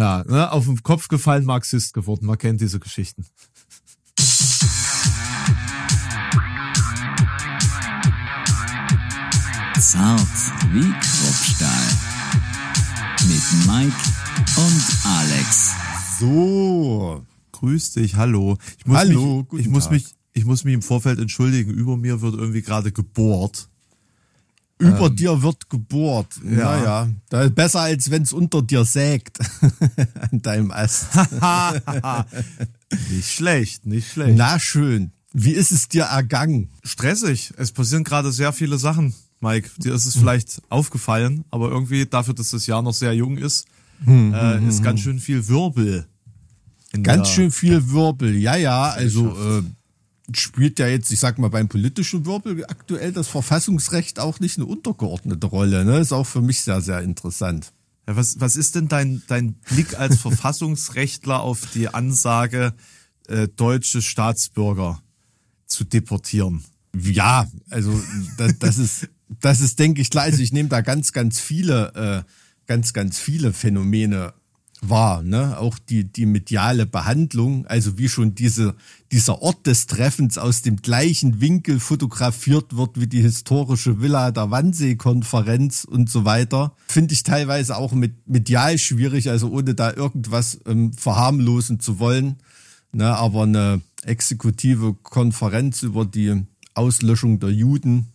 [0.00, 2.24] Ja, ne, auf den Kopf gefallen, Marxist geworden.
[2.24, 3.26] Man kennt diese Geschichten.
[9.78, 10.20] Zart
[10.72, 11.86] wie Kruppstahl.
[13.28, 13.96] Mit Mike
[14.56, 15.72] und Alex.
[16.18, 18.56] So, grüß dich, hallo.
[18.78, 19.92] Ich muss hallo, mich, guten ich muss Tag.
[19.92, 21.72] mich, ich muss mich im Vorfeld entschuldigen.
[21.72, 23.69] Über mir wird irgendwie gerade gebohrt.
[24.80, 26.40] Über dir wird gebohrt.
[26.42, 26.64] Ähm, ja.
[26.64, 29.38] Naja, da ist besser als wenn es unter dir sägt.
[30.32, 31.08] An deinem Ast.
[33.10, 34.36] Nicht schlecht, nicht schlecht.
[34.36, 35.12] Na schön.
[35.32, 36.70] Wie ist es dir ergangen?
[36.82, 37.52] Stressig.
[37.56, 39.70] Es passieren gerade sehr viele Sachen, Mike.
[39.78, 43.66] Dir ist es vielleicht aufgefallen, aber irgendwie dafür, dass das Jahr noch sehr jung ist,
[44.08, 46.06] äh, ist ganz schön viel Wirbel.
[47.02, 48.36] Ganz schön viel Wirbel.
[48.36, 49.62] Ja, ja, also äh,
[50.34, 54.66] spielt ja jetzt, ich sag mal, beim politischen Wirbel aktuell das Verfassungsrecht auch nicht eine
[54.66, 55.84] untergeordnete Rolle.
[55.84, 55.98] Ne?
[55.98, 57.72] Ist auch für mich sehr, sehr interessant.
[58.06, 62.74] Ja, was, was ist denn dein, dein Blick als Verfassungsrechtler auf die Ansage,
[63.28, 65.02] äh, deutsche Staatsbürger
[65.66, 66.64] zu deportieren?
[66.96, 68.00] Ja, also
[68.36, 69.08] das, das ist,
[69.40, 70.24] das ist, denke ich, klar.
[70.24, 72.30] Also ich nehme da ganz, ganz viele, äh,
[72.66, 74.34] ganz, ganz viele Phänomene
[74.82, 75.22] wahr.
[75.22, 75.58] Ne?
[75.58, 78.74] Auch die, die mediale Behandlung, also wie schon diese,
[79.12, 84.50] dieser Ort des Treffens aus dem gleichen Winkel fotografiert wird wie die historische Villa der
[84.50, 90.60] Wannsee-Konferenz und so weiter, finde ich teilweise auch mit medial schwierig, also ohne da irgendwas
[90.66, 92.36] ähm, verharmlosen zu wollen.
[92.92, 96.44] Ne, aber eine exekutive Konferenz über die
[96.74, 98.08] Auslöschung der Juden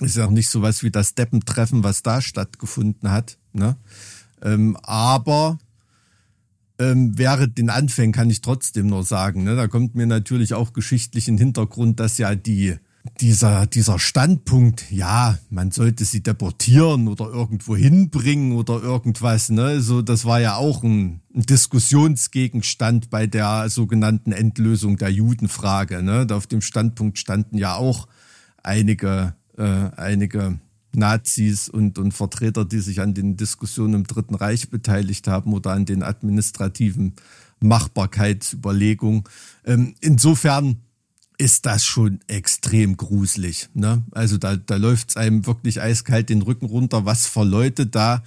[0.00, 3.38] ist ja auch nicht so was wie das Deppentreffen, was da stattgefunden hat.
[3.52, 3.76] Ne?
[4.42, 5.58] Ähm, aber
[6.78, 10.72] ähm, während den Anfängen kann ich trotzdem nur sagen, ne, da kommt mir natürlich auch
[10.72, 12.76] geschichtlich den Hintergrund, dass ja die
[13.20, 20.02] dieser, dieser Standpunkt, ja, man sollte sie deportieren oder irgendwo hinbringen oder irgendwas, ne, so,
[20.02, 26.46] das war ja auch ein, ein Diskussionsgegenstand bei der sogenannten Endlösung der Judenfrage, ne, auf
[26.46, 28.06] dem Standpunkt standen ja auch
[28.62, 30.60] einige, äh, einige
[30.96, 35.72] Nazis und, und Vertreter, die sich an den Diskussionen im Dritten Reich beteiligt haben oder
[35.72, 37.14] an den administrativen
[37.60, 39.24] Machbarkeitsüberlegungen.
[39.64, 40.78] Ähm, insofern
[41.38, 43.68] ist das schon extrem gruselig.
[43.74, 44.02] Ne?
[44.12, 48.22] Also da, da läuft es einem wirklich eiskalt den Rücken runter, was für Leute da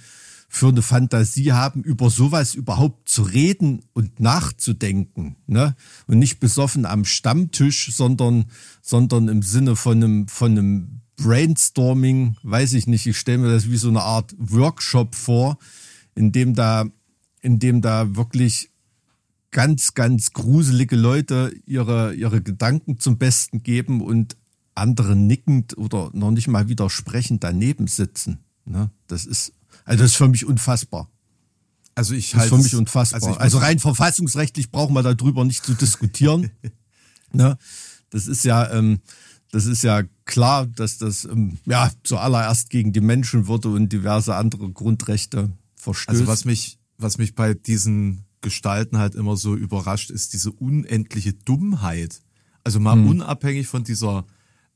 [0.48, 5.36] für eine Fantasie haben, über sowas überhaupt zu reden und nachzudenken.
[5.46, 5.74] Ne?
[6.06, 8.46] Und nicht besoffen am Stammtisch, sondern,
[8.80, 13.70] sondern im Sinne von einem, von einem Brainstorming, weiß ich nicht, ich stelle mir das
[13.70, 15.58] wie so eine Art Workshop vor,
[16.14, 16.84] in dem da,
[17.40, 18.70] in dem da wirklich
[19.50, 24.36] ganz, ganz gruselige Leute ihre, ihre Gedanken zum Besten geben und
[24.74, 28.44] andere nickend oder noch nicht mal widersprechend daneben sitzen.
[28.66, 28.90] Ne?
[29.06, 29.52] Das ist,
[29.84, 31.08] also das ist für mich unfassbar.
[31.94, 33.22] Also ich Das ist halte für mich unfassbar.
[33.22, 36.50] Also, Also, rein verfassungsrechtlich brauchen wir darüber nicht zu diskutieren.
[37.32, 37.56] ne?
[38.10, 39.00] Das ist ja, ähm,
[39.52, 44.70] das ist ja klar, dass das ähm, ja zuallererst gegen die Menschenwürde und diverse andere
[44.70, 46.08] Grundrechte verstößt.
[46.08, 51.32] Also was mich, was mich bei diesen Gestalten halt immer so überrascht, ist diese unendliche
[51.32, 52.20] Dummheit.
[52.64, 53.08] Also mal Hm.
[53.08, 54.26] unabhängig von dieser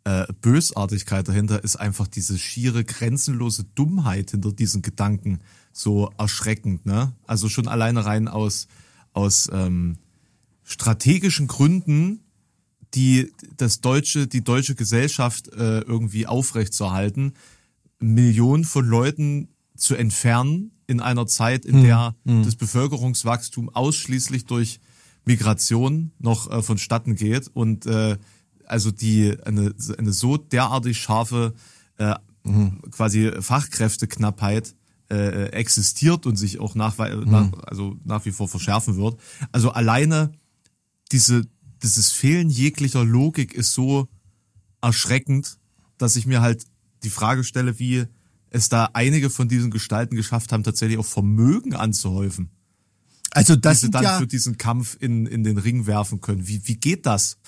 [0.04, 5.40] äh, Bösartigkeit dahinter ist einfach diese schiere, grenzenlose Dummheit hinter diesen Gedanken
[5.72, 6.86] so erschreckend.
[6.86, 7.12] Ne?
[7.26, 8.66] Also schon alleine rein aus,
[9.12, 9.98] aus ähm,
[10.64, 12.20] strategischen Gründen,
[12.94, 17.34] die das deutsche, die deutsche Gesellschaft äh, irgendwie aufrechtzuerhalten,
[17.98, 24.80] Millionen von Leuten zu entfernen in einer Zeit, in der das Bevölkerungswachstum ausschließlich durch
[25.24, 28.16] Migration noch äh, vonstatten geht und äh,
[28.66, 31.54] also die eine, eine so derartig scharfe
[31.98, 32.14] äh,
[32.90, 34.74] quasi Fachkräfteknappheit
[35.10, 39.18] äh, existiert und sich auch nach, nach, also nach wie vor verschärfen wird.
[39.52, 40.32] Also alleine
[41.12, 41.46] diese,
[41.82, 44.08] dieses Fehlen jeglicher Logik ist so
[44.80, 45.58] erschreckend,
[45.98, 46.64] dass ich mir halt
[47.02, 48.06] die Frage stelle, wie
[48.50, 52.50] es da einige von diesen Gestalten geschafft haben, tatsächlich auch Vermögen anzuhäufen,
[53.30, 56.20] also die das sie sind dann ja, für diesen Kampf in, in den Ring werfen
[56.20, 56.46] können.
[56.46, 57.38] Wie, wie geht das?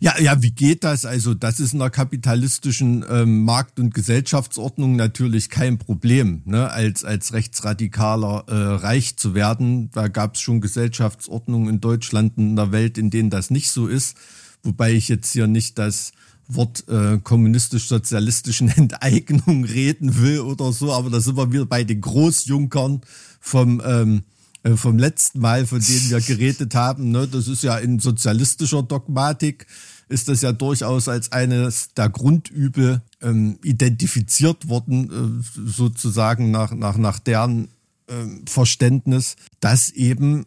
[0.00, 1.04] Ja, ja, wie geht das?
[1.04, 6.70] Also, das ist in der kapitalistischen ähm, Markt- und Gesellschaftsordnung natürlich kein Problem, ne?
[6.70, 9.90] als, als Rechtsradikaler äh, reich zu werden.
[9.92, 13.70] Da gab es schon Gesellschaftsordnungen in Deutschland und in der Welt, in denen das nicht
[13.70, 14.16] so ist.
[14.62, 16.12] Wobei ich jetzt hier nicht das
[16.48, 22.00] Wort äh, kommunistisch-sozialistischen Enteignung reden will oder so, aber da sind wir wieder bei den
[22.00, 23.02] Großjunkern
[23.40, 24.37] vom ähm, äh,
[24.74, 27.10] vom letzten Mal, von denen wir geredet haben.
[27.10, 27.28] Ne?
[27.28, 29.66] Das ist ja in sozialistischer Dogmatik,
[30.08, 36.96] ist das ja durchaus als eines der Grundübel ähm, identifiziert worden, äh, sozusagen nach, nach,
[36.96, 37.68] nach deren
[38.08, 40.46] ähm, Verständnis, dass eben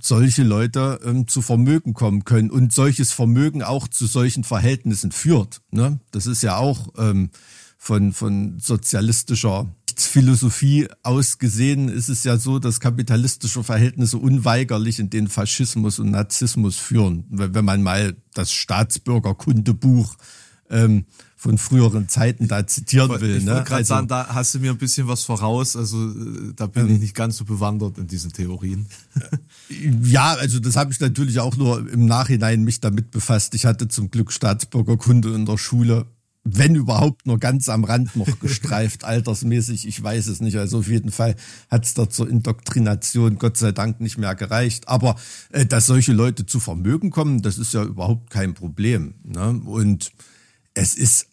[0.00, 5.60] solche Leute ähm, zu Vermögen kommen können und solches Vermögen auch zu solchen Verhältnissen führt.
[5.70, 6.00] Ne?
[6.10, 7.30] Das ist ja auch ähm,
[7.78, 15.10] von, von sozialistischer Philosophie aus gesehen ist es ja so, dass kapitalistische Verhältnisse unweigerlich in
[15.10, 17.24] den Faschismus und Narzissmus führen.
[17.30, 20.14] Wenn man mal das Staatsbürgerkundebuch
[20.70, 21.04] ähm,
[21.36, 23.32] von früheren Zeiten da zitieren Ich will.
[23.34, 23.50] wollte Ne?
[23.64, 25.76] gerade Also, sagen, da hast du mir ein bisschen was voraus.
[25.76, 28.86] Also äh, da bin ich nicht ganz so bewandert in diesen Theorien.
[30.02, 33.54] ja, also das habe ich natürlich auch nur im Nachhinein mich damit befasst.
[33.54, 36.06] Ich hatte zum Glück Staatsbürgerkunde in der Schule
[36.44, 40.56] wenn überhaupt nur ganz am Rand noch gestreift, altersmäßig, ich weiß es nicht.
[40.56, 41.36] Also auf jeden Fall
[41.70, 44.88] hat es da zur Indoktrination Gott sei Dank nicht mehr gereicht.
[44.88, 45.16] Aber
[45.50, 49.14] äh, dass solche Leute zu Vermögen kommen, das ist ja überhaupt kein Problem.
[49.24, 49.60] Ne?
[49.64, 50.12] Und
[50.74, 51.28] es ist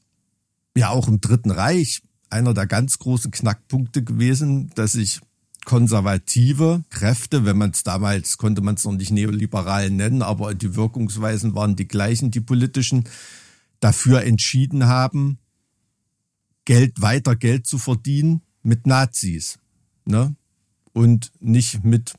[0.75, 5.19] ja auch im Dritten Reich einer der ganz großen Knackpunkte gewesen, dass sich
[5.65, 10.75] konservative Kräfte, wenn man es damals, konnte man es noch nicht neoliberal nennen, aber die
[10.75, 13.03] Wirkungsweisen waren die gleichen, die politischen,
[13.81, 15.37] dafür entschieden haben,
[16.63, 19.59] Geld, weiter Geld zu verdienen mit Nazis.
[20.05, 20.35] Ne?
[20.93, 22.13] Und nicht mit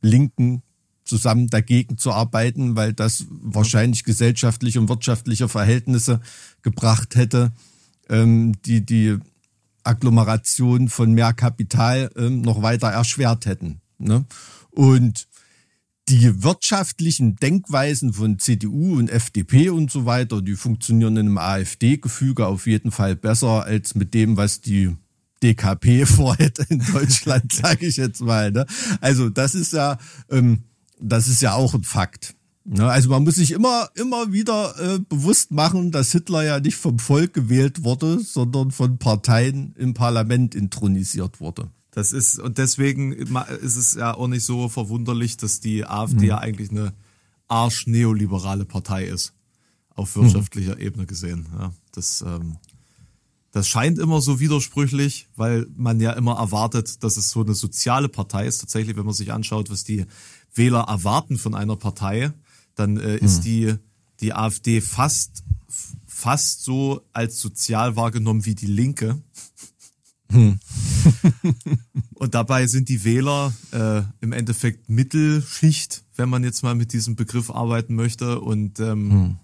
[0.00, 0.62] Linken
[1.04, 6.20] zusammen dagegen zu arbeiten, weil das wahrscheinlich gesellschaftliche und wirtschaftliche Verhältnisse
[6.62, 7.52] gebracht hätte,
[8.08, 9.18] ähm, die die
[9.84, 13.80] Agglomeration von mehr Kapital ähm, noch weiter erschwert hätten.
[13.98, 14.24] Ne?
[14.70, 15.28] Und
[16.08, 22.46] die wirtschaftlichen Denkweisen von CDU und FDP und so weiter, die funktionieren in einem AfD-Gefüge
[22.46, 24.96] auf jeden Fall besser als mit dem, was die
[25.42, 28.50] DKP vorhat in Deutschland, sage ich jetzt mal.
[28.50, 28.66] Ne?
[29.00, 29.98] Also das ist ja,
[30.30, 30.64] ähm,
[31.00, 32.34] das ist ja auch ein Fakt.
[32.64, 32.86] Ne?
[32.86, 36.98] Also man muss sich immer, immer wieder äh, bewusst machen, dass Hitler ja nicht vom
[36.98, 41.70] Volk gewählt wurde, sondern von Parteien im Parlament intronisiert wurde.
[41.92, 46.24] Das ist, und deswegen ist es ja auch nicht so verwunderlich, dass die AfD mhm.
[46.24, 46.94] ja eigentlich eine
[47.48, 49.34] arsch-neoliberale Partei ist.
[49.94, 50.80] Auf wirtschaftlicher mhm.
[50.80, 51.46] Ebene gesehen.
[51.52, 52.56] Ja, das, ähm,
[53.50, 58.08] das scheint immer so widersprüchlich, weil man ja immer erwartet, dass es so eine soziale
[58.08, 58.58] Partei ist.
[58.58, 60.06] Tatsächlich, wenn man sich anschaut, was die
[60.54, 62.32] Wähler erwarten von einer Partei,
[62.74, 63.42] dann äh, ist mhm.
[63.42, 63.74] die,
[64.20, 65.44] die AfD fast,
[66.06, 69.20] fast so als sozial wahrgenommen wie die Linke.
[70.32, 70.58] Hm.
[72.14, 77.16] und dabei sind die Wähler äh, im Endeffekt Mittelschicht, wenn man jetzt mal mit diesem
[77.16, 78.40] Begriff arbeiten möchte.
[78.40, 79.36] Und ähm, hm.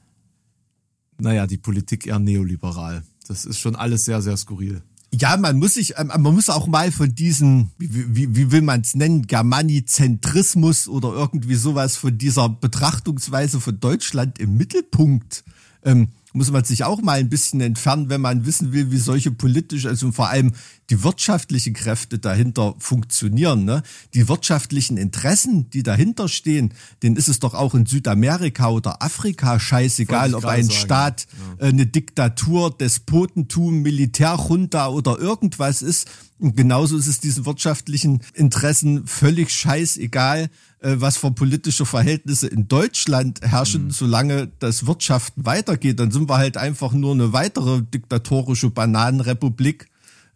[1.18, 3.02] naja, die Politik eher neoliberal.
[3.26, 4.82] Das ist schon alles sehr, sehr skurril.
[5.12, 8.62] Ja, man muss sich, ähm, man muss auch mal von diesem, wie, wie, wie will
[8.62, 15.44] man es nennen, Germanizentrismus oder irgendwie sowas von dieser Betrachtungsweise von Deutschland im Mittelpunkt
[15.82, 19.30] ähm, muss man sich auch mal ein bisschen entfernen, wenn man wissen will, wie solche
[19.30, 20.52] politisch, also vor allem
[20.90, 23.64] die wirtschaftlichen Kräfte dahinter funktionieren.
[23.64, 23.82] Ne?
[24.14, 26.72] Die wirtschaftlichen Interessen, die dahinter stehen,
[27.02, 30.78] denen ist es doch auch in Südamerika oder Afrika scheißegal, ob ein sagen.
[30.78, 31.26] Staat
[31.60, 31.66] ja.
[31.66, 36.08] äh, eine Diktatur, Despotentum, Militärjunta oder irgendwas ist.
[36.38, 43.40] Und genauso ist es diesen wirtschaftlichen Interessen völlig scheißegal, was für politische Verhältnisse in Deutschland
[43.42, 43.90] herrschen, mhm.
[43.90, 45.98] solange das Wirtschaften weitergeht.
[45.98, 49.86] Dann sind wir halt einfach nur eine weitere diktatorische Bananenrepublik.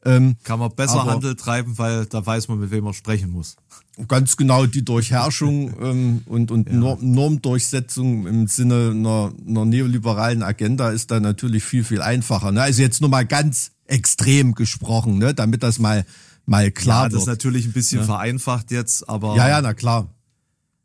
[0.05, 3.57] Ähm, Kann man besser Handel treiben, weil da weiß man, mit wem man sprechen muss.
[4.09, 6.97] Ganz genau, die Durchherrschung ähm, und, und ja.
[7.01, 12.51] Normdurchsetzung im Sinne einer, einer neoliberalen Agenda ist da natürlich viel, viel einfacher.
[12.51, 12.63] Ne?
[12.63, 15.35] Also jetzt nur mal ganz extrem gesprochen, ne?
[15.35, 16.05] damit das mal,
[16.47, 17.15] mal klar ja, wird.
[17.15, 18.07] Das ist natürlich ein bisschen ja.
[18.07, 19.37] vereinfacht jetzt, aber.
[19.37, 20.09] Ja, ja, na klar.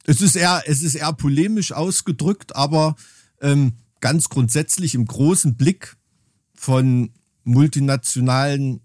[0.08, 2.96] Es ist eher, es ist eher polemisch ausgedrückt, aber
[3.42, 5.98] ähm, ganz grundsätzlich im großen Blick
[6.56, 7.12] von
[7.44, 8.82] multinationalen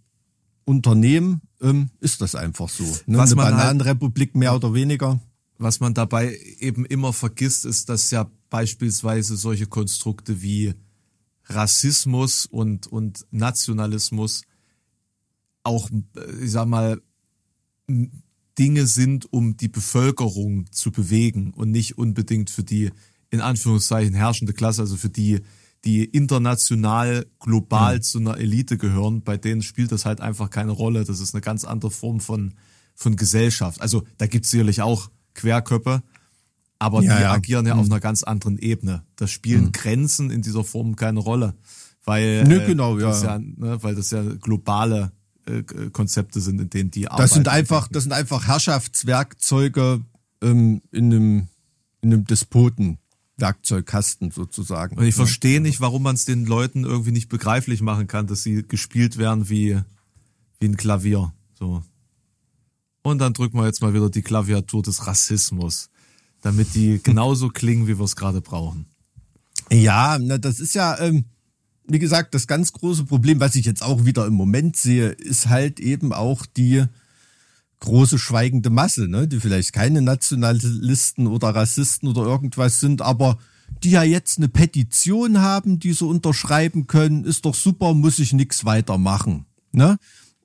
[0.65, 2.85] Unternehmen ähm, ist das einfach so.
[3.07, 3.19] Ne?
[3.19, 5.21] Was Eine halt Bananenrepublik halt, mehr oder weniger.
[5.59, 10.75] Was man dabei eben immer vergisst, ist, dass ja beispielsweise solche Konstrukte wie
[11.47, 14.43] Rassismus und, und Nationalismus
[15.63, 17.01] auch, äh, ich sag mal,
[18.59, 22.91] Dinge sind, um die Bevölkerung zu bewegen und nicht unbedingt für die
[23.31, 25.41] in Anführungszeichen herrschende Klasse, also für die,
[25.85, 28.03] die international, global mhm.
[28.03, 31.05] zu einer Elite gehören, bei denen spielt das halt einfach keine Rolle.
[31.05, 32.55] Das ist eine ganz andere Form von,
[32.95, 33.81] von Gesellschaft.
[33.81, 36.03] Also da gibt es sicherlich auch Querköpfe,
[36.79, 37.33] aber ja, die ja.
[37.33, 37.81] agieren ja mhm.
[37.81, 39.03] auf einer ganz anderen Ebene.
[39.17, 39.73] Da spielen mhm.
[39.73, 41.55] Grenzen in dieser Form keine Rolle.
[42.05, 43.19] Weil, ne, genau, ja.
[43.23, 45.22] ja ne, weil das ja globale äh,
[45.93, 47.23] Konzepte sind, in denen die arbeiten.
[47.23, 50.03] Das sind einfach, das sind einfach Herrschaftswerkzeuge
[50.43, 51.49] ähm, in einem,
[52.01, 52.99] in einem Despoten.
[53.39, 54.97] Werkzeugkasten sozusagen.
[54.97, 58.43] Und ich verstehe nicht, warum man es den Leuten irgendwie nicht begreiflich machen kann, dass
[58.43, 59.81] sie gespielt werden wie,
[60.61, 61.33] wie ein Klavier.
[61.59, 61.83] So.
[63.03, 65.91] Und dann drücken wir jetzt mal wieder die Klaviatur des Rassismus,
[66.41, 68.87] damit die genauso klingen, wie wir es gerade brauchen.
[69.71, 71.25] Ja, na, das ist ja, ähm,
[71.87, 75.49] wie gesagt, das ganz große Problem, was ich jetzt auch wieder im Moment sehe, ist
[75.49, 76.85] halt eben auch die
[77.81, 79.27] große schweigende Masse, ne?
[79.27, 83.39] die vielleicht keine Nationalisten oder Rassisten oder irgendwas sind, aber
[83.83, 88.33] die ja jetzt eine Petition haben, die sie unterschreiben können, ist doch super, muss ich
[88.33, 89.47] nichts weitermachen.
[89.73, 89.99] Ne?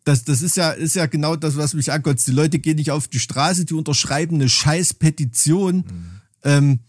[0.04, 2.28] Das, das ist ja, ist ja genau das, was mich ankotzt.
[2.28, 6.10] Die Leute gehen nicht auf die Straße, die unterschreiben eine scheiß Petition mhm.
[6.44, 6.80] ähm,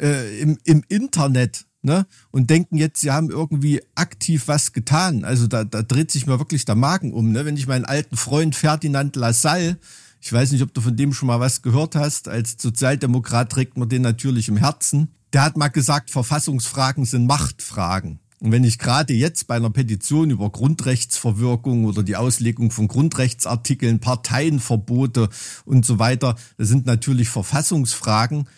[0.00, 2.06] äh, im, im Internet ne?
[2.30, 5.24] und denken jetzt, sie haben irgendwie aktiv was getan.
[5.24, 7.32] Also da, da dreht sich mir wirklich der Magen um.
[7.32, 7.44] Ne?
[7.44, 9.78] Wenn ich meinen alten Freund Ferdinand Lassalle,
[10.20, 13.76] ich weiß nicht, ob du von dem schon mal was gehört hast, als Sozialdemokrat trägt
[13.76, 15.08] man den natürlich im Herzen.
[15.32, 18.20] Der hat mal gesagt, Verfassungsfragen sind Machtfragen.
[18.38, 24.00] Und wenn ich gerade jetzt bei einer Petition über Grundrechtsverwirkung oder die Auslegung von Grundrechtsartikeln,
[24.00, 25.28] Parteienverbote
[25.64, 28.48] und so weiter, das sind natürlich Verfassungsfragen,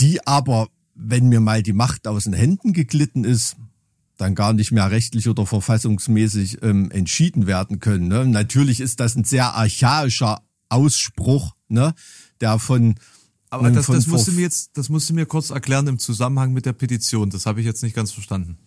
[0.00, 3.56] die aber wenn mir mal die Macht aus den Händen geglitten ist,
[4.16, 8.08] dann gar nicht mehr rechtlich oder verfassungsmäßig ähm, entschieden werden können.
[8.08, 8.26] Ne?
[8.26, 11.94] Natürlich ist das ein sehr archaischer Ausspruch, ne?
[12.40, 12.94] der von
[13.50, 16.52] aber das, das musst du mir jetzt, das musst du mir kurz erklären im Zusammenhang
[16.52, 17.30] mit der Petition.
[17.30, 18.58] Das habe ich jetzt nicht ganz verstanden.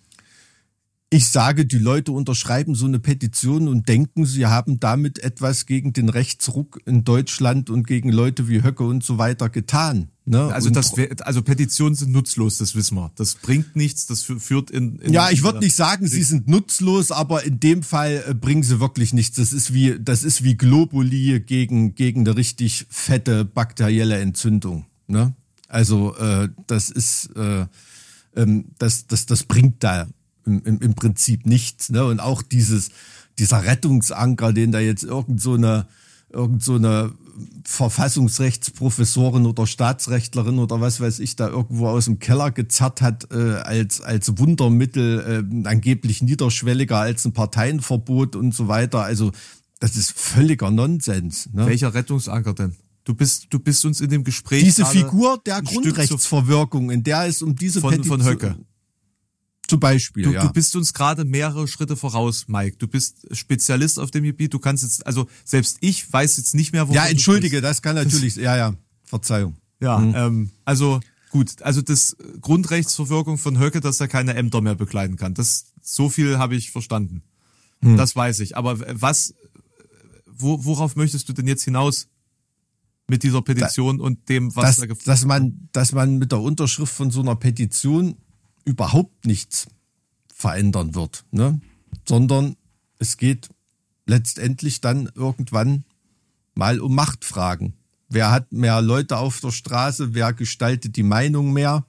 [1.10, 5.94] Ich sage, die Leute unterschreiben so eine Petition und denken, sie haben damit etwas gegen
[5.94, 10.10] den Rechtsruck in Deutschland und gegen Leute wie Höcke und so weiter getan.
[10.26, 10.54] Ne?
[10.54, 13.10] Also, das, also Petitionen sind nutzlos, das wissen wir.
[13.16, 15.00] Das bringt nichts, das führt in.
[15.00, 18.64] in ja, ich würde nicht sagen, sie sind nutzlos, aber in dem Fall äh, bringen
[18.64, 19.38] sie wirklich nichts.
[19.38, 24.88] Das ist wie, das ist wie Globuli gegen, gegen eine richtig fette bakterielle Entzündung.
[25.08, 25.34] Ne?
[25.70, 27.66] Also äh, das ist, äh,
[28.36, 30.08] ähm, das, das, das bringt da
[30.48, 31.90] im, im, im Prinzip nichts.
[31.90, 32.04] Ne?
[32.04, 32.90] Und auch dieses,
[33.38, 35.88] dieser Rettungsanker, den da jetzt irgend so eine,
[36.32, 37.14] irgend so eine
[37.66, 43.58] Verfassungsrechtsprofessorin oder Staatsrechtlerin oder was weiß ich da irgendwo aus dem Keller gezerrt hat äh,
[43.58, 49.04] als als Wundermittel äh, angeblich niederschwelliger als ein Parteienverbot und so weiter.
[49.04, 49.32] Also
[49.80, 51.50] das ist völliger Nonsens.
[51.54, 51.68] Ne?
[51.68, 52.76] Welcher Rettungsanker denn?
[53.04, 54.64] Du bist, du bist uns in dem Gespräch.
[54.64, 58.58] Diese Figur der Grundrechtsverwirkung, in der es um diese von, Petition, von Höcke.
[59.68, 60.46] Zum Beispiel, du, ja.
[60.46, 62.78] Du bist uns gerade mehrere Schritte voraus, Mike.
[62.78, 64.54] Du bist Spezialist auf dem Gebiet.
[64.54, 66.94] Du kannst jetzt, also selbst ich weiß jetzt nicht mehr, wo.
[66.94, 69.58] Ja, entschuldige, das kann natürlich, ja, ja, Verzeihung.
[69.82, 70.14] Ja, mhm.
[70.16, 75.34] ähm, also gut, also das Grundrechtsverwirkung von Höcke, dass er keine Ämter mehr bekleiden kann.
[75.34, 77.24] Das so viel habe ich verstanden.
[77.82, 77.98] Mhm.
[77.98, 78.56] Das weiß ich.
[78.56, 79.34] Aber was,
[80.26, 82.08] wo, worauf möchtest du denn jetzt hinaus?
[83.10, 86.42] mit dieser Petition da, und dem, was dass, da dass man, dass man mit der
[86.42, 88.18] Unterschrift von so einer Petition
[88.68, 89.68] überhaupt nichts
[90.34, 91.60] verändern wird, ne?
[92.06, 92.58] sondern
[93.00, 93.50] es geht
[94.06, 95.86] letztendlich dann irgendwann
[96.54, 97.74] mal um Machtfragen.
[98.10, 100.14] Wer hat mehr Leute auf der Straße?
[100.14, 101.86] Wer gestaltet die Meinung mehr?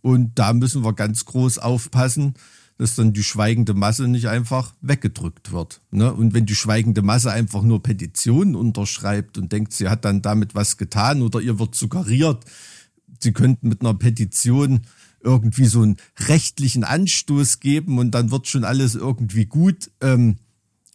[0.00, 2.34] Und da müssen wir ganz groß aufpassen,
[2.78, 5.80] dass dann die schweigende Masse nicht einfach weggedrückt wird.
[5.90, 6.12] Ne?
[6.12, 10.54] Und wenn die schweigende Masse einfach nur Petitionen unterschreibt und denkt, sie hat dann damit
[10.54, 12.44] was getan oder ihr wird suggeriert,
[13.20, 14.82] sie könnten mit einer Petition
[15.22, 19.90] irgendwie so einen rechtlichen Anstoß geben und dann wird schon alles irgendwie gut.
[20.00, 20.36] Ähm,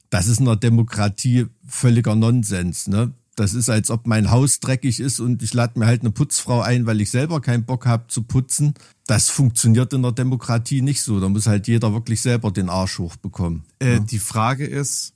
[0.10, 2.88] das ist in der Demokratie völliger Nonsens.
[2.88, 3.14] Ne?
[3.36, 6.62] Das ist, als ob mein Haus dreckig ist und ich lade mir halt eine Putzfrau
[6.62, 8.76] ein, weil ich selber keinen Bock habe zu putzen.
[9.08, 11.20] Das funktioniert in der Demokratie nicht so.
[11.20, 13.64] Da muss halt jeder wirklich selber den Arsch hochbekommen.
[13.80, 14.02] Äh, ne?
[14.02, 15.14] Die Frage ist,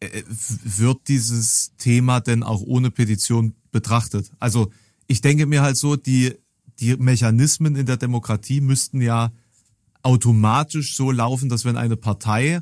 [0.00, 4.30] äh, wird dieses Thema denn auch ohne Petition betrachtet?
[4.38, 4.70] Also
[5.08, 6.34] ich denke mir halt so, die
[6.80, 9.32] die Mechanismen in der Demokratie müssten ja
[10.02, 12.60] automatisch so laufen, dass wenn eine Partei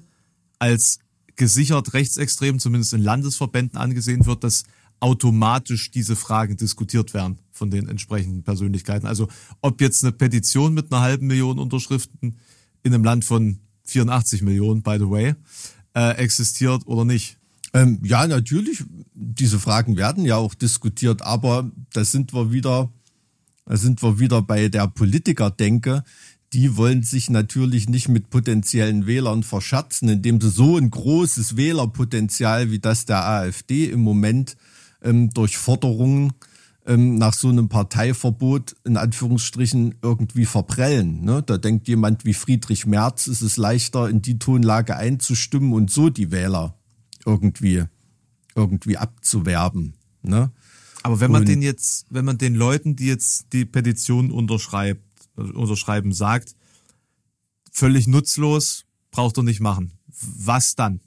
[0.59, 0.99] als
[1.37, 4.65] gesichert rechtsextrem, zumindest in Landesverbänden angesehen wird, dass
[5.01, 9.07] automatisch diese Fragen diskutiert werden von den entsprechenden Persönlichkeiten.
[9.07, 9.29] Also
[9.61, 12.37] ob jetzt eine Petition mit einer halben Million Unterschriften
[12.85, 15.35] in einem Land von 84 Millionen, by the way,
[15.95, 17.39] äh, existiert oder nicht.
[17.75, 22.93] Ähm, ja, natürlich, diese Fragen werden ja auch diskutiert, aber da sind wir wieder
[23.73, 26.05] da sind wir wieder bei der Politikerdenke.
[26.53, 32.71] Die wollen sich natürlich nicht mit potenziellen Wählern verscherzen, indem sie so ein großes Wählerpotenzial
[32.71, 34.59] wie das der AfD im Moment
[35.01, 36.35] ähm, durch Forderungen
[36.85, 41.25] ähm, nach so einem Parteiverbot in Anführungsstrichen irgendwie verprellen.
[41.25, 41.43] Ne?
[41.43, 46.11] Da denkt jemand wie Friedrich Merz, ist es leichter, in die Tonlage einzustimmen und so
[46.11, 46.75] die Wähler
[47.25, 47.85] irgendwie,
[48.55, 49.95] irgendwie abzuwerben.
[50.21, 50.51] Ne?
[51.03, 55.03] Aber wenn man den jetzt, wenn man den Leuten, die jetzt die Petition unterschreibt,
[55.37, 56.55] unterschreiben, sagt,
[57.71, 59.93] völlig nutzlos, braucht er nicht machen.
[60.07, 61.01] Was dann?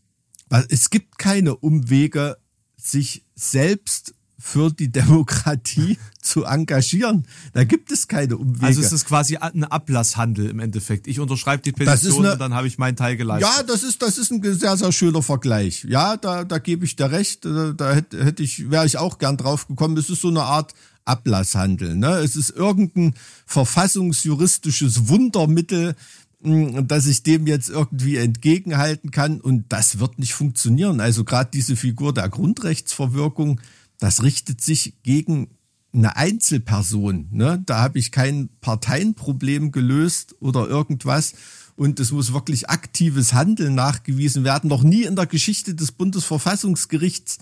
[0.70, 2.38] Es gibt keine Umwege,
[2.76, 7.26] sich selbst für die Demokratie zu engagieren.
[7.54, 8.66] Da gibt es keine Umwege.
[8.66, 11.08] Also es ist quasi ein Ablasshandel im Endeffekt.
[11.08, 13.50] Ich unterschreibe die Petition eine, und dann habe ich meinen Teil geleistet.
[13.56, 15.86] Ja, das ist, das ist ein sehr, sehr schöner Vergleich.
[15.88, 17.46] Ja, da, da gebe ich dir recht.
[17.46, 19.98] Da, hätte ich, wäre ich auch gern drauf gekommen.
[19.98, 20.74] Es ist so eine Art
[21.06, 21.96] Ablasshandel.
[21.96, 22.18] Ne?
[22.18, 23.14] Es ist irgendein
[23.46, 25.96] verfassungsjuristisches Wundermittel,
[26.44, 29.40] hm, dass ich dem jetzt irgendwie entgegenhalten kann.
[29.40, 31.00] Und das wird nicht funktionieren.
[31.00, 33.62] Also gerade diese Figur der Grundrechtsverwirkung,
[34.00, 35.50] das richtet sich gegen
[35.94, 37.30] eine Einzelperson.
[37.32, 37.62] Ne?
[37.66, 41.34] Da habe ich kein Parteienproblem gelöst oder irgendwas.
[41.76, 44.70] Und es muss wirklich aktives Handeln nachgewiesen werden.
[44.70, 47.40] Noch nie in der Geschichte des Bundesverfassungsgerichts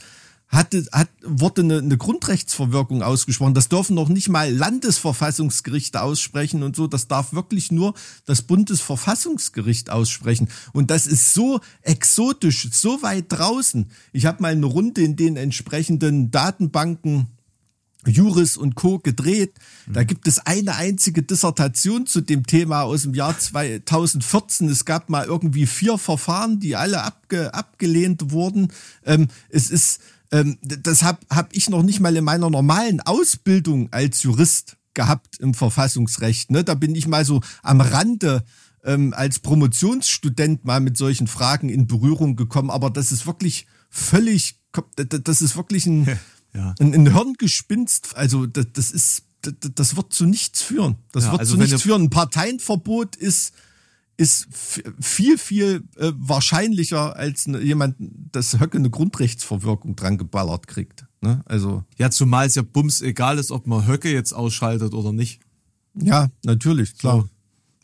[0.53, 3.53] hatte, hat, wurde eine, eine Grundrechtsverwirkung ausgesprochen.
[3.53, 6.87] Das dürfen noch nicht mal Landesverfassungsgerichte aussprechen und so.
[6.87, 7.93] Das darf wirklich nur
[8.25, 10.49] das Bundesverfassungsgericht aussprechen.
[10.71, 13.89] Und das ist so exotisch, so weit draußen.
[14.11, 17.27] Ich habe mal eine Runde in den entsprechenden Datenbanken
[18.05, 18.99] Juris und Co.
[18.99, 19.53] gedreht.
[19.87, 20.07] Da mhm.
[20.07, 24.69] gibt es eine einzige Dissertation zu dem Thema aus dem Jahr 2014.
[24.69, 28.71] Es gab mal irgendwie vier Verfahren, die alle abge, abgelehnt wurden.
[29.05, 30.01] Ähm, es ist
[30.33, 35.39] ähm, das habe hab ich noch nicht mal in meiner normalen Ausbildung als Jurist gehabt
[35.39, 36.49] im Verfassungsrecht.
[36.49, 36.63] Ne?
[36.63, 38.43] Da bin ich mal so am Rande
[38.83, 42.71] ähm, als Promotionsstudent mal mit solchen Fragen in Berührung gekommen.
[42.71, 44.59] Aber das ist wirklich völlig,
[44.95, 46.07] das ist wirklich ein,
[46.53, 46.73] ja.
[46.79, 48.17] ein, ein Hirngespinst.
[48.17, 49.23] Also das, das ist,
[49.75, 50.95] das, wird zu nichts führen.
[51.11, 52.05] Das ja, wird also zu nichts führen.
[52.05, 53.53] Ein Parteienverbot ist
[54.17, 61.05] ist viel, viel äh, wahrscheinlicher, als ne, jemand, das Höcke eine Grundrechtsverwirkung dran geballert kriegt.
[61.21, 61.41] Ne?
[61.45, 65.41] Also ja, zumal es ja bums egal ist, ob man Höcke jetzt ausschaltet oder nicht.
[65.95, 67.21] Ja, natürlich, klar.
[67.21, 67.29] So.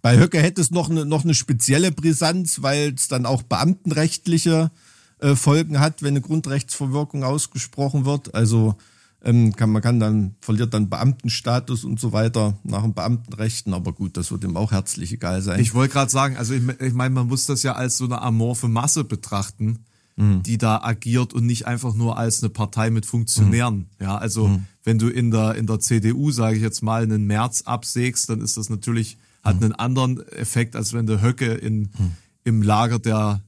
[0.01, 4.71] Bei Höcke hätte es noch eine, noch eine spezielle Brisanz, weil es dann auch beamtenrechtliche
[5.19, 8.33] äh, Folgen hat, wenn eine Grundrechtsverwirkung ausgesprochen wird.
[8.33, 8.75] Also
[9.23, 13.91] ähm, kann, man kann dann, verliert dann Beamtenstatus und so weiter nach dem Beamtenrechten, aber
[13.91, 15.59] gut, das wird ihm auch herzlich egal sein.
[15.59, 18.21] Ich wollte gerade sagen, also ich, ich meine, man muss das ja als so eine
[18.21, 19.79] amorphe Masse betrachten,
[20.15, 20.43] mhm.
[20.43, 23.75] die da agiert und nicht einfach nur als eine Partei mit Funktionären.
[23.75, 23.87] Mhm.
[23.99, 24.65] Ja, also mhm.
[24.83, 28.39] wenn du in der, in der CDU, sage ich jetzt mal, einen März absägst, dann
[28.39, 29.63] ist das natürlich, hat mhm.
[29.63, 32.11] einen anderen Effekt, als wenn du Höcke in, mhm.
[32.45, 33.41] im Lager der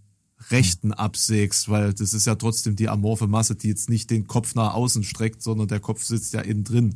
[0.51, 4.55] Rechten absägst, weil das ist ja trotzdem die amorphe Masse, die jetzt nicht den Kopf
[4.55, 6.95] nach außen streckt, sondern der Kopf sitzt ja innen drin.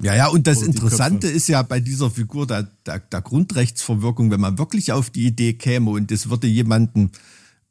[0.00, 4.40] Ja, ja, und das Interessante ist ja bei dieser Figur der, der, der, Grundrechtsverwirkung, wenn
[4.40, 7.12] man wirklich auf die Idee käme und es würde jemanden,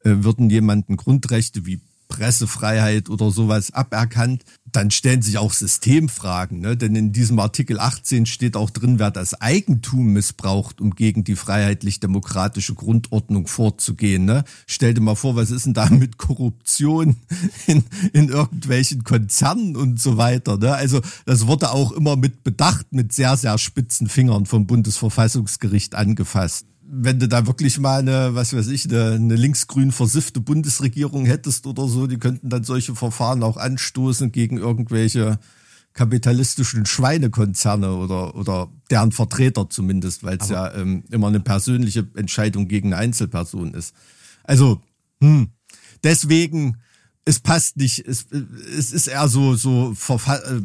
[0.02, 1.80] äh, würden jemanden Grundrechte wie
[2.12, 6.60] Pressefreiheit oder sowas aberkannt, dann stellen sich auch Systemfragen.
[6.60, 6.76] Ne?
[6.76, 11.36] Denn in diesem Artikel 18 steht auch drin, wer das Eigentum missbraucht, um gegen die
[11.36, 14.26] freiheitlich-demokratische Grundordnung vorzugehen.
[14.26, 14.44] Ne?
[14.66, 17.16] Stell dir mal vor, was ist denn da mit Korruption
[17.66, 20.58] in, in irgendwelchen Konzernen und so weiter.
[20.58, 20.74] Ne?
[20.74, 26.66] Also das wurde auch immer mit Bedacht, mit sehr, sehr spitzen Fingern vom Bundesverfassungsgericht angefasst
[26.94, 31.66] wenn du da wirklich mal eine, was weiß ich, eine, eine linksgrün versiffte Bundesregierung hättest
[31.66, 35.38] oder so, die könnten dann solche Verfahren auch anstoßen gegen irgendwelche
[35.94, 42.68] kapitalistischen Schweinekonzerne oder, oder deren Vertreter zumindest, weil es ja ähm, immer eine persönliche Entscheidung
[42.68, 43.94] gegen eine Einzelperson ist.
[44.44, 44.82] Also,
[45.22, 45.48] hm,
[46.04, 46.76] deswegen,
[47.24, 50.60] es passt nicht, es, es ist eher so, so Verfa äh,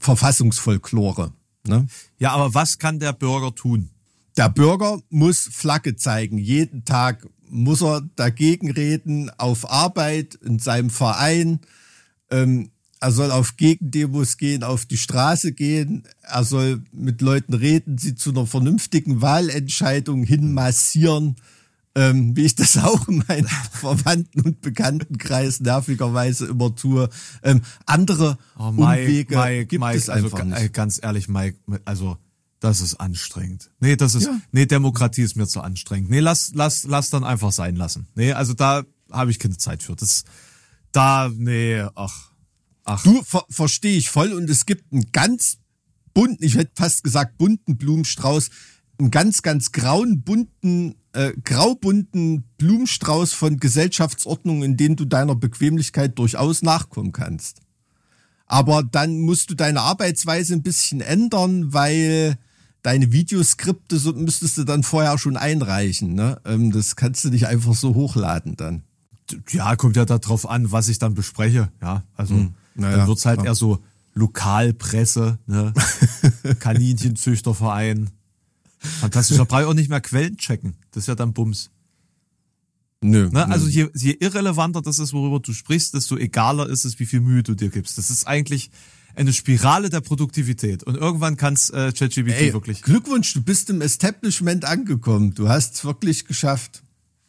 [0.00, 1.32] Verfassungsfolklore.
[1.64, 1.86] Ne?
[2.18, 3.90] Ja, aber was kann der Bürger tun?
[4.36, 6.38] Der Bürger muss Flagge zeigen.
[6.38, 11.60] Jeden Tag muss er dagegen reden, auf Arbeit, in seinem Verein.
[12.30, 16.04] Ähm, er soll auf Gegendemos gehen, auf die Straße gehen.
[16.22, 21.36] Er soll mit Leuten reden, sie zu einer vernünftigen Wahlentscheidung hinmassieren.
[21.94, 27.10] Ähm, wie ich das auch in meinem Verwandten- und Bekanntenkreis nervigerweise immer tue.
[27.42, 30.72] Ähm, andere oh, Mike, Umwege Mike, gibt Mike, es einfach also, nicht.
[30.72, 32.16] Ganz ehrlich, Mike, also
[32.62, 33.72] das ist anstrengend.
[33.80, 34.40] Nee, das ist, ja.
[34.52, 36.10] nee, Demokratie ist mir zu anstrengend.
[36.10, 38.06] Nee, lass, lass, lass dann einfach sein lassen.
[38.14, 39.96] Nee, also da habe ich keine Zeit für.
[39.96, 40.22] Das,
[40.92, 42.30] da, nee, ach,
[42.84, 43.02] ach.
[43.02, 45.58] Du, ver verstehe ich voll und es gibt einen ganz
[46.14, 48.48] bunten, ich hätte fast gesagt bunten Blumenstrauß,
[48.98, 56.16] einen ganz, ganz grauen, bunten, äh, graubunten Blumenstrauß von Gesellschaftsordnungen, in denen du deiner Bequemlichkeit
[56.16, 57.60] durchaus nachkommen kannst.
[58.46, 62.38] Aber dann musst du deine Arbeitsweise ein bisschen ändern, weil
[62.82, 66.14] deine Videoskripte so, müsstest du dann vorher schon einreichen.
[66.14, 66.40] Ne?
[66.44, 68.82] Ähm, das kannst du nicht einfach so hochladen dann.
[69.50, 71.70] Ja, kommt ja darauf an, was ich dann bespreche.
[71.80, 73.46] Ja, also hm, naja, dann wird's halt ja.
[73.46, 73.78] eher so
[74.14, 75.72] Lokalpresse, ne?
[76.58, 78.10] Kaninchenzüchterverein.
[78.78, 79.38] Fantastisch.
[79.38, 80.74] Da brauche ich auch nicht mehr Quellen checken.
[80.90, 81.70] Das ist ja dann Bums.
[83.00, 83.30] Nö, Ne?
[83.32, 83.40] nö.
[83.52, 87.20] Also je, je irrelevanter das ist, worüber du sprichst, desto egaler ist es, wie viel
[87.20, 87.96] Mühe du dir gibst.
[87.96, 88.70] Das ist eigentlich
[89.14, 90.82] eine Spirale der Produktivität.
[90.82, 95.34] Und irgendwann kann es äh, ChatGPT wirklich Glückwunsch, du bist im Establishment angekommen.
[95.34, 96.82] Du hast es wirklich geschafft.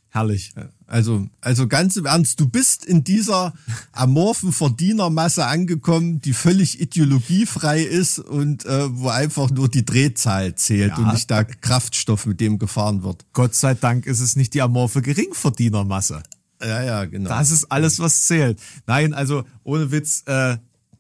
[0.10, 0.54] herrlich.
[0.86, 3.54] Also, also ganz im Ernst, du bist in dieser
[3.94, 10.92] amorphen Verdienermasse angekommen, die völlig ideologiefrei ist und äh, wo einfach nur die Drehzahl zählt
[10.92, 10.98] Ja.
[10.98, 13.26] und nicht der Kraftstoff, mit dem gefahren wird.
[13.34, 16.22] Gott sei Dank ist es nicht die amorphe Geringverdienermasse.
[16.62, 17.30] Ja, ja, genau.
[17.30, 18.60] Das ist alles, was zählt.
[18.88, 20.58] Nein, also ohne Witz, äh,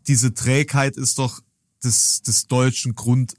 [0.08, 1.42] diese Trägheit ist doch
[1.84, 3.36] des, des deutschen Grund,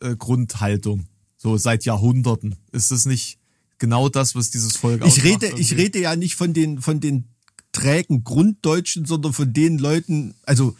[0.00, 1.06] äh, Grundhaltung.
[1.36, 2.56] So seit Jahrhunderten.
[2.72, 3.38] Ist das nicht
[3.78, 7.28] genau das, was dieses Volk ich rede, ich rede ja nicht von den, von den
[7.72, 10.74] trägen Grunddeutschen, sondern von den Leuten, also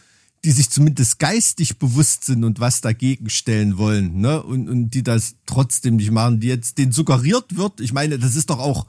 [0.44, 4.42] die sich zumindest geistig bewusst sind und was dagegen stellen wollen, ne?
[4.42, 7.80] Und, und die das trotzdem nicht machen, die jetzt denen suggeriert wird.
[7.80, 8.86] Ich meine, das ist doch auch,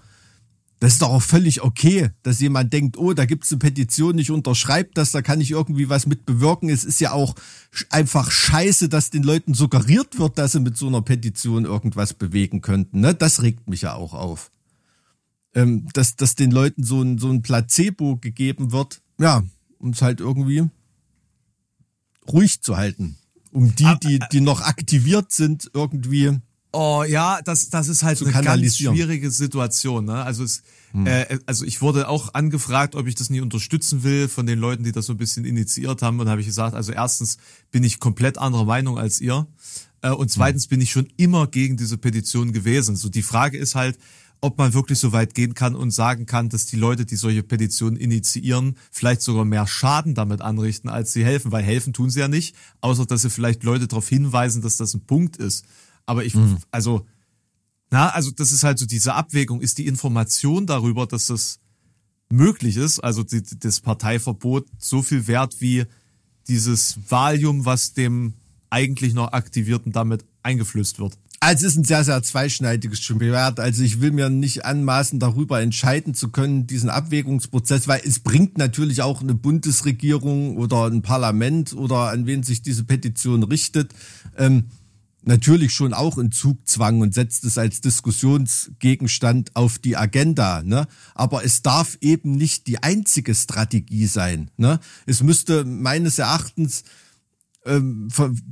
[0.80, 4.30] das ist doch auch völlig okay, dass jemand denkt, oh, da gibt's eine Petition, ich
[4.30, 6.70] unterschreibe das, da kann ich irgendwie was mit bewirken.
[6.70, 7.34] Es ist ja auch
[7.90, 12.62] einfach scheiße, dass den Leuten suggeriert wird, dass sie mit so einer Petition irgendwas bewegen
[12.62, 13.00] könnten.
[13.00, 13.16] Ne?
[13.16, 14.52] Das regt mich ja auch auf.
[15.56, 19.44] Ähm, dass, dass den Leuten so ein, so ein Placebo gegeben wird, ja,
[19.80, 20.70] um es halt irgendwie
[22.32, 23.18] ruhig zu halten.
[23.52, 26.40] Um die, die, die noch aktiviert sind, irgendwie.
[26.80, 30.06] Oh ja, das, das ist halt eine ganz schwierige Situation.
[30.06, 30.24] Ne?
[30.24, 30.62] Also, es,
[31.06, 34.84] äh, also ich wurde auch angefragt, ob ich das nie unterstützen will von den Leuten,
[34.84, 36.20] die das so ein bisschen initiiert haben.
[36.20, 37.38] Und habe ich gesagt, also erstens
[37.72, 39.48] bin ich komplett anderer Meinung als ihr.
[40.04, 42.96] Äh, und zweitens bin ich schon immer gegen diese Petition gewesen.
[42.96, 43.98] So die Frage ist halt,
[44.42, 47.42] ob man wirklich so weit gehen kann und sagen kann, dass die Leute, die solche
[47.42, 51.52] Petitionen initiieren, vielleicht sogar mehr Schaden damit anrichten, als sie helfen.
[51.52, 54.94] Weil helfen tun sie ja nicht, außer dass sie vielleicht Leute darauf hinweisen, dass das
[54.94, 55.66] ein Punkt ist.
[56.08, 56.34] Aber ich,
[56.72, 57.06] also,
[57.92, 59.62] na, also das ist halt so diese Abwägung.
[59.62, 61.60] Ist die Information darüber, dass das
[62.30, 65.86] möglich ist, also die, das Parteiverbot, so viel wert wie
[66.48, 68.34] dieses Valium, was dem
[68.70, 71.18] eigentlich noch Aktivierten damit eingeflößt wird?
[71.40, 73.60] Also es ist ein sehr, sehr zweischneidiges Schwert.
[73.60, 78.58] Also ich will mir nicht anmaßen, darüber entscheiden zu können, diesen Abwägungsprozess, weil es bringt
[78.58, 83.94] natürlich auch eine Bundesregierung oder ein Parlament oder an wen sich diese Petition richtet,
[84.36, 84.66] ähm,
[85.28, 90.64] natürlich schon auch in Zugzwang und setzt es als Diskussionsgegenstand auf die Agenda.
[90.64, 90.88] Ne?
[91.14, 94.50] Aber es darf eben nicht die einzige Strategie sein.
[94.58, 94.80] Ne?
[95.06, 96.84] Es müsste meines Erachtens
[97.66, 98.08] ähm,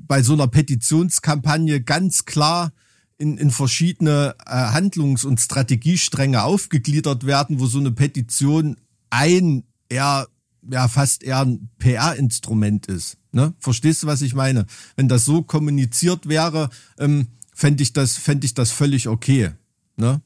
[0.07, 2.73] bei so einer Petitionskampagne ganz klar
[3.17, 8.75] in, in verschiedene äh, Handlungs- und Strategiestränge aufgegliedert werden, wo so eine Petition
[9.09, 10.27] ein eher
[10.69, 13.17] ja fast eher ein PR-Instrument ist.
[13.31, 13.53] Ne?
[13.59, 14.65] Verstehst du, was ich meine?
[14.95, 19.51] Wenn das so kommuniziert wäre, ähm, fände ich das fände ich das völlig okay.
[19.97, 20.21] Ne?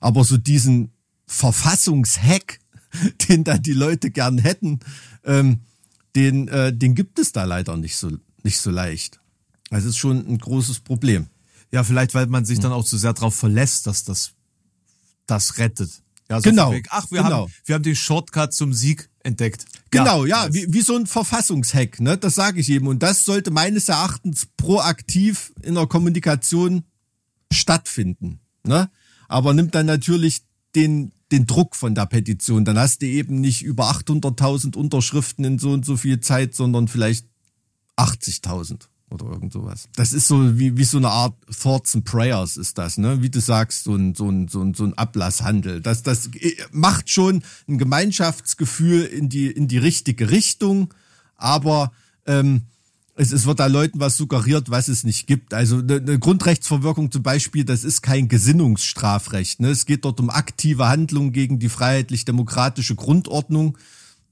[0.00, 0.90] Aber so diesen
[1.26, 2.58] Verfassungshack,
[3.28, 4.80] den da die Leute gern hätten,
[5.24, 5.60] ähm,
[6.14, 8.10] den, äh, den gibt es da leider nicht so,
[8.42, 9.20] nicht so leicht.
[9.70, 11.26] Das ist schon ein großes Problem.
[11.72, 12.78] Ja, vielleicht, weil man sich dann Hm.
[12.78, 14.32] auch zu sehr darauf verlässt, dass das
[15.26, 15.90] das rettet.
[16.30, 17.42] Ja, so Genau, Ach, wir, genau.
[17.42, 19.64] haben, wir haben den Shortcut zum Sieg entdeckt.
[20.04, 22.16] Genau, ja, wie, wie so ein Verfassungshack, ne?
[22.16, 22.86] Das sage ich eben.
[22.86, 26.84] Und das sollte meines Erachtens proaktiv in der Kommunikation
[27.52, 28.40] stattfinden.
[28.64, 28.90] Ne?
[29.28, 30.42] Aber nimmt dann natürlich
[30.74, 32.64] den, den Druck von der Petition.
[32.64, 36.88] Dann hast du eben nicht über 800.000 Unterschriften in so und so viel Zeit, sondern
[36.88, 37.26] vielleicht
[37.96, 39.88] 80.000 oder irgend sowas.
[39.94, 43.22] Das ist so wie, wie so eine Art Thoughts and Prayers ist das, ne?
[43.22, 45.80] Wie du sagst, so ein, so ein, so ein, so ein Ablasshandel.
[45.80, 50.92] Das, das äh, macht schon ein Gemeinschaftsgefühl in die, in die richtige Richtung,
[51.36, 51.92] aber
[52.26, 52.62] ähm,
[53.14, 55.54] es, es wird da Leuten was suggeriert, was es nicht gibt.
[55.54, 59.60] Also eine, eine Grundrechtsverwirkung zum Beispiel, das ist kein Gesinnungsstrafrecht.
[59.60, 59.68] Ne?
[59.68, 63.78] Es geht dort um aktive Handlungen gegen die freiheitlich-demokratische Grundordnung.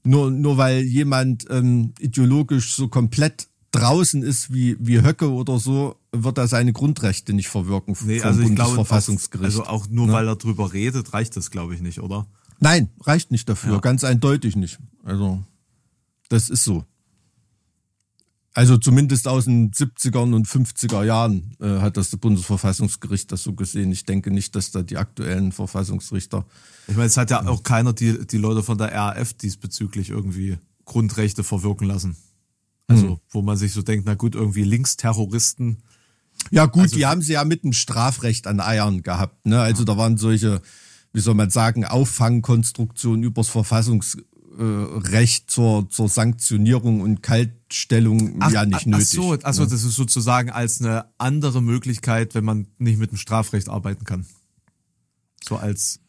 [0.03, 3.47] Nur, nur weil jemand ähm, ideologisch so komplett
[3.79, 8.27] draußen ist wie, wie Höcke oder so, wird er seine Grundrechte nicht verwirken Nee, vom
[8.29, 9.45] also ich glaube, Bundesverfassungsgericht.
[9.45, 12.27] also auch nur weil er drüber redet, reicht das, glaube ich, nicht, oder?
[12.59, 13.79] Nein, reicht nicht dafür, Ja.
[13.79, 14.79] ganz eindeutig nicht.
[15.03, 15.43] Also,
[16.29, 16.85] das ist so.
[18.53, 23.91] Also zumindest aus den 70ern und 50er Jahren äh, hat das Bundesverfassungsgericht das so gesehen.
[23.91, 26.45] Ich denke nicht, dass da die aktuellen Verfassungsrichter.
[26.87, 30.57] Ich meine, es hat ja auch keiner die, die Leute von der RAF diesbezüglich irgendwie
[30.85, 32.15] Grundrechte verwirken lassen.
[32.87, 33.17] Also, Hm.
[33.29, 35.77] wo man sich so denkt, na gut, irgendwie Linksterroristen.
[36.51, 39.45] Ja gut, Also- die haben sie ja mit dem Strafrecht an Eiern gehabt.
[39.45, 39.59] Ne?
[39.59, 40.61] Also da waren solche,
[41.13, 48.85] wie soll man sagen, Auffangkonstruktionen übers Verfassungsrecht zur, zur Sanktionierung und Kaltstellung ja nicht ach,
[48.85, 49.07] nötig.
[49.07, 49.69] Ach so, ach so ne?
[49.69, 54.25] das ist sozusagen als eine andere Möglichkeit, wenn man nicht mit dem Strafrecht arbeiten kann.
[55.43, 55.99] So als,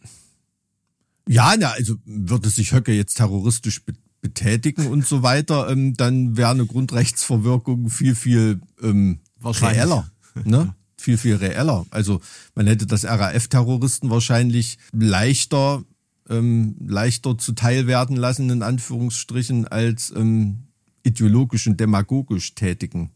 [1.29, 3.95] Ja, na, also würde sich Höcke jetzt terroristisch be
[4.27, 10.11] betätigen und so weiter, ähm, dann wäre eine Grundrechtsverwirkung viel, viel ähm, reeller.
[10.45, 10.75] Ne?
[11.07, 11.87] viel, viel reeller.
[11.91, 12.21] Also
[12.57, 15.85] man hätte das RAF-Terroristen wahrscheinlich leichter,
[16.29, 20.65] ähm, leichter zuteil werden lassen, in Anführungsstrichen, als ähm,
[21.05, 23.12] ideologisch und demagogisch tätigen,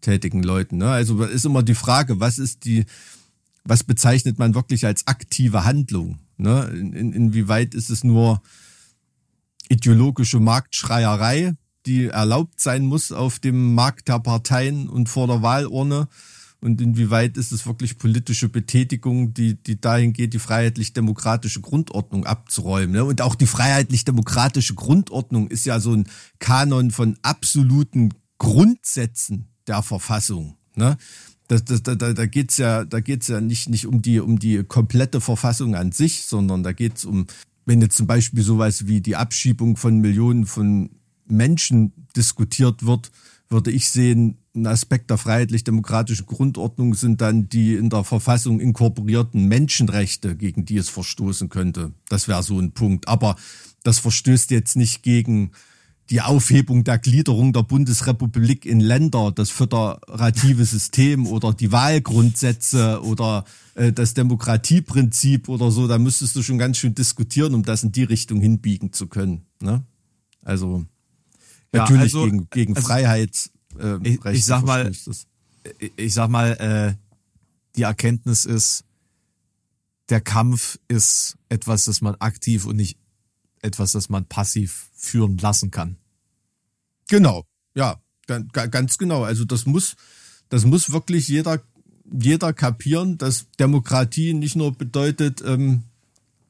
[0.00, 0.78] tätigen Leuten.
[0.78, 0.90] Ne?
[0.90, 2.86] Also ist immer die Frage, was ist die,
[3.64, 6.18] was bezeichnet man wirklich als aktive Handlung?
[6.38, 6.70] Ne?
[6.72, 8.40] In, in, inwieweit ist es nur
[9.68, 11.54] ideologische Marktschreierei,
[11.86, 16.08] die erlaubt sein muss auf dem Markt der Parteien und vor der Wahlurne?
[16.64, 22.92] Und inwieweit ist es wirklich politische Betätigung, die, die dahin geht, die freiheitlich-demokratische Grundordnung abzuräumen?
[22.92, 23.04] Ne?
[23.04, 30.56] Und auch die freiheitlich-demokratische Grundordnung ist ja so ein Kanon von absoluten Grundsätzen der Verfassung.
[30.74, 30.96] Ne?
[31.48, 34.64] Das, das, da da geht's ja, da geht's ja nicht, nicht um, die, um die
[34.64, 37.26] komplette Verfassung an sich, sondern da geht's um,
[37.66, 40.90] wenn jetzt zum Beispiel sowas wie die Abschiebung von Millionen von
[41.26, 43.10] Menschen diskutiert wird,
[43.48, 49.46] würde ich sehen, ein Aspekt der freiheitlich-demokratischen Grundordnung sind dann die in der Verfassung inkorporierten
[49.48, 51.92] Menschenrechte, gegen die es verstoßen könnte.
[52.08, 53.08] Das wäre so ein Punkt.
[53.08, 53.36] Aber
[53.82, 55.50] das verstößt jetzt nicht gegen
[56.10, 63.44] die Aufhebung der Gliederung der Bundesrepublik in Länder, das föderative System oder die Wahlgrundsätze oder
[63.74, 65.88] äh, das Demokratieprinzip oder so.
[65.88, 69.46] Da müsstest du schon ganz schön diskutieren, um das in die Richtung hinbiegen zu können.
[69.60, 69.82] Ne?
[70.42, 70.84] Also
[71.72, 74.90] natürlich ja, also, gegen, gegen also, Freiheit äh, ich, ich sag mal,
[75.96, 76.94] ich sag mal, äh,
[77.76, 78.84] die Erkenntnis ist,
[80.10, 82.98] der Kampf ist etwas, das man aktiv und nicht
[83.64, 85.96] etwas, das man passiv führen lassen kann.
[87.08, 89.24] Genau, ja, ganz genau.
[89.24, 89.96] Also das muss,
[90.48, 91.60] das muss wirklich jeder,
[92.10, 95.84] jeder kapieren, dass Demokratie nicht nur bedeutet, ähm,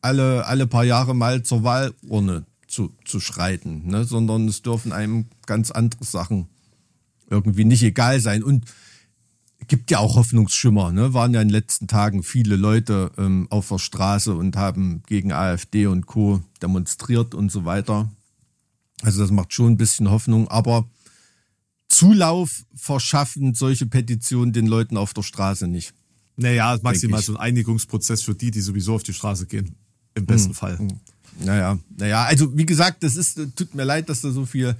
[0.00, 5.26] alle, alle paar Jahre mal zur Wahlurne zu, zu schreiten, ne, sondern es dürfen einem
[5.46, 6.48] ganz andere Sachen
[7.30, 8.42] irgendwie nicht egal sein.
[8.42, 8.64] Und
[9.68, 10.92] gibt ja auch Hoffnungsschimmer.
[10.92, 11.14] Ne?
[11.14, 15.32] Waren ja in den letzten Tagen viele Leute ähm, auf der Straße und haben gegen
[15.32, 16.42] AfD und Co.
[16.62, 18.10] demonstriert und so weiter.
[19.02, 20.48] Also das macht schon ein bisschen Hoffnung.
[20.48, 20.88] Aber
[21.88, 25.94] Zulauf verschaffen solche Petitionen den Leuten auf der Straße nicht.
[26.36, 29.76] Naja, maximal so ein Einigungsprozess für die, die sowieso auf die Straße gehen.
[30.14, 30.54] Im besten hm.
[30.54, 30.88] Fall.
[31.40, 34.76] Naja, naja, also wie gesagt, das ist, tut mir leid, dass da so viel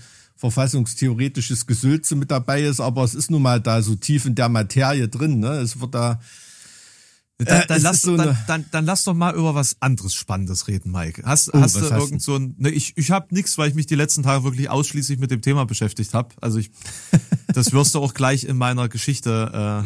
[0.51, 4.49] verfassungstheoretisches Gesülze mit dabei ist, aber es ist nun mal da so tief in der
[4.49, 5.41] Materie drin.
[5.41, 5.53] Ne?
[5.59, 6.21] Es wird da.
[7.39, 10.69] Äh, dann, dann, lass, so dann, dann, dann, lass doch mal über was anderes Spannendes
[10.69, 11.23] reden, Mike.
[11.25, 12.55] Hast, oh, hast du irgend so ein.
[12.59, 15.43] Ne, ich ich habe nichts, weil ich mich die letzten Tage wirklich ausschließlich mit dem
[15.43, 16.35] Thema beschäftigt habe.
[16.41, 16.71] Also ich,
[17.49, 19.85] das wirst du auch gleich in meiner Geschichte äh, ah,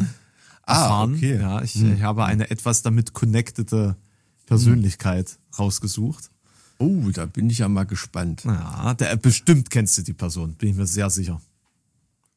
[0.66, 1.12] erfahren.
[1.12, 1.38] Ah, okay.
[1.40, 1.94] Ja, ich, hm.
[1.94, 3.96] ich habe eine etwas damit connectete
[4.44, 5.36] Persönlichkeit hm.
[5.58, 6.30] rausgesucht.
[6.78, 8.44] Oh, da bin ich ja mal gespannt.
[8.44, 11.40] Ja, der, bestimmt kennst du die Person, bin ich mir sehr sicher.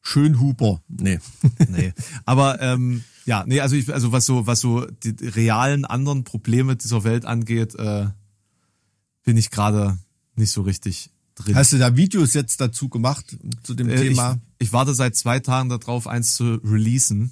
[0.02, 0.82] Schönhuber.
[0.88, 1.20] Nee.
[1.68, 1.92] nee.
[2.24, 6.74] Aber ähm, ja, nee, also ich, also was so, was so die realen anderen Probleme
[6.74, 8.08] dieser Welt angeht, äh,
[9.22, 9.96] bin ich gerade
[10.34, 11.54] nicht so richtig drin.
[11.54, 14.40] Hast du da Videos jetzt dazu gemacht zu dem äh, Thema?
[14.58, 17.30] Ich, ich, warte seit zwei Tagen darauf, eins zu releasen.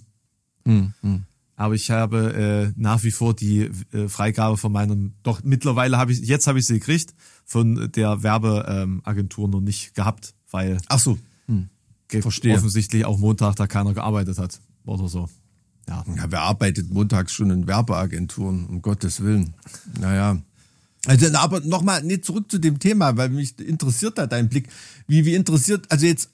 [0.64, 1.25] Hm, hm
[1.61, 6.11] aber ich habe äh, nach wie vor die äh, Freigabe von meinem, doch mittlerweile habe
[6.11, 10.99] ich, jetzt habe ich sie gekriegt, von der Werbeagentur ähm, noch nicht gehabt, weil Ach
[10.99, 11.18] so.
[11.49, 11.68] Hm.
[12.09, 12.57] Verstehe.
[12.57, 15.29] offensichtlich auch Montag da keiner gearbeitet hat oder so.
[15.87, 16.03] Ja.
[16.16, 19.53] ja, wer arbeitet montags schon in Werbeagenturen, um Gottes Willen.
[20.01, 20.40] Naja.
[21.05, 24.70] Also, aber nochmal, nee, zurück zu dem Thema, weil mich interessiert da dein Blick.
[25.07, 26.31] Wie, wie interessiert, also jetzt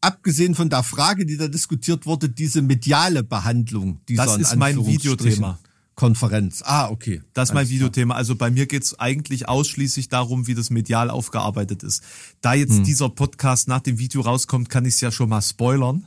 [0.00, 4.84] abgesehen von der Frage, die da diskutiert wurde, diese mediale Behandlung dieser Das ist mein
[4.86, 5.58] Videothema.
[5.94, 6.62] Konferenz.
[6.64, 7.20] Ah, okay.
[7.34, 8.14] Das ist mein Videothema.
[8.14, 12.02] Also bei mir geht's eigentlich ausschließlich darum, wie das medial aufgearbeitet ist.
[12.40, 12.84] Da jetzt hm.
[12.84, 16.06] dieser Podcast nach dem Video rauskommt, kann ich es ja schon mal spoilern.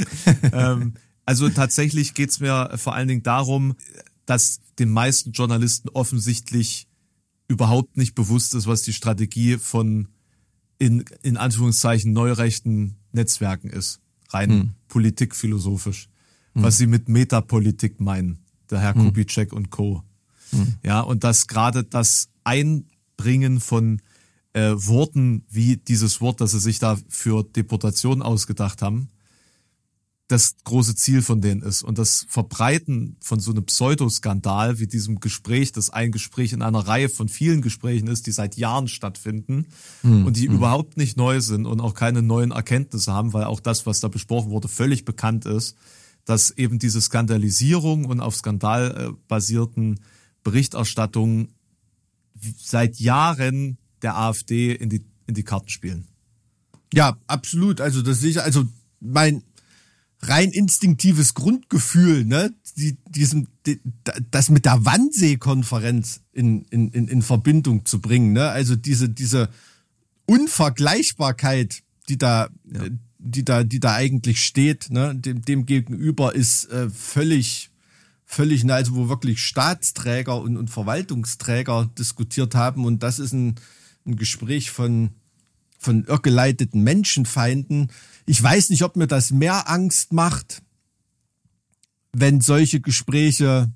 [0.52, 0.94] ähm,
[1.26, 3.74] also tatsächlich geht's mir vor allen Dingen darum,
[4.24, 6.86] dass den meisten Journalisten offensichtlich
[7.48, 10.08] überhaupt nicht bewusst ist, was die Strategie von
[10.78, 14.00] in, in Anführungszeichen neurechten Netzwerken ist.
[14.30, 14.70] Rein hm.
[14.88, 16.08] politikphilosophisch.
[16.54, 16.62] Hm.
[16.62, 18.38] Was sie mit Metapolitik meinen.
[18.70, 19.06] Der Herr hm.
[19.06, 20.02] Kubitschek und Co.
[20.50, 20.74] Hm.
[20.82, 24.00] Ja, und dass gerade das Einbringen von
[24.52, 29.08] äh, Worten wie dieses Wort, das sie sich da für Deportation ausgedacht haben,
[30.28, 31.82] das große Ziel von denen ist.
[31.82, 36.80] Und das Verbreiten von so einem Pseudoskandal wie diesem Gespräch, das ein Gespräch in einer
[36.80, 39.66] Reihe von vielen Gesprächen ist, die seit Jahren stattfinden
[40.02, 40.24] mhm.
[40.24, 40.56] und die mhm.
[40.56, 44.08] überhaupt nicht neu sind und auch keine neuen Erkenntnisse haben, weil auch das, was da
[44.08, 45.76] besprochen wurde, völlig bekannt ist,
[46.24, 50.00] dass eben diese Skandalisierung und auf Skandal basierten
[50.42, 51.48] Berichterstattungen
[52.58, 56.08] seit Jahren der AfD in die, in die Karten spielen.
[56.94, 57.82] Ja, absolut.
[57.82, 58.64] Also das sehe ich, also
[59.00, 59.42] mein
[60.28, 63.80] rein instinktives Grundgefühl, ne, die, diesem, die,
[64.30, 69.48] das mit der Wannsee-Konferenz in, in, in, in Verbindung zu bringen, ne, also diese, diese
[70.26, 72.84] Unvergleichbarkeit, die da, ja.
[73.18, 77.70] die da, die da eigentlich steht, ne, dem, dem gegenüber ist äh, völlig,
[78.24, 82.84] völlig, ne, also wo wirklich Staatsträger und, und Verwaltungsträger diskutiert haben.
[82.84, 83.56] Und das ist ein,
[84.06, 85.10] ein Gespräch von,
[85.84, 87.90] von irrgeleiteten Menschenfeinden.
[88.26, 90.62] Ich weiß nicht, ob mir das mehr Angst macht,
[92.12, 93.70] wenn solche Gespräche,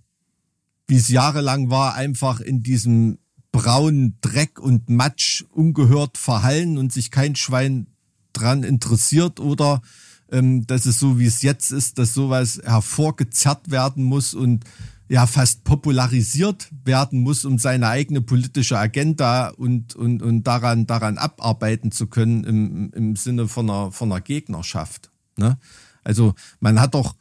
[0.86, 3.18] wie es jahrelang war, einfach in diesem
[3.52, 7.86] braunen Dreck und Matsch ungehört verhallen und sich kein Schwein
[8.32, 9.82] dran interessiert oder
[10.30, 14.64] ähm, dass es so wie es jetzt ist, dass sowas hervorgezerrt werden muss und
[15.08, 21.18] ja fast popularisiert werden muss, um seine eigene politische Agenda und, und, und daran, daran
[21.18, 25.10] abarbeiten zu können im, im Sinne von einer, von einer Gegnerschaft.
[25.36, 25.58] Ne?
[26.04, 27.16] Also man hat doch,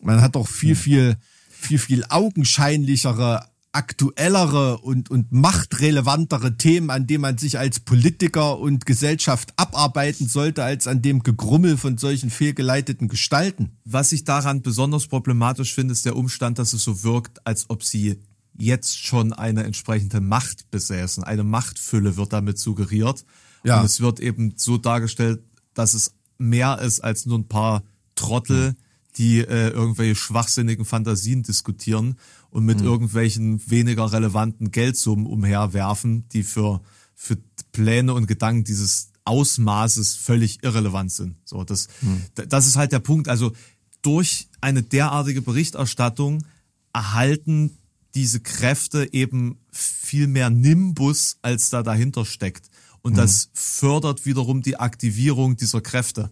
[0.00, 1.16] man hat doch viel, viel,
[1.48, 3.44] viel, viel augenscheinlichere
[3.76, 10.64] aktuellere und, und machtrelevantere Themen, an denen man sich als Politiker und Gesellschaft abarbeiten sollte,
[10.64, 13.76] als an dem Gegrummel von solchen fehlgeleiteten Gestalten.
[13.84, 17.84] Was ich daran besonders problematisch finde, ist der Umstand, dass es so wirkt, als ob
[17.84, 18.18] sie
[18.56, 21.22] jetzt schon eine entsprechende Macht besäßen.
[21.22, 23.26] Eine Machtfülle wird damit suggeriert.
[23.62, 23.80] Ja.
[23.80, 25.42] Und es wird eben so dargestellt,
[25.74, 27.82] dass es mehr ist als nur ein paar
[28.14, 28.76] Trottel, mhm.
[29.18, 32.16] die äh, irgendwelche schwachsinnigen Fantasien diskutieren
[32.56, 32.86] und mit mhm.
[32.86, 36.80] irgendwelchen weniger relevanten Geldsummen umherwerfen, die für,
[37.14, 37.36] für
[37.72, 41.36] Pläne und Gedanken dieses Ausmaßes völlig irrelevant sind.
[41.44, 42.22] So, das, mhm.
[42.48, 43.28] das ist halt der Punkt.
[43.28, 43.52] Also
[44.00, 46.46] durch eine derartige Berichterstattung
[46.94, 47.76] erhalten
[48.14, 52.70] diese Kräfte eben viel mehr Nimbus, als da dahinter steckt.
[53.02, 53.16] Und mhm.
[53.16, 56.30] das fördert wiederum die Aktivierung dieser Kräfte.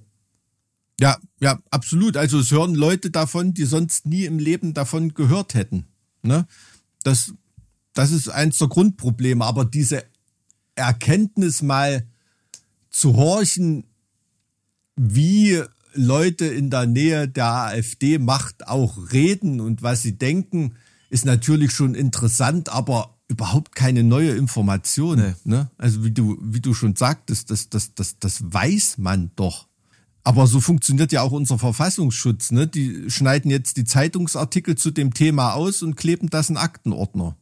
[0.99, 2.17] Ja, ja, absolut.
[2.17, 5.85] Also es hören Leute davon, die sonst nie im Leben davon gehört hätten.
[6.25, 6.47] Ne?
[7.03, 7.33] Das,
[7.93, 9.45] das ist eins der Grundprobleme.
[9.45, 10.05] Aber diese
[10.75, 12.07] Erkenntnis mal
[12.91, 13.85] zu horchen,
[14.97, 15.63] wie
[15.95, 20.75] Leute in der Nähe der AfD-Macht auch reden und was sie denken,
[21.11, 25.35] ist natürlich schon interessant, aber überhaupt keine neue Information.
[25.45, 25.71] Ne?
[25.79, 29.69] Also wie du, wie du schon sagtest, das, das, das, das weiß man doch.
[30.25, 32.51] Aber so funktioniert ja auch unser Verfassungsschutz.
[32.51, 32.67] Ne?
[32.67, 37.37] Die schneiden jetzt die Zeitungsartikel zu dem Thema aus und kleben das in Aktenordner.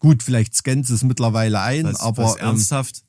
[0.00, 2.24] Gut, vielleicht scannen sie es mittlerweile ein, was, aber.
[2.24, 2.98] Was ernsthaft?
[2.98, 3.04] Ähm,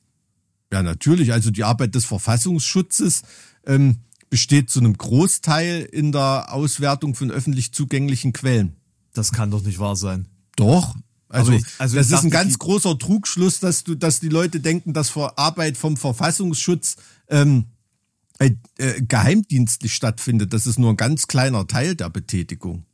[0.72, 1.32] ja, natürlich.
[1.32, 3.22] Also die Arbeit des Verfassungsschutzes
[3.66, 3.98] ähm,
[4.30, 8.76] besteht zu einem Großteil in der Auswertung von öffentlich zugänglichen Quellen.
[9.12, 10.28] Das kann doch nicht wahr sein.
[10.56, 10.94] Doch.
[11.28, 14.92] Also, ich, also das ist ein ganz großer Trugschluss, dass du, dass die Leute denken,
[14.92, 16.96] dass Arbeit vom Verfassungsschutz
[17.28, 17.66] ähm,
[18.40, 20.54] äh, äh, geheimdienstlich stattfindet.
[20.54, 22.86] Das ist nur ein ganz kleiner Teil der Betätigung.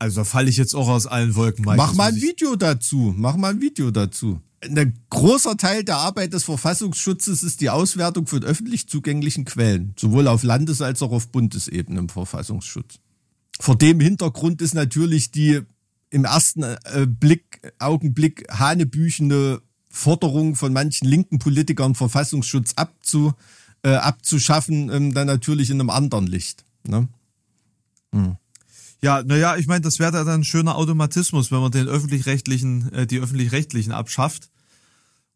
[0.00, 1.64] Also da falle ich jetzt auch aus allen Wolken.
[1.64, 3.14] Mach mal ein Video dazu.
[3.16, 4.40] Mach mal ein Video dazu.
[4.60, 10.26] Ein großer Teil der Arbeit des Verfassungsschutzes ist die Auswertung von öffentlich zugänglichen Quellen, sowohl
[10.26, 12.98] auf Landes- als auch auf Bundesebene im Verfassungsschutz.
[13.60, 15.60] Vor dem Hintergrund ist natürlich die
[16.10, 23.34] im ersten äh, Blick, Augenblick hanebüchende Forderung von manchen linken Politikern, Verfassungsschutz abzu,
[23.82, 26.64] äh, abzuschaffen, ähm, dann natürlich in einem anderen Licht.
[26.86, 27.08] Ne?
[28.12, 28.36] Hm.
[29.00, 33.06] Ja, naja, ich meine, das wäre dann ein schöner Automatismus, wenn man den öffentlich-rechtlichen, äh,
[33.06, 34.50] die öffentlich-rechtlichen abschafft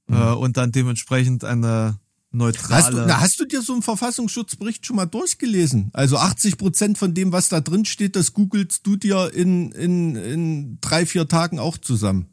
[0.09, 0.17] mhm.
[0.17, 1.99] äh, und dann dementsprechend eine
[2.33, 2.75] neutrale.
[2.75, 5.91] Hast du, na, hast du dir so einen Verfassungsschutzbericht schon mal durchgelesen?
[5.93, 10.17] Also 80 Prozent von dem, was da drin steht, das googelst du dir in, in,
[10.17, 12.27] in drei, vier Tagen auch zusammen.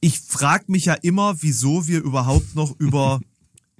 [0.00, 3.20] Ich frage mich ja immer, wieso wir überhaupt noch über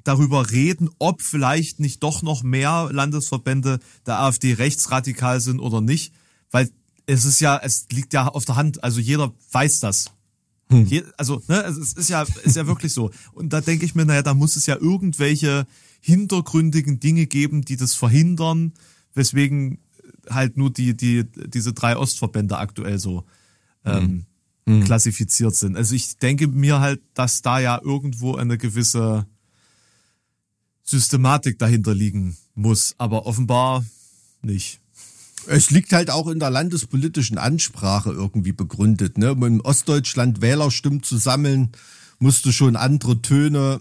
[0.04, 6.12] darüber reden, ob vielleicht nicht doch noch mehr Landesverbände der AfD rechtsradikal sind oder nicht,
[6.50, 6.70] weil
[7.06, 10.12] es ist ja, es liegt ja auf der Hand, also jeder weiß das.
[10.70, 10.86] Hm.
[10.86, 13.11] Je, also, ne, es ist ja, ist ja wirklich so.
[13.32, 15.66] Und da denke ich mir, naja, da muss es ja irgendwelche
[16.00, 18.72] hintergründigen Dinge geben, die das verhindern,
[19.14, 19.78] weswegen
[20.28, 23.24] halt nur die, die, diese drei Ostverbände aktuell so
[23.84, 24.26] ähm,
[24.66, 24.80] hm.
[24.80, 24.84] hm.
[24.84, 25.76] klassifiziert sind.
[25.76, 29.26] Also ich denke mir halt, dass da ja irgendwo eine gewisse
[30.85, 33.85] Systematik dahinter liegen muss, aber offenbar
[34.43, 34.80] nicht.
[35.47, 39.18] Es liegt halt auch in der landespolitischen Ansprache irgendwie begründet.
[39.18, 39.32] Ne?
[39.32, 41.72] Um in Ostdeutschland Wählerstimmen zu sammeln,
[42.18, 43.80] musst du schon andere Töne,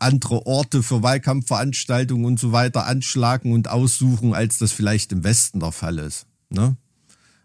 [0.00, 5.60] andere Orte für Wahlkampfveranstaltungen und so weiter anschlagen und aussuchen, als das vielleicht im Westen
[5.60, 6.26] der Fall ist.
[6.50, 6.76] Ne?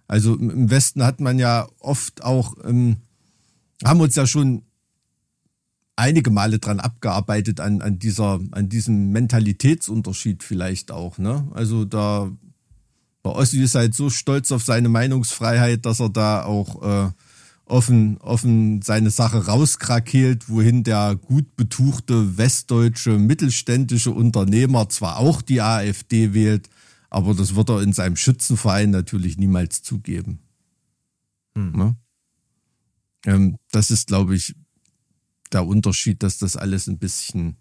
[0.08, 2.98] Also im Westen hat man ja oft auch, ähm,
[3.84, 4.64] haben uns ja schon
[5.96, 11.18] einige Male dran abgearbeitet, an, an, dieser, an diesem Mentalitätsunterschied vielleicht auch.
[11.18, 11.48] Ne?
[11.54, 12.32] Also da,
[13.24, 17.12] der Ossi ist halt so stolz auf seine Meinungsfreiheit, dass er da auch äh,
[17.66, 25.62] offen, offen seine Sache rauskrakeelt, wohin der gut betuchte westdeutsche mittelständische Unternehmer zwar auch die
[25.62, 26.70] AfD wählt,
[27.10, 30.40] aber das wird er in seinem Schützenverein natürlich niemals zugeben.
[31.56, 31.72] Hm.
[31.72, 31.96] Ne?
[33.26, 34.56] Ähm, das ist, glaube ich,
[35.54, 37.58] der Unterschied, dass das alles ein bisschen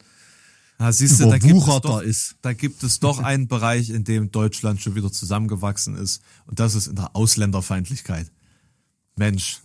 [0.83, 2.35] ja, siehst du, da gibt, es doch, ist.
[2.43, 6.23] da gibt es doch einen Bereich, in dem Deutschland schon wieder zusammengewachsen ist.
[6.47, 8.33] Und das ist in der Ausländerfeindlichkeit.
[9.15, 9.61] Mensch.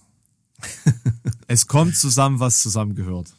[1.48, 3.34] es kommt zusammen, was zusammengehört.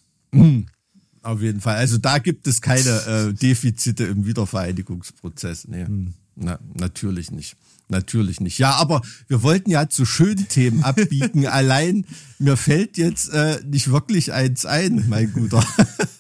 [1.23, 1.77] Auf jeden Fall.
[1.77, 5.69] Also da gibt es keine äh, Defizite im Wiedervereinigungsprozess.
[5.69, 5.85] Nee.
[5.85, 6.15] Hm.
[6.35, 7.57] Na, natürlich nicht.
[7.89, 8.59] Natürlich nicht.
[8.59, 11.47] Ja, aber wir wollten ja zu schönen Themen abbiegen.
[11.47, 12.05] Allein
[12.39, 15.65] mir fällt jetzt äh, nicht wirklich eins ein, mein Guter.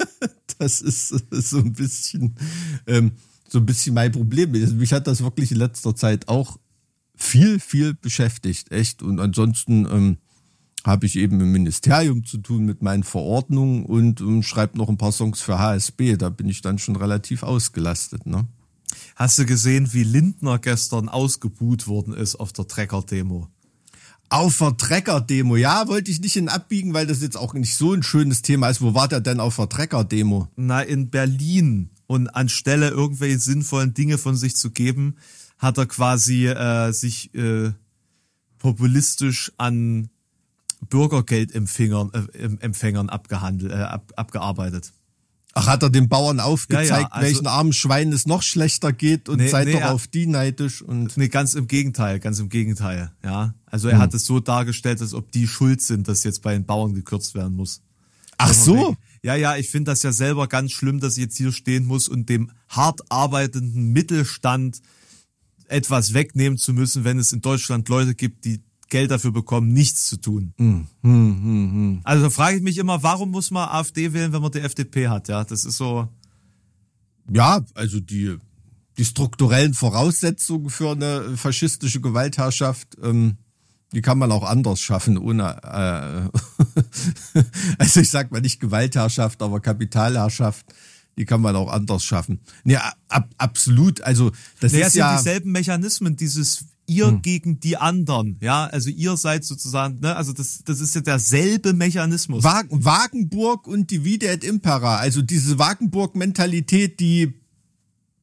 [0.59, 2.35] das ist, ist so ein bisschen,
[2.87, 3.13] ähm,
[3.49, 4.55] so ein bisschen mein Problem.
[4.55, 6.59] Also mich hat das wirklich in letzter Zeit auch
[7.15, 9.03] viel, viel beschäftigt, echt.
[9.03, 10.17] Und ansonsten ähm,
[10.85, 14.97] habe ich eben im Ministerium zu tun mit meinen Verordnungen und ähm, schreibe noch ein
[14.97, 16.17] paar Songs für HSB.
[16.17, 18.47] Da bin ich dann schon relativ ausgelastet, ne?
[19.19, 23.49] Hast du gesehen, wie Lindner gestern ausgebuht worden ist auf der Trecker-Demo?
[24.29, 27.95] Auf der Trecker-Demo, ja, wollte ich nicht in abbiegen, weil das jetzt auch nicht so
[27.95, 28.81] ein schönes Thema ist.
[28.81, 30.47] Wo war der denn auf der Trecker-Demo?
[30.55, 31.91] Na, in Berlin.
[32.07, 35.17] Und anstelle irgendwelche sinnvollen Dinge von sich zu geben,
[35.59, 37.73] hat er quasi äh, sich äh,
[38.61, 40.11] populistisch an
[40.91, 44.93] Bürgergeldempfängern äh, Empfängern abgehandelt, äh, ab, abgearbeitet.
[45.59, 48.93] Ach, hat er den Bauern aufgezeigt, ja, ja, also, welchen armen Schweinen es noch schlechter
[48.93, 51.17] geht und nee, seid nee, doch auf die neidisch und.
[51.17, 53.55] Nee, ganz im Gegenteil, ganz im Gegenteil, ja.
[53.67, 54.03] Also er hm.
[54.03, 57.35] hat es so dargestellt, als ob die schuld sind, dass jetzt bei den Bauern gekürzt
[57.35, 57.83] werden muss.
[58.39, 58.97] Ach so?
[59.23, 62.09] Ja, ja, ich finde das ja selber ganz schlimm, dass ich jetzt hier stehen muss
[62.09, 64.81] und dem hart arbeitenden Mittelstand
[65.67, 70.07] etwas wegnehmen zu müssen, wenn es in Deutschland Leute gibt, die Geld dafür bekommen, nichts
[70.07, 70.55] zu tun.
[70.57, 74.43] Mm, mm, mm, also da frage ich mich immer, warum muss man AfD wählen, wenn
[74.43, 75.29] man die FDP hat?
[75.29, 76.09] Ja, das ist so.
[77.31, 78.37] Ja, also die,
[78.97, 83.37] die strukturellen Voraussetzungen für eine faschistische Gewaltherrschaft, ähm,
[83.93, 87.43] die kann man auch anders schaffen, ohne, äh,
[87.79, 90.67] also ich sag mal nicht Gewaltherrschaft, aber Kapitalherrschaft
[91.19, 92.41] die kann man auch anders schaffen.
[92.63, 92.79] Nee,
[93.09, 94.01] ab, absolut.
[94.03, 94.31] Also
[94.61, 97.23] das naja, ist ja dieselben Mechanismen, dieses ihr hm.
[97.23, 101.75] gegen die anderen, ja, also ihr seid sozusagen, ne, also das, das ist ja derselbe
[101.75, 102.43] Mechanismus.
[102.43, 107.35] Wagenburg und die Vide et Impera, also diese Wagenburg-Mentalität, die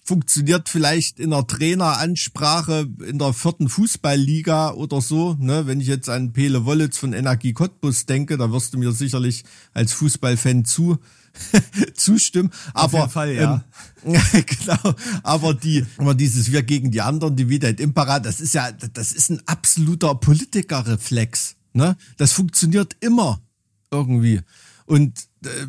[0.03, 5.35] funktioniert vielleicht in der Traineransprache in der vierten Fußballliga oder so.
[5.39, 5.65] Ne?
[5.65, 9.43] Wenn ich jetzt an Pele Wollitz von Energie Cottbus denke, da wirst du mir sicherlich
[9.73, 10.99] als Fußballfan zu
[11.95, 12.51] zustimmen.
[12.73, 13.65] Aber, Auf jeden Fall, ja.
[14.03, 14.13] Ähm,
[14.45, 14.95] genau.
[15.23, 19.11] Aber die, aber dieses Wir gegen die anderen, die Vita Impera, das ist ja, das
[19.11, 21.55] ist ein absoluter Politikerreflex.
[21.73, 21.97] Ne?
[22.17, 23.41] Das funktioniert immer
[23.91, 24.41] irgendwie.
[24.85, 25.67] Und äh,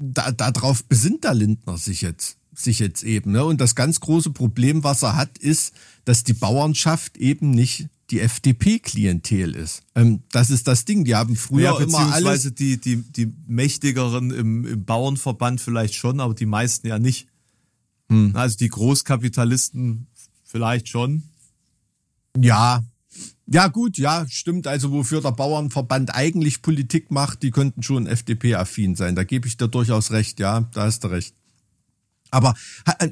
[0.00, 3.32] da, darauf besinnt der Lindner sich jetzt sich jetzt eben.
[3.32, 3.44] Ne?
[3.44, 5.72] Und das ganz große Problem, was er hat, ist,
[6.04, 9.82] dass die Bauernschaft eben nicht die FDP-Klientel ist.
[9.94, 11.04] Ähm, das ist das Ding.
[11.04, 12.52] Die haben früher ja, immer alles.
[12.54, 17.28] Die, die, die mächtigeren im, im Bauernverband vielleicht schon, aber die meisten ja nicht.
[18.08, 18.34] Hm.
[18.34, 20.08] Also die Großkapitalisten
[20.44, 21.22] vielleicht schon.
[22.36, 22.84] Ja.
[23.46, 24.68] Ja, gut, ja, stimmt.
[24.68, 29.16] Also, wofür der Bauernverband eigentlich Politik macht, die könnten schon FDP-affin sein.
[29.16, 31.34] Da gebe ich dir durchaus recht, ja, da hast du recht.
[32.30, 32.54] Aber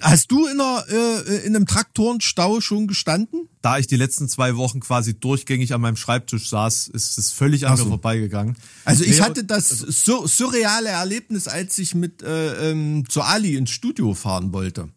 [0.00, 3.48] hast du in, einer, äh, in einem Traktorenstau schon gestanden?
[3.62, 7.66] Da ich die letzten zwei Wochen quasi durchgängig an meinem Schreibtisch saß, ist es völlig
[7.66, 7.84] an so.
[7.84, 8.56] mir vorbeigegangen.
[8.84, 13.70] Also ich hatte das sur surreale Erlebnis, als ich mit äh, ähm, zu Ali ins
[13.70, 14.88] Studio fahren wollte.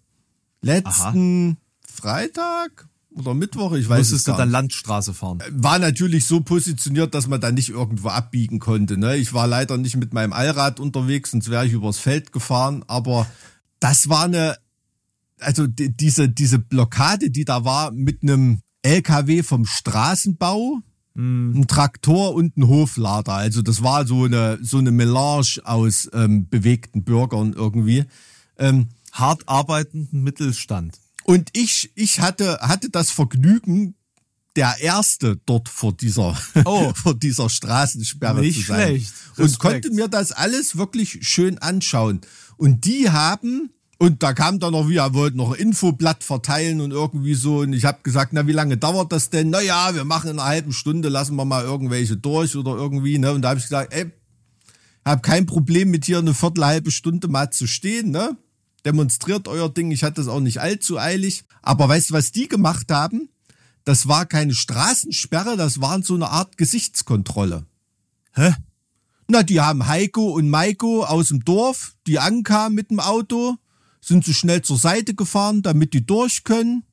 [0.62, 1.92] Letzten Aha.
[1.94, 5.44] Freitag oder Mittwoch, ich weiß Musstest es gar du dann Landstraße fahren?
[5.50, 8.98] War natürlich so positioniert, dass man da nicht irgendwo abbiegen konnte.
[8.98, 9.18] Ne?
[9.18, 13.28] Ich war leider nicht mit meinem Allrad unterwegs, sonst wäre ich übers Feld gefahren, aber
[13.82, 14.56] das war eine,
[15.40, 20.80] also die, diese, diese Blockade, die da war mit einem LKW vom Straßenbau,
[21.16, 21.60] mm.
[21.60, 23.34] ein Traktor und ein Hoflader.
[23.34, 28.06] Also das war so eine, so eine Melange aus ähm, bewegten Bürgern irgendwie.
[28.58, 30.98] Ähm, Hart arbeitenden Mittelstand.
[31.26, 33.96] Und ich, ich hatte, hatte das Vergnügen,
[34.56, 36.94] der erste dort vor dieser, oh.
[36.94, 38.88] vor dieser Straßensperre Nicht zu sein.
[38.88, 39.14] Schlecht.
[39.38, 42.22] Und konnte mir das alles wirklich schön anschauen.
[42.62, 46.92] Und die haben, und da kam dann noch, wir wollten noch ein Infoblatt verteilen und
[46.92, 47.62] irgendwie so.
[47.62, 49.50] Und ich habe gesagt, na, wie lange dauert das denn?
[49.50, 53.18] Naja, wir machen in einer halben Stunde, lassen wir mal irgendwelche durch oder irgendwie.
[53.18, 53.32] Ne?
[53.32, 54.12] Und da habe ich gesagt, ey,
[55.04, 58.38] hab kein Problem mit hier eine Viertel, halbe Stunde mal zu stehen, ne?
[58.86, 61.46] Demonstriert euer Ding, ich hatte das auch nicht allzu eilig.
[61.64, 63.30] Aber weißt du, was die gemacht haben?
[63.86, 67.66] Das war keine Straßensperre, das war so eine Art Gesichtskontrolle.
[68.36, 68.54] Hä?
[69.34, 73.56] Na, die haben Heiko und Maiko aus dem Dorf, die ankamen mit dem Auto,
[74.02, 76.84] sind so schnell zur Seite gefahren, damit die durch können.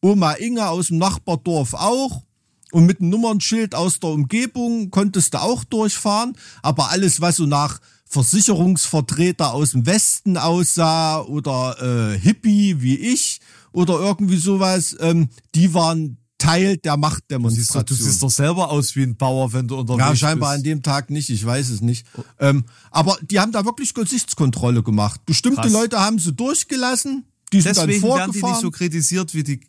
[0.00, 2.22] Oma Inge aus dem Nachbardorf auch.
[2.70, 6.34] Und mit einem Nummernschild aus der Umgebung konntest du auch durchfahren.
[6.62, 11.76] Aber alles, was so nach Versicherungsvertreter aus dem Westen aussah oder
[12.14, 17.84] äh, Hippie wie ich oder irgendwie sowas, ähm, die waren Teil der Du siehst, Machtdemonstration.
[17.86, 20.66] du siehst doch selber aus wie ein Bauer, wenn du unterwegs Ja, scheinbar an bist.
[20.66, 22.06] dem Tag nicht, ich weiß es nicht.
[22.40, 25.24] Ähm, aber die haben da wirklich Gesichtskontrolle gemacht.
[25.26, 25.72] Bestimmte Krass.
[25.72, 28.52] Leute haben sie durchgelassen, die sind Deswegen dann werden die vorgefahren.
[28.54, 29.60] nicht so kritisiert wie die,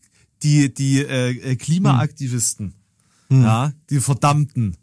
[0.41, 2.73] die, die äh, äh, Klimaaktivisten.
[3.29, 3.43] Hm.
[3.43, 4.75] Ja, die Verdammten.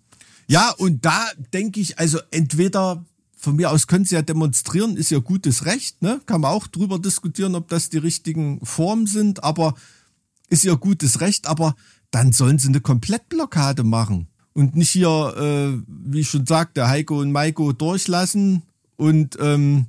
[0.49, 3.05] ja, und da denke ich, also entweder
[3.37, 6.21] von mir aus können sie ja demonstrieren, ist ja gutes Recht, ne?
[6.27, 9.75] Kann man auch drüber diskutieren, ob das die richtigen Formen sind, aber
[10.51, 11.75] ist ja gutes Recht, aber
[12.11, 17.21] dann sollen sie eine Komplettblockade machen und nicht hier, äh, wie ich schon sagte, Heiko
[17.21, 18.63] und Maiko durchlassen
[18.97, 19.87] und ähm,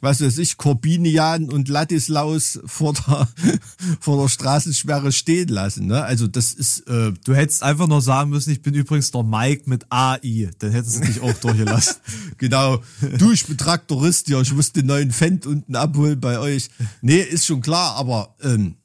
[0.00, 3.28] was weiß ich, Corbinian und Ladislaus vor der,
[4.00, 5.86] vor der Straßensperre stehen lassen.
[5.86, 6.02] Ne?
[6.02, 9.64] Also das ist äh, Du hättest einfach nur sagen müssen, ich bin übrigens der Mike
[9.66, 10.50] mit AI.
[10.60, 11.96] Dann hättest du dich auch durchgelassen.
[12.36, 12.80] genau.
[13.18, 16.70] Du, ich bin Traktorist, ja, ich muss den neuen Fendt unten abholen bei euch.
[17.02, 18.76] Nee, ist schon klar, aber ähm,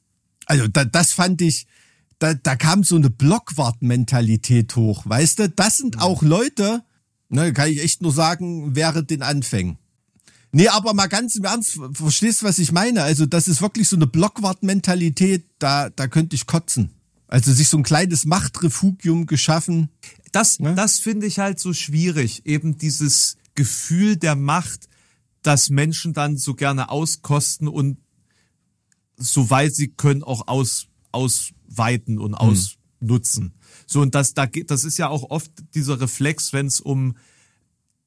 [0.46, 1.66] also da, das fand ich,
[2.18, 5.48] da, da kam so eine Blockwart-Mentalität hoch, weißt du?
[5.48, 6.82] Das sind auch Leute,
[7.28, 9.78] ne, kann ich echt nur sagen, während den Anfängen.
[10.52, 13.02] Nee, aber mal ganz im Ernst, verstehst du, was ich meine?
[13.02, 16.90] Also, das ist wirklich so eine Blockwart-Mentalität, da, da könnte ich kotzen.
[17.26, 19.88] Also, sich so ein kleines Machtrefugium geschaffen.
[20.30, 22.46] Das, das finde ich halt so schwierig.
[22.46, 24.88] Eben dieses Gefühl der Macht,
[25.42, 27.98] das Menschen dann so gerne auskosten und
[29.16, 33.54] soweit sie können auch aus, ausweiten und ausnutzen.
[33.86, 37.16] So, und das, da geht, das ist ja auch oft dieser Reflex, wenn es um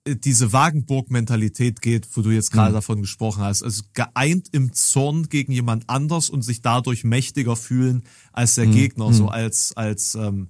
[0.05, 3.63] äh, diese Wagenburg-Mentalität geht, wo du jetzt gerade davon gesprochen hast.
[3.63, 9.13] Also geeint im Zorn gegen jemand anders und sich dadurch mächtiger fühlen als der Gegner,
[9.13, 10.49] so als, als ähm,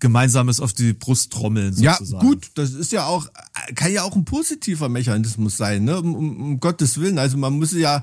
[0.00, 2.26] gemeinsames auf die Brust trommeln Ja, sozusagen.
[2.26, 3.28] gut, das ist ja auch,
[3.76, 6.00] kann ja auch ein positiver Mechanismus sein, ne?
[6.00, 7.18] Um, um, um Gottes Willen.
[7.18, 8.02] Also man muss ja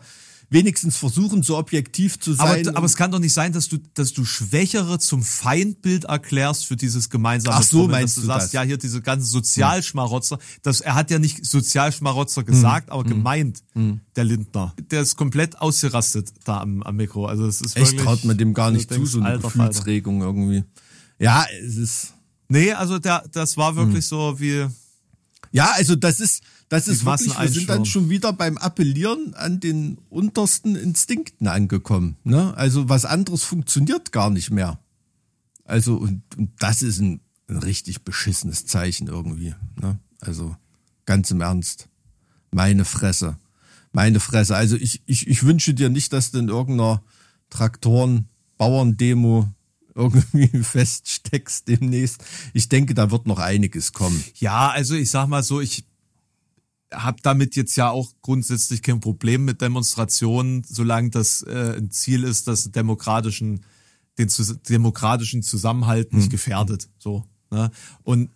[0.51, 2.67] wenigstens versuchen, so objektiv zu sein.
[2.67, 6.65] Aber, aber es kann doch nicht sein, dass du, dass du Schwächere zum Feindbild erklärst
[6.65, 8.53] für dieses gemeinsame Ach so, Trommeln, meinst dass du sagst, das?
[8.53, 12.93] ja, hier diese ganzen Sozialschmarotzer, das, er hat ja nicht Sozialschmarotzer gesagt, Hm.
[12.93, 13.63] aber gemeint,
[14.15, 14.73] der Lindner.
[14.89, 17.25] Der ist komplett ausgerastet da am, am Mikro.
[17.27, 19.49] Also es ist Echt wirklich, traut man dem gar nicht zu, so eine alter.
[19.49, 20.63] Gefühlsregung irgendwie.
[21.19, 22.13] Ja, es ist.
[22.47, 24.09] Nee, also der, das war wirklich Hm.
[24.09, 24.65] so wie,
[25.51, 29.59] Ja, also das ist, das ist wirklich, wir sind dann schon wieder beim Appellieren an
[29.59, 32.17] den untersten Instinkten angekommen.
[32.23, 32.55] Ne?
[32.55, 34.79] Also was anderes funktioniert gar nicht mehr.
[35.65, 39.55] Also, und, und das ist ein, ein richtig beschissenes Zeichen irgendwie.
[39.81, 39.99] Ne?
[40.19, 40.55] Also,
[41.05, 41.89] ganz im Ernst.
[42.51, 43.37] Meine Fresse.
[43.91, 44.55] Meine Fresse.
[44.55, 47.03] Also ich, ich, ich wünsche dir nicht, dass du in irgendeiner
[47.49, 49.49] Traktoren-Bauerndemo
[49.95, 52.23] irgendwie feststeckst demnächst.
[52.53, 54.23] Ich denke, da wird noch einiges kommen.
[54.35, 55.85] Ja, also ich sag mal so, ich
[56.93, 62.23] habe damit jetzt ja auch grundsätzlich kein Problem mit Demonstrationen, solange das äh, ein Ziel
[62.23, 63.65] ist, das demokratischen,
[64.17, 66.89] den zu, demokratischen Zusammenhalt nicht gefährdet.
[66.97, 67.25] So.
[67.51, 67.71] Ne?
[68.03, 68.29] Und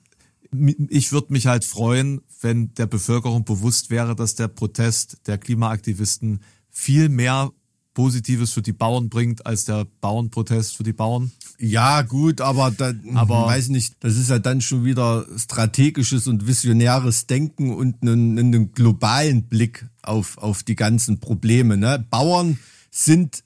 [0.90, 6.42] ich würde mich halt freuen, wenn der Bevölkerung bewusst wäre, dass der Protest der Klimaaktivisten
[6.70, 7.52] viel mehr
[7.94, 11.32] Positives für die Bauern bringt als der Bauernprotest für die Bauern.
[11.60, 16.48] Ja, gut, aber da, Aber- weiß nicht, das ist ja dann schon wieder strategisches und
[16.48, 21.78] visionäres Denken und einen, einen globalen Blick auf, auf die ganzen Probleme.
[21.78, 22.06] Ne?
[22.10, 22.58] Bauern
[22.90, 23.44] sind,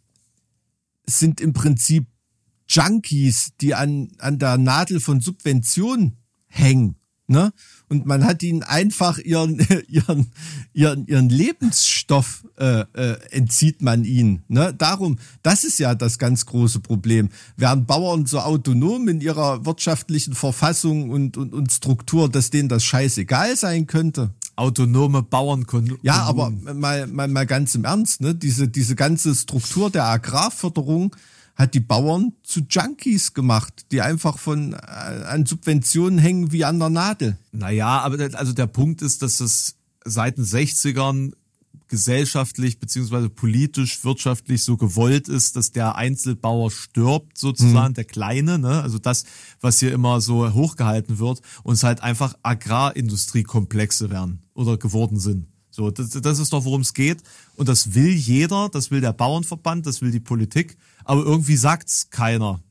[1.06, 2.08] sind im Prinzip
[2.70, 6.18] Junkies, die an, an der Nadel von Subvention
[6.48, 6.96] hängen.
[7.28, 7.52] Ne?
[7.90, 10.28] Und man hat ihnen einfach ihren, ihren,
[10.74, 14.44] ihren, ihren Lebensstoff äh, äh, entzieht man ihnen.
[14.48, 14.74] Ne?
[14.78, 17.30] Darum, das ist ja das ganz große Problem.
[17.56, 22.84] Wären Bauern so autonom in ihrer wirtschaftlichen Verfassung und, und, und Struktur, dass denen das
[22.84, 24.32] scheißegal sein könnte.
[24.58, 25.68] Autonome Bauern
[26.02, 28.34] Ja, aber mal, mal, mal ganz im Ernst, ne?
[28.34, 31.16] Diese, diese ganze Struktur der Agrarförderung
[31.58, 36.78] hat die Bauern zu Junkies gemacht, die einfach von äh, an Subventionen hängen wie an
[36.80, 37.38] der Nadel.
[37.52, 41.34] Naja, aber der, also der Punkt ist, dass es seit den 60ern
[41.88, 47.96] gesellschaftlich beziehungsweise politisch, wirtschaftlich so gewollt ist, dass der Einzelbauer stirbt, sozusagen, mhm.
[47.96, 48.82] der Kleine, ne?
[48.82, 49.24] Also das,
[49.62, 55.48] was hier immer so hochgehalten wird, und es halt einfach Agrarindustriekomplexe werden oder geworden sind.
[55.78, 57.22] So, das, das ist doch, worum es geht.
[57.56, 60.76] Und das will jeder, das will der Bauernverband, das will die Politik,
[61.08, 62.62] aber irgendwie sagt's keiner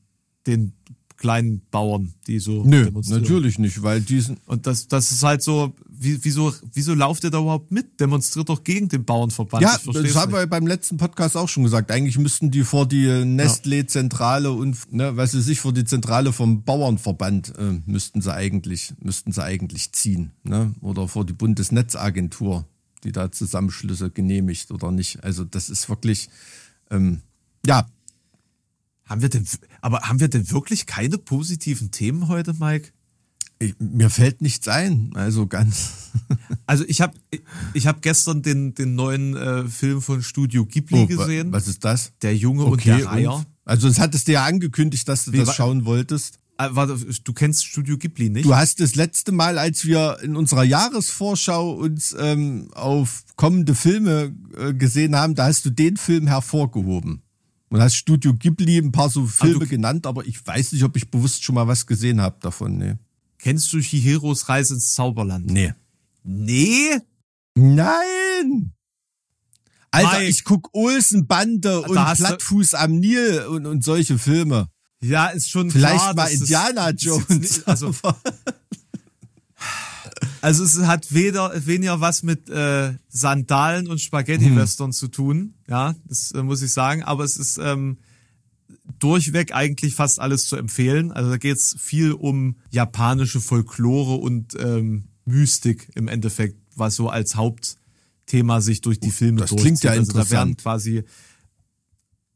[0.45, 0.73] den
[1.17, 5.73] kleinen Bauern, die so Nö, natürlich nicht, weil diesen und das das ist halt so
[5.89, 7.99] wie, wieso wieso lauft ihr da überhaupt mit?
[7.99, 9.63] Demonstriert doch gegen den Bauernverband.
[9.63, 11.91] Ja, das haben wir beim letzten Podcast auch schon gesagt.
[11.91, 16.31] Eigentlich müssten die vor die Nestlé Zentrale und ne, was sie sich vor die Zentrale
[16.33, 20.75] vom Bauernverband äh, müssten sie eigentlich müssten sie eigentlich ziehen, ne?
[20.81, 22.65] Oder vor die Bundesnetzagentur,
[23.03, 25.23] die da Zusammenschlüsse genehmigt oder nicht.
[25.23, 26.29] Also das ist wirklich
[26.91, 27.21] ähm,
[27.65, 27.87] ja,
[29.07, 29.45] haben wir denn,
[29.81, 32.91] aber haben wir denn wirklich keine positiven Themen heute, Mike?
[33.59, 36.11] Ich, mir fällt nichts ein, also ganz.
[36.67, 37.17] also ich habe
[37.73, 41.51] ich hab gestern den, den neuen äh, Film von Studio Ghibli oh, gesehen.
[41.51, 42.11] Was ist das?
[42.21, 43.33] Der Junge okay, und der Reiher.
[43.33, 43.47] Und?
[43.65, 46.37] Also es hattest du ja angekündigt, dass du Wie, das schauen wolltest.
[46.59, 48.45] Äh, warte, du kennst Studio Ghibli nicht?
[48.45, 54.35] Du hast das letzte Mal, als wir in unserer Jahresvorschau uns ähm, auf kommende Filme
[54.55, 57.21] äh, gesehen haben, da hast du den Film hervorgehoben.
[57.69, 60.83] Und hast Studio Ghibli ein paar so ah, Filme also, genannt, aber ich weiß nicht,
[60.83, 62.77] ob ich bewusst schon mal was gesehen habe davon.
[62.77, 62.95] Nee.
[63.39, 65.47] Kennst du Chihiros Reise ins Zauberland?
[65.47, 65.73] Nee.
[66.23, 66.99] Nee?
[67.55, 68.73] Nein!
[69.91, 70.29] Alter, Mike.
[70.29, 74.69] ich guck Olsenbande und Plattfuß am Nil und, und solche Filme.
[75.01, 77.29] Ja, ist schon Vielleicht klar, mal Indiana Jones.
[77.29, 77.93] Nicht, also,
[80.41, 84.93] Also es hat weder weniger was mit äh, Sandalen und Spaghetti-Western hm.
[84.93, 87.03] zu tun, ja, das äh, muss ich sagen.
[87.03, 87.97] Aber es ist ähm,
[88.99, 91.11] durchweg eigentlich fast alles zu empfehlen.
[91.11, 97.09] Also da geht es viel um japanische Folklore und ähm, Mystik im Endeffekt, was so
[97.09, 99.79] als Hauptthema sich durch die Filme das durchzieht.
[99.79, 101.03] Klingt ja also da werden quasi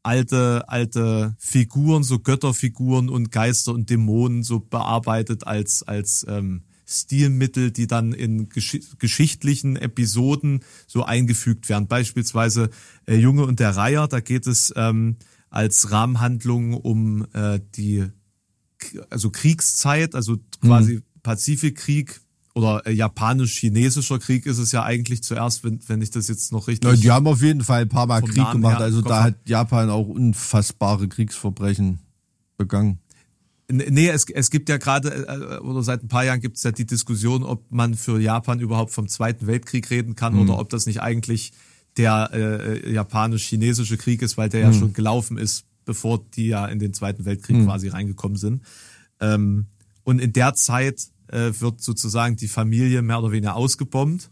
[0.02, 7.70] alte, alte Figuren, so Götterfiguren und Geister und Dämonen so bearbeitet als, als ähm, Stilmittel,
[7.70, 11.88] die dann in gesch geschichtlichen Episoden so eingefügt werden.
[11.88, 12.70] Beispielsweise
[13.06, 15.16] äh, Junge und der Reiher, da geht es ähm,
[15.50, 18.04] als Rahmenhandlung um äh, die
[19.10, 21.02] also Kriegszeit, also quasi mhm.
[21.22, 22.20] Pazifikkrieg
[22.54, 26.68] oder äh, japanisch-chinesischer Krieg ist es ja eigentlich zuerst, wenn, wenn ich das jetzt noch
[26.68, 26.90] richtig.
[26.90, 29.36] Ja, die haben auf jeden Fall ein paar Mal Krieg Namen gemacht, also da hat
[29.48, 32.00] Japan auch unfassbare Kriegsverbrechen
[32.56, 32.98] begangen.
[33.72, 36.72] Nee, es, es gibt ja gerade, äh, oder seit ein paar Jahren gibt es ja
[36.72, 40.40] die Diskussion, ob man für Japan überhaupt vom Zweiten Weltkrieg reden kann mhm.
[40.40, 41.52] oder ob das nicht eigentlich
[41.96, 44.72] der äh, japanisch-chinesische Krieg ist, weil der mhm.
[44.72, 47.64] ja schon gelaufen ist, bevor die ja in den Zweiten Weltkrieg mhm.
[47.66, 48.62] quasi reingekommen sind.
[49.20, 49.66] Ähm,
[50.04, 54.30] und in der Zeit äh, wird sozusagen die Familie mehr oder weniger ausgebombt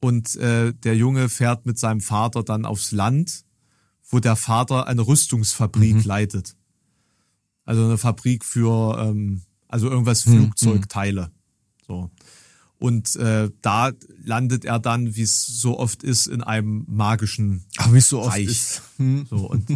[0.00, 3.44] und äh, der Junge fährt mit seinem Vater dann aufs Land,
[4.08, 6.02] wo der Vater eine Rüstungsfabrik mhm.
[6.02, 6.54] leitet.
[7.68, 11.24] Also eine Fabrik für, ähm, also irgendwas hm, Flugzeugteile.
[11.24, 11.30] Hm.
[11.86, 12.10] So.
[12.78, 13.90] Und äh, da
[14.24, 18.20] landet er dann, wie es so oft ist, in einem magischen Ach, wie es so
[18.20, 18.48] Reich.
[18.48, 18.82] oft ist.
[18.96, 19.26] Hm.
[19.28, 19.68] So, und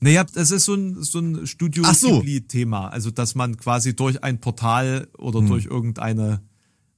[0.00, 2.86] Naja, das ist so ein, so ein Studio Ghibli-Thema.
[2.86, 5.48] Also, dass man quasi durch ein Portal oder hm.
[5.48, 6.40] durch irgendeine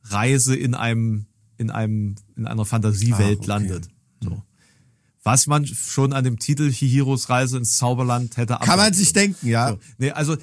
[0.02, 1.24] Reise in einem,
[1.56, 3.46] in einem, in einer Fantasiewelt ah, okay.
[3.46, 3.88] landet.
[4.20, 4.42] So
[5.24, 9.48] was man schon an dem Titel Hihiros Reise ins Zauberland hätte Kann man sich denken,
[9.48, 9.70] ja.
[9.70, 9.78] So.
[9.98, 10.36] Nee, also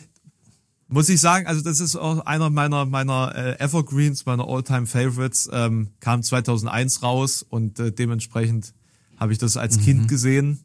[0.88, 5.50] muss ich sagen, also das ist auch einer meiner meiner äh, Evergreens, meiner Alltime Favorites,
[5.54, 8.74] ähm, kam 2001 raus und äh, dementsprechend
[9.18, 9.82] habe ich das als mhm.
[9.84, 10.60] Kind gesehen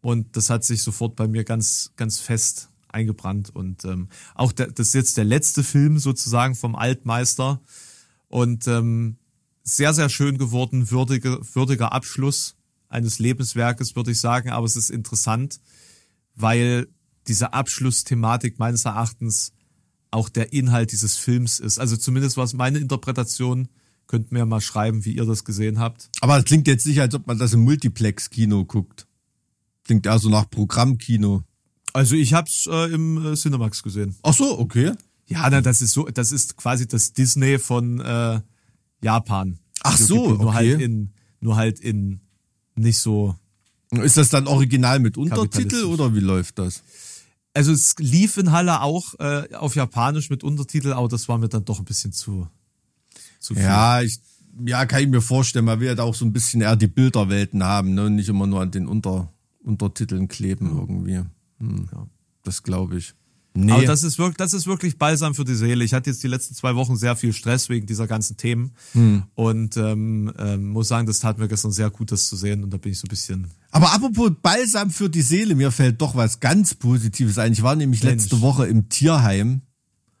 [0.00, 4.68] und das hat sich sofort bei mir ganz ganz fest eingebrannt und ähm, auch der,
[4.68, 7.60] das ist jetzt der letzte Film sozusagen vom Altmeister
[8.28, 9.18] und ähm,
[9.62, 12.56] sehr sehr schön geworden, würdige, würdiger Abschluss
[12.90, 15.60] eines Lebenswerkes, würde ich sagen, aber es ist interessant,
[16.34, 16.88] weil
[17.26, 19.52] diese Abschlussthematik meines Erachtens
[20.10, 21.78] auch der Inhalt dieses Films ist.
[21.78, 23.68] Also zumindest was meine Interpretation.
[24.06, 26.10] Könnt mir mal schreiben, wie ihr das gesehen habt.
[26.20, 29.06] Aber es klingt jetzt nicht, als ob man das im Multiplex-Kino guckt.
[29.84, 31.44] Klingt eher so nach Programmkino.
[31.92, 34.16] Also ich hab's äh, im äh, Cinemax gesehen.
[34.24, 34.94] Ach so, okay.
[35.26, 38.40] Ja, na, das ist so, das ist quasi das Disney von äh,
[39.00, 39.60] Japan.
[39.82, 40.42] Ach so, okay.
[40.42, 42.20] nur halt in, nur halt in
[42.74, 43.36] nicht so.
[43.90, 46.82] Ist das dann original mit Untertitel oder wie läuft das?
[47.52, 51.48] Also es lief in Halle auch äh, auf Japanisch mit Untertitel, aber das war mir
[51.48, 52.46] dann doch ein bisschen zu,
[53.40, 53.64] zu viel.
[53.64, 54.20] Ja, ich,
[54.64, 57.64] ja, kann ich mir vorstellen, wir ja da auch so ein bisschen eher die Bilderwelten
[57.64, 58.06] haben, ne?
[58.06, 59.32] Und nicht immer nur an den Unter,
[59.64, 60.80] Untertiteln kleben ja.
[60.80, 61.20] irgendwie.
[61.58, 61.88] Hm.
[61.92, 62.06] Ja.
[62.44, 63.14] Das glaube ich.
[63.52, 63.72] Nee.
[63.72, 65.82] Aber das ist wirklich, das ist wirklich balsam für die Seele.
[65.84, 69.24] Ich hatte jetzt die letzten zwei Wochen sehr viel Stress wegen dieser ganzen Themen Hm.
[69.34, 72.70] und ähm, ähm, muss sagen, das tat mir gestern sehr gut, das zu sehen und
[72.72, 73.48] da bin ich so ein bisschen.
[73.72, 77.52] Aber apropos Balsam für die Seele, mir fällt doch was ganz Positives ein.
[77.52, 78.22] Ich war nämlich Mensch.
[78.22, 79.62] letzte Woche im Tierheim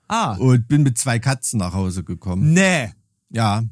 [0.08, 2.52] Ah, und bin mit zwei Katzen nach Hause gekommen.
[2.52, 2.90] nee.
[3.30, 3.62] Ja.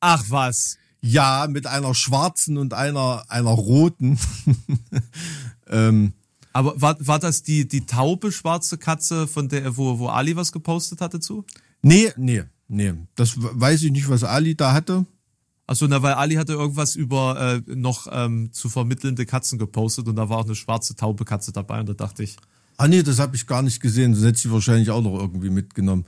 [0.00, 0.78] Ach was.
[1.02, 4.18] Ja, mit einer schwarzen und einer, einer roten.
[5.68, 6.14] ähm,
[6.54, 10.52] Aber war, war das die, die taube schwarze Katze, von der, wo, wo Ali was
[10.52, 11.44] gepostet hatte zu?
[11.82, 12.94] nee, nee, nee.
[13.14, 15.04] Das weiß ich nicht, was Ali da hatte.
[15.66, 20.16] Achso, na, weil Ali hatte irgendwas über äh, noch ähm, zu vermittelnde Katzen gepostet und
[20.16, 22.36] da war auch eine schwarze taube Katze dabei und da dachte ich,
[22.76, 24.12] Ah nee, das habe ich gar nicht gesehen.
[24.12, 26.04] Das hätte sie wahrscheinlich auch noch irgendwie mitgenommen.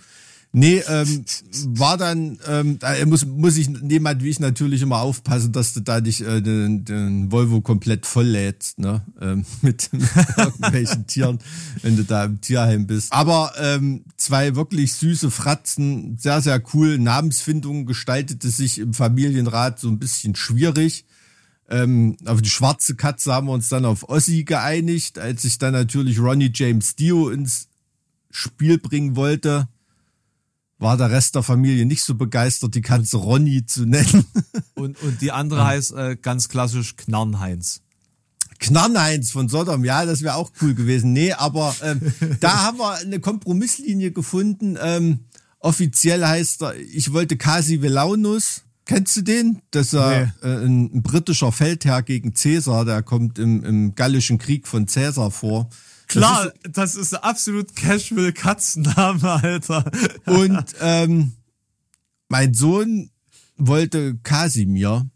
[0.59, 1.23] Nee, ähm,
[1.67, 5.81] war dann, ähm, da muss, muss ich jemand wie ich natürlich immer aufpassen, dass du
[5.81, 9.03] da nicht äh, den, den Volvo komplett volllädst, ne?
[9.21, 11.41] Ähm, mit, mit irgendwelchen Tieren,
[11.83, 13.13] wenn du da im Tierheim bist.
[13.13, 16.97] Aber ähm, zwei wirklich süße Fratzen, sehr, sehr cool.
[16.97, 21.05] Namensfindung gestaltete sich im Familienrat so ein bisschen schwierig.
[21.69, 25.75] Ähm, auf die schwarze Katze haben wir uns dann auf Ossi geeinigt, als ich dann
[25.75, 27.69] natürlich Ronnie James Dio ins
[28.31, 29.69] Spiel bringen wollte,
[30.79, 34.27] war der Rest der Familie nicht so begeistert, die Katze Ronny zu nennen.
[34.75, 37.81] und, und die andere heißt äh, ganz klassisch Knarnheinz.
[38.59, 41.13] Knarnheinz von Sodom, ja, das wäre auch cool gewesen.
[41.13, 42.01] Nee, aber ähm,
[42.41, 44.79] da haben wir eine Kompromisslinie gefunden.
[44.81, 45.21] Ähm,
[45.59, 48.63] offiziell heißt er, ich wollte Kasi Velaunus.
[48.85, 49.63] Kennst du den?
[49.73, 54.69] Das ist äh, ein, ein britischer Feldherr gegen Cäsar, der kommt im, im Gallischen Krieg
[54.69, 55.69] von Cäsar vor.
[56.07, 59.91] Klar, das ist ein absolut casual Katzenname, Alter.
[60.27, 61.33] Und ähm,
[62.29, 63.11] mein Sohn
[63.57, 65.09] wollte Kasimir.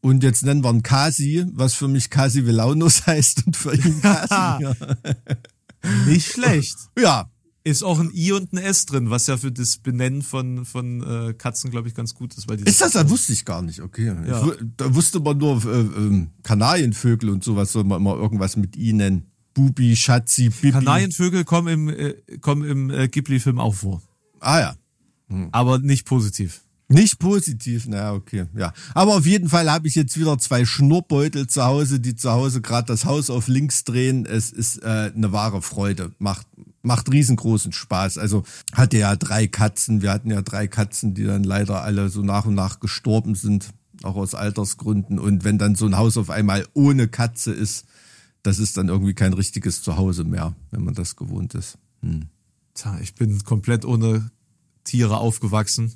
[0.00, 4.00] Und jetzt nennen wir ihn Kasi, was für mich Kasi Velaunus heißt und für ihn
[4.00, 4.76] Kasimir.
[6.06, 6.76] Nicht schlecht.
[6.98, 7.30] ja,
[7.64, 11.02] Ist auch ein I und ein S drin, was ja für das Benennen von, von
[11.02, 12.48] äh, Katzen, glaube ich, ganz gut ist.
[12.48, 12.92] Weil die Ist das?
[12.92, 13.80] Das wusste ich gar nicht.
[13.80, 14.14] Okay.
[14.26, 14.46] Ja.
[14.46, 18.76] Ich, da wusste man nur äh, ähm, Kanarienvögel und sowas soll man immer irgendwas mit
[18.76, 19.32] i nennen.
[19.56, 20.72] Bubi, Schatzi, Bibi.
[20.72, 24.02] Kanarienvögel kommen im, äh, kommen im äh, Ghibli-Film auch vor.
[24.38, 24.76] Ah ja.
[25.50, 26.60] Aber nicht positiv.
[26.88, 28.72] Nicht positiv, na okay, ja.
[28.94, 32.60] Aber auf jeden Fall habe ich jetzt wieder zwei Schnurrbeutel zu Hause, die zu Hause
[32.60, 34.24] gerade das Haus auf links drehen.
[34.24, 36.46] Es ist äh, eine wahre Freude, macht
[36.82, 38.18] macht riesengroßen Spaß.
[38.18, 42.22] Also hatte ja drei Katzen, wir hatten ja drei Katzen, die dann leider alle so
[42.22, 43.70] nach und nach gestorben sind,
[44.04, 45.18] auch aus Altersgründen.
[45.18, 47.86] Und wenn dann so ein Haus auf einmal ohne Katze ist,
[48.46, 51.78] das ist dann irgendwie kein richtiges Zuhause mehr, wenn man das gewohnt ist.
[52.74, 54.30] Tja, ich bin komplett ohne
[54.84, 55.92] Tiere aufgewachsen.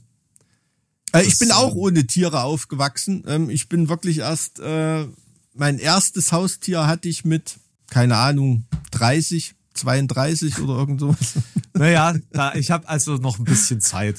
[1.13, 3.23] Äh, ich Das, bin auch ähm, ohne Tiere aufgewachsen.
[3.27, 5.07] Ähm, ich bin wirklich erst, äh,
[5.55, 11.35] mein erstes Haustier hatte ich mit, keine Ahnung, 30, 32 oder irgend sowas.
[11.73, 14.17] Naja, da, ich habe also noch ein bisschen Zeit.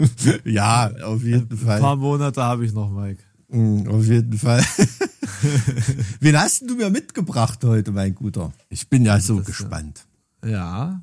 [0.44, 1.80] ja, auf jeden Ein Fall.
[1.80, 3.22] paar Monate habe ich noch, Mike.
[3.48, 4.64] Mm, Auf jeden Fall.
[6.20, 8.52] Wen hast du mir mitgebracht heute, mein Guter?
[8.68, 10.04] Ich bin ja so gespannt.
[10.44, 11.02] Ja.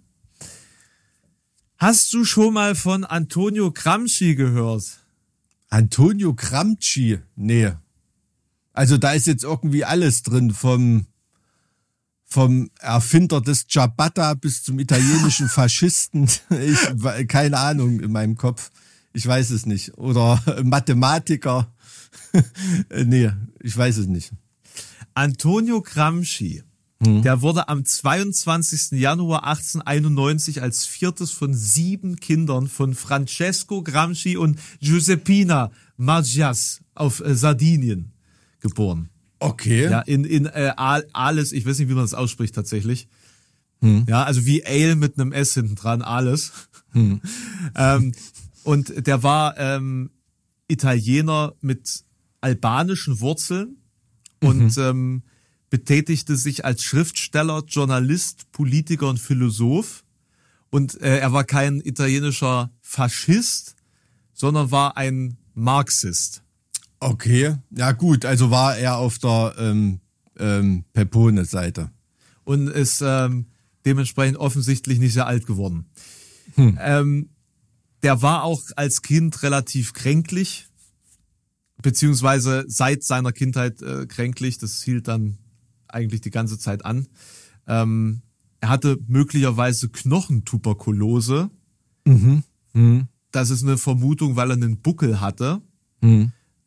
[1.78, 5.00] Hast du schon mal von Antonio Gramsci gehört?
[5.70, 7.20] Antonio Gramsci?
[7.36, 7.72] Nee.
[8.74, 11.06] Also da ist jetzt irgendwie alles drin, vom,
[12.26, 16.30] vom Erfinder des Ciabatta bis zum italienischen Faschisten.
[16.50, 18.72] Ich, keine Ahnung in meinem Kopf.
[19.14, 19.98] Ich weiß es nicht.
[19.98, 21.74] Oder Mathematiker.
[23.06, 23.32] nee,
[23.62, 24.32] ich weiß es nicht.
[25.14, 26.64] Antonio Gramsci,
[27.02, 29.00] der wurde am 22.
[29.00, 37.36] Januar 1891 als viertes von sieben Kindern von Francesco Gramsci und Giuseppina Maggias auf äh,
[37.36, 38.12] Sardinien
[38.60, 39.10] geboren.
[39.40, 39.90] Okay.
[39.90, 43.08] Ja, in, in äh, Al- alles, ich weiß nicht, wie man das ausspricht tatsächlich.
[43.82, 46.52] Ja, also wie Ale mit einem S hinten dran, alles.
[46.94, 48.12] ähm,
[48.64, 50.10] und der war ähm,
[50.70, 52.06] Italiener mit
[52.40, 53.78] albanischen Wurzeln
[54.42, 55.24] und ähm,
[55.70, 60.06] betätigte sich als Schriftsteller, Journalist, Politiker und Philosoph.
[60.70, 63.76] Und äh, er war kein italienischer Faschist,
[64.34, 66.44] sondern war ein Marxist.
[67.00, 67.56] Okay.
[67.72, 70.00] Ja gut, also war er auf der ähm,
[70.38, 71.92] ähm, Pepone-Seite.
[72.50, 73.46] und ist ähm,
[73.86, 75.86] dementsprechend offensichtlich nicht sehr alt geworden.
[76.58, 77.30] Ähm,
[78.04, 80.68] der war auch als Kind relativ kränklich,
[81.82, 84.58] beziehungsweise seit seiner Kindheit äh, kränklich.
[84.58, 85.38] Das hielt dann
[85.88, 87.08] eigentlich die ganze Zeit an.
[87.68, 88.22] Ähm,
[88.62, 91.50] er hatte möglicherweise Knochentuberkulose.
[93.32, 95.62] Das ist eine Vermutung, weil er einen Buckel hatte,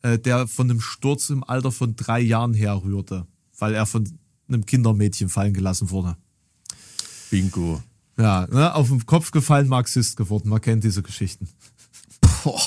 [0.01, 3.27] äh, der von einem Sturz im Alter von drei Jahren herrührte,
[3.57, 4.07] weil er von
[4.47, 6.17] einem Kindermädchen fallen gelassen wurde.
[7.29, 7.81] Bingo.
[8.17, 10.49] Ja, ne, auf den Kopf gefallen, Marxist geworden.
[10.49, 11.47] Man kennt diese Geschichten.
[12.43, 12.61] Boah.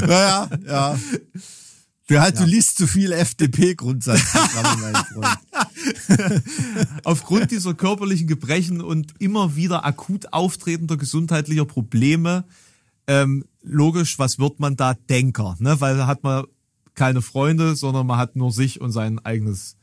[0.00, 0.98] naja, ja.
[2.06, 6.44] Du, halt, du liest zu viel FDP-Grundsatzprogramme, mein Freund.
[7.04, 12.44] Aufgrund dieser körperlichen Gebrechen und immer wieder akut auftretender gesundheitlicher Probleme,
[13.06, 15.56] ähm, logisch, was wird man da Denker?
[15.60, 15.80] Ne?
[15.80, 16.44] Weil da hat man
[16.94, 19.76] keine Freunde, sondern man hat nur sich und sein eigenes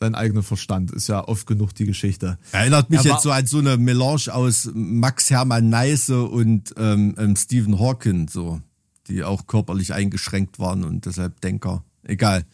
[0.00, 0.90] sein eigener Verstand.
[0.92, 2.38] Ist ja oft genug die Geschichte.
[2.52, 7.14] Erinnert mich Er jetzt so an so eine Melange aus Max Hermann Neise und ähm,
[7.18, 8.62] ähm, Stephen Hawking, so,
[9.08, 11.84] die auch körperlich eingeschränkt waren und deshalb Denker.
[12.02, 12.46] Egal.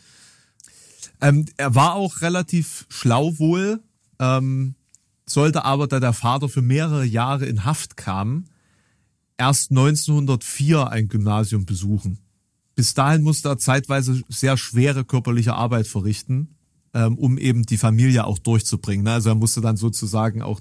[1.21, 3.81] Ähm, er war auch relativ schlau wohl,
[4.19, 4.75] ähm,
[5.25, 8.47] sollte aber, da der Vater für mehrere Jahre in Haft kam,
[9.39, 12.19] erst 1904 ein Gymnasium besuchen.
[12.75, 16.56] Bis dahin musste er zeitweise sehr schwere körperliche Arbeit verrichten,
[16.97, 19.05] ähm, um eben die Familie auch durchzubringen.
[19.05, 19.13] Ne?
[19.13, 20.61] Also er musste dann sozusagen auch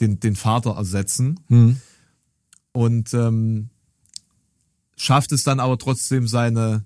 [0.00, 1.38] den, den Vater ersetzen.
[2.72, 3.70] Und ähm,
[4.96, 6.84] schafft es dann aber trotzdem seine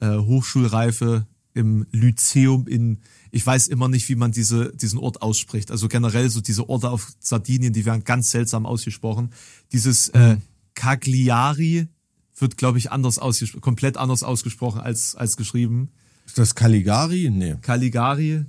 [0.00, 2.98] äh, Hochschulreife im Lyzeum in,
[3.30, 5.70] ich weiß immer nicht, wie man diese, diesen Ort ausspricht.
[5.70, 9.30] Also generell so diese Orte auf Sardinien, die werden ganz seltsam ausgesprochen.
[9.72, 10.36] Dieses äh,
[10.74, 11.88] Cagliari
[12.36, 15.92] wird, glaube ich, anders ausgesprochen, komplett anders ausgesprochen als, als geschrieben.
[16.26, 17.30] Ist das Caligari?
[17.30, 17.56] Nee.
[17.60, 18.46] Caligari.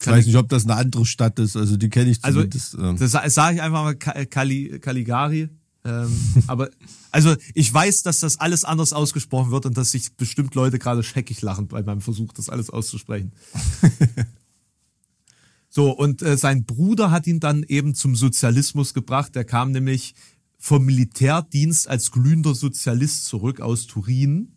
[0.00, 1.56] Ich weiß nicht, ob das eine andere Stadt ist.
[1.56, 2.74] Also die kenne ich Also, zumindest.
[2.74, 2.96] ähm.
[2.98, 5.48] das sage ich einfach mal Cali, Caligari.
[5.84, 6.10] Ähm,
[6.46, 6.70] aber,
[7.12, 11.02] also, ich weiß, dass das alles anders ausgesprochen wird und dass sich bestimmt Leute gerade
[11.02, 13.32] scheckig lachen bei meinem Versuch, das alles auszusprechen.
[15.68, 19.34] so, und äh, sein Bruder hat ihn dann eben zum Sozialismus gebracht.
[19.34, 20.14] Der kam nämlich
[20.58, 24.52] vom Militärdienst als glühender Sozialist zurück aus Turin.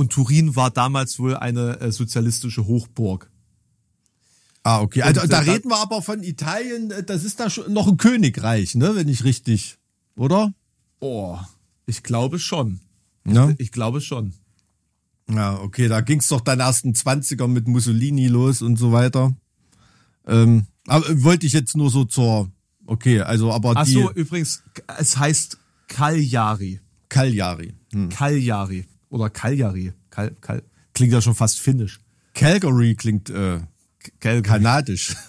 [0.00, 3.30] Und Turin war damals wohl eine äh, sozialistische Hochburg.
[4.62, 5.02] Ah, okay.
[5.02, 6.90] Also, Und, da äh, da- reden wir aber von Italien.
[7.04, 8.96] Das ist da schon noch ein Königreich, ne?
[8.96, 9.76] Wenn ich richtig,
[10.16, 10.54] oder?
[11.00, 11.36] Oh,
[11.84, 12.80] ich glaube schon.
[13.26, 13.52] Ja.
[13.58, 14.32] Ich glaube schon.
[15.30, 15.86] Ja, okay.
[15.88, 19.34] Da ging's doch dann erst in 20er mit Mussolini los und so weiter.
[20.26, 22.50] Ähm, aber äh, wollte ich jetzt nur so zur.
[22.86, 24.62] Okay, also aber Ach die so, übrigens,
[24.98, 26.80] es heißt Cagliari.
[27.10, 27.74] Cagliari.
[27.92, 28.08] Hm.
[28.08, 29.92] Cagliari oder Cagliari.
[30.10, 30.62] Cal, Cal,
[30.94, 32.00] klingt ja schon fast finnisch.
[32.34, 33.60] Calgary klingt äh,
[34.20, 34.42] Calgary.
[34.42, 35.14] kanadisch.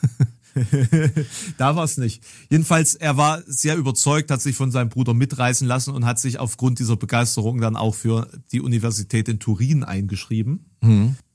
[1.57, 2.23] Da war es nicht.
[2.49, 6.39] Jedenfalls, er war sehr überzeugt, hat sich von seinem Bruder mitreißen lassen und hat sich
[6.39, 10.65] aufgrund dieser Begeisterung dann auch für die Universität in Turin eingeschrieben.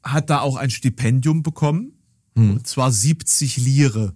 [0.02, 1.92] Hat da auch ein Stipendium bekommen.
[2.34, 4.14] Und zwar 70 Lire.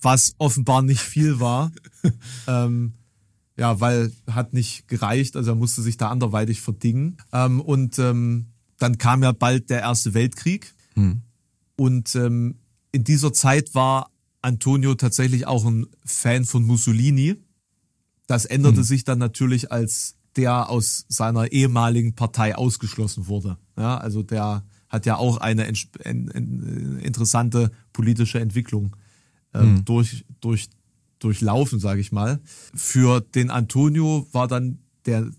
[0.00, 1.70] Was offenbar nicht viel war.
[2.46, 2.94] ähm,
[3.60, 7.18] ja, weil hat nicht gereicht, also er musste sich da anderweitig verdingen.
[7.30, 8.46] Ähm, und ähm,
[8.78, 10.72] dann kam ja bald der Erste Weltkrieg.
[11.76, 12.54] Und ähm,
[12.90, 17.36] in dieser Zeit war Antonio tatsächlich auch ein Fan von Mussolini.
[18.26, 23.58] Das änderte sich dann natürlich, als der aus seiner ehemaligen Partei ausgeschlossen wurde.
[23.76, 25.70] Ja, also der hat ja auch eine
[27.02, 28.96] interessante politische Entwicklung
[29.52, 30.70] ähm, durch, durch,
[31.20, 32.40] durchlaufen, sage ich mal.
[32.74, 35.30] Für den Antonio war dann der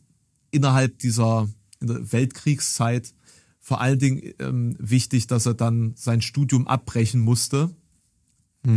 [0.52, 3.14] innerhalb dieser Weltkriegszeit
[3.60, 7.70] vor allen Dingen ähm, wichtig, dass er dann sein Studium abbrechen musste,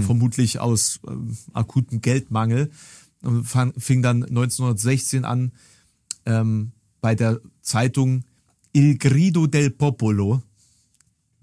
[0.02, 2.70] vermutlich aus ähm, akutem Geldmangel.
[3.22, 5.52] Und fang, fing dann 1916 an,
[6.26, 8.24] ähm, bei der Zeitung
[8.72, 10.42] Il Grido del Popolo,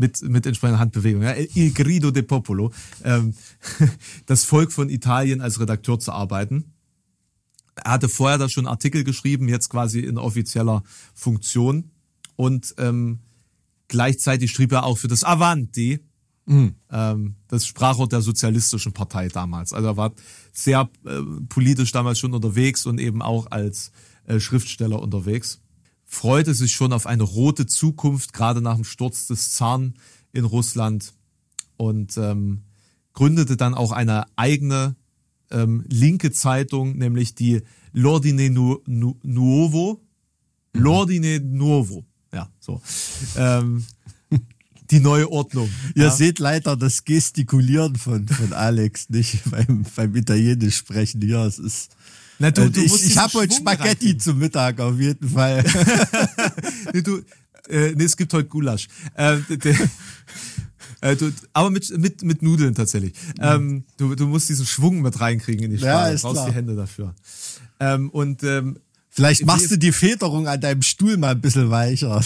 [0.02, 2.74] mit, mit entsprechender Handbewegung, ja, Il Grido del Popolo,
[3.04, 3.34] ähm,
[4.26, 6.74] das Volk von Italien als Redakteur zu arbeiten.
[7.76, 10.84] Er hatte vorher da schon Artikel geschrieben, jetzt quasi in offizieller
[11.14, 11.92] Funktion.
[12.36, 13.20] Und ähm,
[13.88, 16.00] gleichzeitig schrieb er auch für das Avanti,
[16.92, 19.72] ähm, das Sprachrohr der Sozialistischen Partei damals.
[19.72, 20.14] Also er war
[20.52, 23.92] sehr äh, politisch damals schon unterwegs und eben auch als
[24.26, 25.62] äh, Schriftsteller unterwegs.
[26.14, 29.94] Freute sich schon auf eine rote Zukunft, gerade nach dem Sturz des Zaren
[30.34, 31.14] in Russland
[31.78, 32.64] und ähm,
[33.14, 34.98] gründete dann auch eine eigene
[35.52, 37.62] ähm, linke Zeitung, nämlich die
[37.94, 40.02] L'Ordine Nu Nu Nuovo.
[40.74, 42.04] L'Ordine Nuovo.
[42.34, 42.82] Ja, so.
[43.38, 43.86] Ähm,
[44.92, 45.70] die neue Ordnung.
[45.96, 46.12] Ihr ja.
[46.12, 51.40] seht leider das Gestikulieren von, von Alex nicht beim, beim Italienisch sprechen hier.
[51.40, 51.96] Es ist.
[52.42, 54.20] Na, du, äh, du ich ich habe heute Spaghetti reinkriegen.
[54.20, 55.64] zum Mittag auf jeden Fall.
[56.94, 57.22] Nee, du,
[57.70, 58.88] äh, nee, es gibt heute Gulasch.
[59.14, 59.76] Äh, der,
[61.02, 63.14] äh, du, aber mit, mit, mit Nudeln tatsächlich.
[63.40, 66.14] Ähm, du, du musst diesen Schwung mit reinkriegen in die Ja, Sprache.
[66.14, 66.50] ist du brauchst klar.
[66.50, 67.14] die Hände dafür.
[67.80, 68.80] Ähm, und ähm,
[69.14, 72.22] Vielleicht machst du die Federung an deinem Stuhl mal ein bisschen weicher.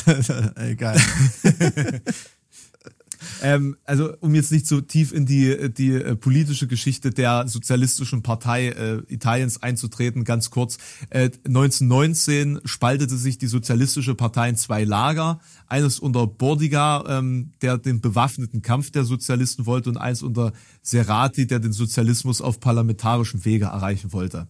[0.56, 1.02] Egal.
[3.42, 8.24] Ähm, also um jetzt nicht so tief in die, die äh, politische Geschichte der sozialistischen
[8.24, 10.78] Partei äh, Italiens einzutreten, ganz kurz.
[11.10, 15.40] Äh, 1919 spaltete sich die sozialistische Partei in zwei Lager.
[15.68, 21.48] Eines unter Bordiga, ähm, der den bewaffneten Kampf der Sozialisten wollte, und eins unter Serrati,
[21.48, 24.48] der den Sozialismus auf parlamentarischem Wege erreichen wollte.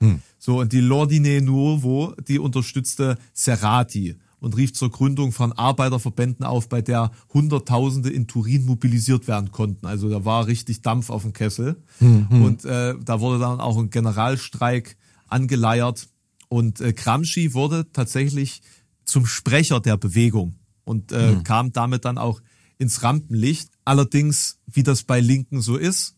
[0.00, 0.20] Hm.
[0.38, 6.68] So, und die L'Ordine Nuovo, die unterstützte Serrati und rief zur Gründung von Arbeiterverbänden auf,
[6.68, 9.86] bei der Hunderttausende in Turin mobilisiert werden konnten.
[9.86, 11.82] Also da war richtig Dampf auf dem Kessel.
[12.00, 12.26] Mhm.
[12.30, 16.08] Und äh, da wurde dann auch ein Generalstreik angeleiert.
[16.48, 18.62] Und äh, Gramsci wurde tatsächlich
[19.04, 21.42] zum Sprecher der Bewegung und äh, mhm.
[21.42, 22.40] kam damit dann auch
[22.78, 23.70] ins Rampenlicht.
[23.84, 26.17] Allerdings, wie das bei Linken so ist,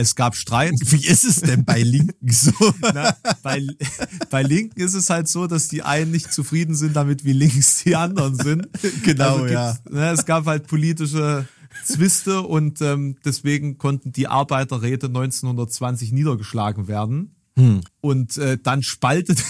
[0.00, 0.74] es gab Streit.
[0.84, 2.52] Wie ist es denn bei Linken so?
[2.80, 3.64] Na, bei,
[4.30, 7.82] bei Linken ist es halt so, dass die einen nicht zufrieden sind damit, wie links
[7.84, 8.68] die anderen sind.
[9.04, 9.76] Genau, also ja.
[9.88, 11.46] Ne, es gab halt politische
[11.84, 17.36] Zwiste und ähm, deswegen konnten die Arbeiterräte 1920 niedergeschlagen werden.
[17.56, 17.80] Hm.
[18.00, 19.42] Und äh, dann spaltete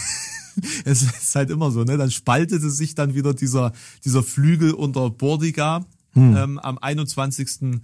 [0.85, 1.97] es ist halt immer so, ne?
[1.97, 3.73] Dann spaltete sich dann wieder dieser,
[4.05, 6.37] dieser Flügel unter Bordiga hm.
[6.37, 7.81] ähm, am 21.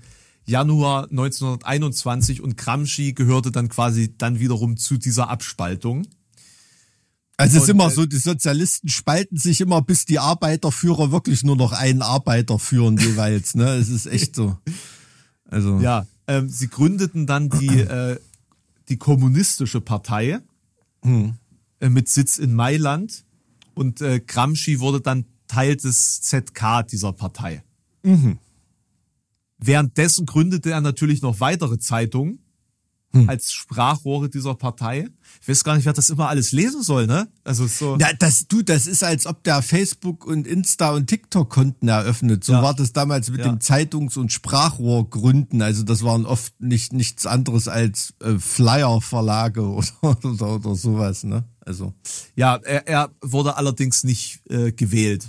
[0.46, 6.06] Januar 1921 und Gramsci gehörte dann quasi dann wiederum zu dieser Abspaltung.
[7.36, 11.42] Also es ist immer äh, so, die Sozialisten spalten sich immer, bis die Arbeiterführer wirklich
[11.42, 13.54] nur noch einen Arbeiter führen jeweils.
[13.54, 14.56] Ne, es ist echt so.
[15.44, 18.18] Also ja, ähm, sie gründeten dann die äh,
[18.88, 20.40] die kommunistische Partei
[21.02, 21.34] hm.
[21.80, 23.24] äh, mit Sitz in Mailand
[23.74, 27.62] und äh, Gramsci wurde dann Teil des ZK dieser Partei.
[28.02, 28.38] Mhm.
[29.58, 32.40] Währenddessen gründete er natürlich noch weitere Zeitungen
[33.12, 33.28] hm.
[33.28, 35.08] als Sprachrohre dieser Partei.
[35.40, 37.28] Ich weiß gar nicht, wer das immer alles lesen soll, ne?
[37.44, 37.96] Also so.
[37.98, 42.44] Ja, das du, das ist, als ob der Facebook und Insta und TikTok Konten eröffnet.
[42.44, 42.62] So ja.
[42.62, 43.48] war das damals mit ja.
[43.48, 45.62] dem Zeitungs- und Sprachrohrgründen.
[45.62, 51.44] Also das waren oft nicht nichts anderes als äh, Flyer-Verlage oder, oder, oder sowas, ne?
[51.60, 51.94] Also.
[52.34, 55.28] Ja, er, er wurde allerdings nicht äh, gewählt.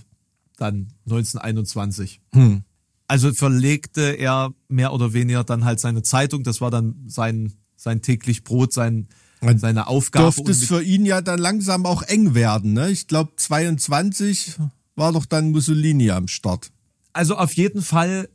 [0.58, 2.22] Dann 1921.
[2.34, 2.64] Hm.
[3.08, 6.44] Also verlegte er mehr oder weniger dann halt seine Zeitung.
[6.44, 9.08] Das war dann sein, sein täglich Brot, sein,
[9.56, 10.26] seine Aufgabe.
[10.26, 12.74] Dürfte es für ihn ja dann langsam auch eng werden.
[12.74, 12.90] Ne?
[12.92, 14.58] Ich glaube, 22
[14.96, 16.72] war doch dann Mussolini am Start.
[17.14, 18.30] Also auf jeden Fall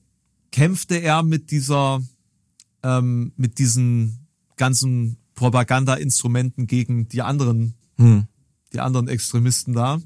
[0.53, 2.01] kämpfte er mit dieser,
[2.83, 8.27] ähm, mit diesen ganzen Propaganda-Instrumenten gegen die anderen, hm.
[8.73, 10.01] die anderen Extremisten da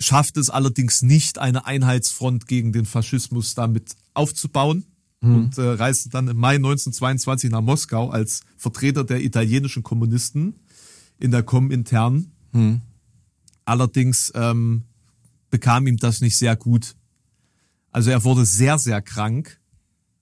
[0.00, 4.84] schafft es allerdings nicht, eine Einheitsfront gegen den Faschismus damit aufzubauen
[5.20, 5.34] mhm.
[5.34, 10.54] und äh, reiste dann im Mai 1922 nach Moskau als Vertreter der italienischen Kommunisten
[11.18, 12.32] in der Komintern.
[12.52, 12.80] Mhm.
[13.64, 14.84] Allerdings ähm,
[15.50, 16.96] bekam ihm das nicht sehr gut.
[17.92, 19.60] Also er wurde sehr, sehr krank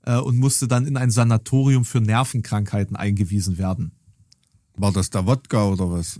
[0.02, 3.92] äh, und musste dann in ein Sanatorium für Nervenkrankheiten eingewiesen werden.
[4.74, 6.18] War das der Wodka oder was?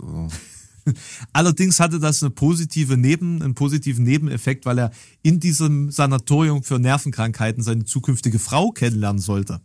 [1.33, 6.79] Allerdings hatte das eine positive Neben, einen positiven Nebeneffekt, weil er in diesem Sanatorium für
[6.79, 9.61] Nervenkrankheiten seine zukünftige Frau kennenlernen sollte.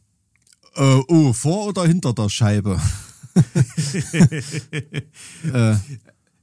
[0.77, 2.81] Äh, oh, vor oder hinter der Scheibe?
[5.53, 5.77] äh.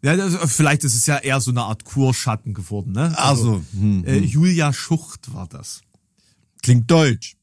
[0.04, 3.16] Ja, also vielleicht ist es ja eher so eine Art Kurschatten geworden, ne?
[3.18, 4.24] Also, also hm, äh, hm.
[4.24, 5.82] Julia Schucht war das.
[6.64, 7.36] Klingt deutsch.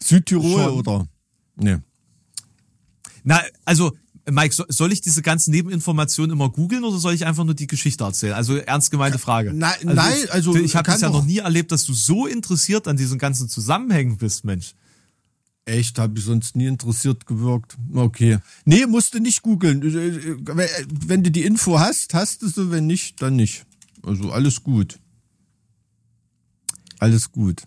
[0.00, 0.72] Südtirol Schon.
[0.74, 1.08] oder?
[1.56, 1.78] Nee.
[3.24, 3.92] Na, also
[4.30, 8.04] Mike, soll ich diese ganzen Nebeninformationen immer googeln oder soll ich einfach nur die Geschichte
[8.04, 8.32] erzählen?
[8.32, 9.52] Also ernst gemeinte Frage.
[9.52, 12.26] Nein, also nein, also ich, ich habe das ja noch nie erlebt, dass du so
[12.26, 14.74] interessiert an diesen ganzen Zusammenhängen bist, Mensch.
[15.66, 17.76] Echt, habe ich sonst nie interessiert gewirkt.
[17.94, 18.38] Okay.
[18.64, 19.82] Nee, musst du nicht googeln.
[19.82, 23.66] Äh, äh, wenn du die Info hast, hast du sie, wenn nicht, dann nicht.
[24.02, 24.98] Also alles gut.
[26.98, 27.62] Alles gut.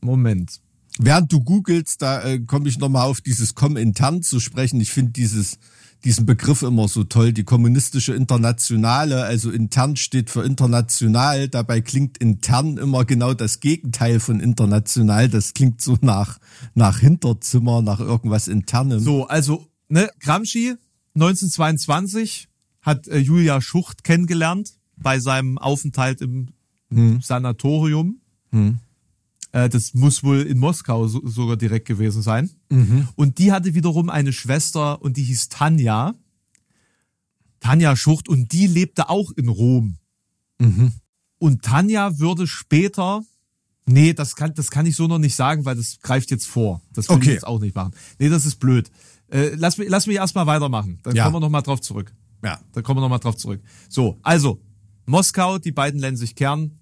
[0.00, 0.63] Moment
[0.98, 4.80] während du googelst, da äh, komme ich nochmal auf dieses Komintern zu sprechen.
[4.80, 5.58] Ich finde dieses,
[6.04, 7.32] diesen Begriff immer so toll.
[7.32, 11.48] Die kommunistische Internationale, also intern steht für international.
[11.48, 15.28] Dabei klingt intern immer genau das Gegenteil von international.
[15.28, 16.38] Das klingt so nach,
[16.74, 19.00] nach Hinterzimmer, nach irgendwas internem.
[19.00, 20.74] So, also, ne, Gramsci
[21.14, 22.48] 1922
[22.82, 26.48] hat äh, Julia Schucht kennengelernt bei seinem Aufenthalt im
[26.90, 27.20] hm.
[27.20, 28.20] Sanatorium.
[28.50, 28.78] Hm.
[29.54, 32.50] Äh, das muss wohl in Moskau so, sogar direkt gewesen sein.
[32.70, 33.08] Mhm.
[33.14, 36.14] Und die hatte wiederum eine Schwester und die hieß Tanja.
[37.60, 39.98] Tanja Schucht und die lebte auch in Rom.
[40.58, 40.92] Mhm.
[41.38, 43.22] Und Tanja würde später,
[43.86, 46.82] nee, das kann, das kann ich so noch nicht sagen, weil das greift jetzt vor.
[46.92, 47.26] Das will okay.
[47.28, 47.94] ich jetzt auch nicht machen.
[48.18, 48.90] Nee, das ist blöd.
[49.28, 50.98] Äh, lass, mich, lass mich erstmal weitermachen.
[51.04, 51.24] Dann ja.
[51.24, 52.12] kommen wir nochmal drauf zurück.
[52.42, 52.58] Ja.
[52.72, 53.62] Dann kommen wir nochmal drauf zurück.
[53.88, 54.60] So, also,
[55.06, 56.80] Moskau, die beiden lernen sich Kern,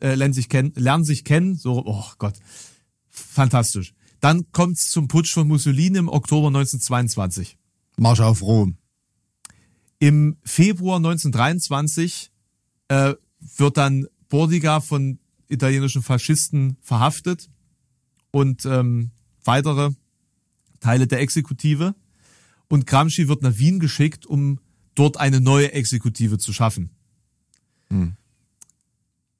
[0.00, 2.34] äh, lernen sich kennen, lernen sich kennen, so, oh Gott,
[3.08, 3.94] fantastisch.
[4.20, 7.58] Dann kommt's zum Putsch von Mussolini im Oktober 1922.
[7.96, 8.76] Marsch auf Rom.
[9.98, 12.30] Im Februar 1923
[12.88, 13.14] äh,
[13.56, 15.18] wird dann Bordiga von
[15.48, 17.48] italienischen Faschisten verhaftet
[18.30, 19.10] und ähm,
[19.44, 19.90] weitere
[20.80, 21.94] Teile der Exekutive.
[22.68, 24.58] Und Gramsci wird nach Wien geschickt, um
[24.94, 26.90] dort eine neue Exekutive zu schaffen.
[27.88, 28.16] Hm.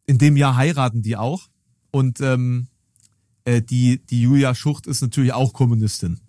[0.07, 1.49] In dem Jahr heiraten die auch.
[1.91, 2.69] Und ähm,
[3.45, 6.21] äh, die, die Julia Schucht ist natürlich auch Kommunistin.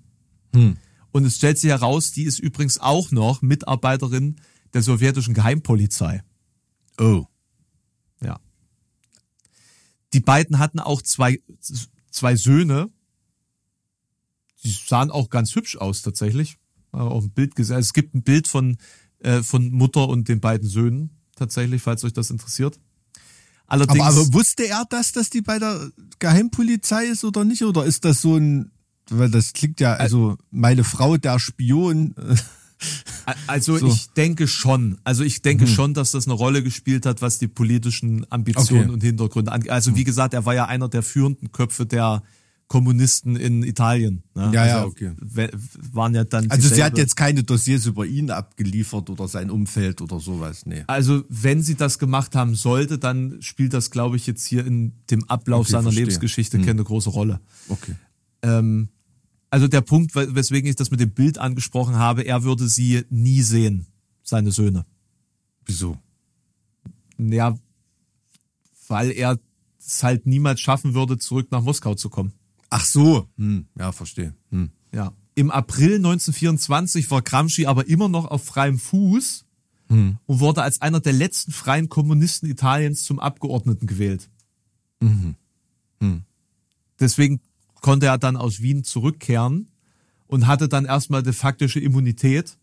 [0.53, 0.77] Hm.
[1.11, 4.37] Und es stellt sich heraus, die ist übrigens auch noch Mitarbeiterin
[4.73, 6.23] der sowjetischen Geheimpolizei.
[6.99, 7.25] Oh.
[8.21, 8.39] Ja.
[10.13, 11.39] Die beiden hatten auch zwei,
[12.11, 12.89] zwei Söhne.
[14.63, 16.57] Die sahen auch ganz hübsch aus tatsächlich.
[16.93, 17.75] Äh, Auf dem Bild gesehen.
[17.75, 18.77] Also es gibt ein Bild von,
[19.19, 22.79] äh, von Mutter und den beiden Söhnen tatsächlich, falls euch das interessiert.
[23.67, 27.63] Allerdings, Aber, aber wusste er das, dass die bei der Geheimpolizei ist oder nicht?
[27.63, 28.71] Oder ist das so ein,
[29.09, 32.15] weil das klingt ja, also meine Frau, der Spion.
[33.47, 33.87] also so.
[33.87, 34.97] ich denke schon.
[35.03, 38.93] Also ich denke schon, dass das eine Rolle gespielt hat, was die politischen Ambitionen Okay.
[38.93, 39.71] und Hintergründe angeht.
[39.71, 42.23] Also wie gesagt, er war ja einer der führenden Köpfe der
[42.67, 44.23] Kommunisten in Italien.
[44.35, 44.51] Ne?
[44.53, 45.11] Ja, also ja, okay.
[45.93, 50.01] Waren ja dann Also sie hat jetzt keine Dossiers über ihn abgeliefert oder sein Umfeld
[50.01, 50.65] oder sowas.
[50.65, 50.83] Nee.
[50.87, 54.91] Also wenn sie das gemacht haben sollte, dann spielt das, glaube ich, jetzt hier in
[55.09, 56.01] dem Ablauf Okay, seiner verstehe.
[56.01, 56.07] Hm.
[56.09, 57.39] Lebensgeschichte keine große Rolle.
[57.69, 57.95] Okay.
[58.41, 58.89] Ähm,
[59.49, 63.05] also der Punkt, we- weswegen ich das mit dem Bild angesprochen habe, er würde sie
[63.09, 63.87] nie sehen,
[64.23, 64.85] seine Söhne.
[65.65, 65.97] Wieso?
[67.17, 67.57] Ja,
[68.89, 69.39] weil er
[69.79, 72.33] es halt niemals schaffen würde, zurück nach Moskau zu kommen.
[72.69, 73.27] Ach so.
[73.37, 73.67] Hm.
[73.77, 74.33] Ja, verstehe.
[74.51, 74.71] Hm.
[74.93, 75.13] Ja.
[75.35, 79.45] Im April 1924 war Gramsci aber immer noch auf freiem Fuß
[79.89, 80.17] Hm.
[80.25, 84.29] und wurde als einer der letzten freien Kommunisten Italiens zum Abgeordneten gewählt.
[84.99, 85.35] Mhm.
[86.01, 86.23] Hm.
[86.99, 87.39] Deswegen
[87.81, 89.69] konnte er dann aus Wien zurückkehren
[90.27, 92.57] und hatte dann erstmal de faktische Immunität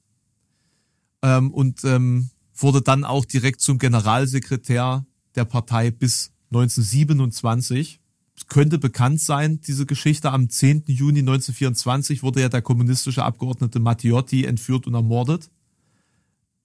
[1.23, 8.01] ähm, und ähm, wurde dann auch direkt zum Generalsekretär der Partei bis 1927.
[8.49, 10.31] Könnte bekannt sein, diese Geschichte.
[10.33, 10.85] Am 10.
[10.87, 15.51] Juni 1924 wurde ja der kommunistische Abgeordnete Matteotti entführt und ermordet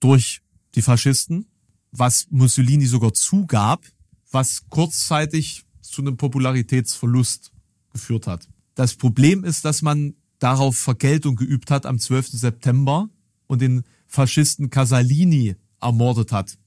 [0.00, 0.42] durch
[0.74, 1.46] die Faschisten,
[1.92, 3.84] was Mussolini sogar zugab,
[4.30, 7.52] was kurzzeitig zu einem Popularitätsverlust
[7.92, 8.48] geführt hat.
[8.74, 12.28] Das Problem ist, dass man darauf Vergeltung geübt hat am 12.
[12.30, 13.08] September
[13.46, 16.58] und den Faschisten Casalini ermordet hat.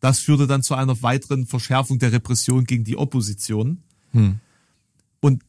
[0.00, 3.82] Das führte dann zu einer weiteren Verschärfung der Repression gegen die Opposition.
[5.22, 5.42] Und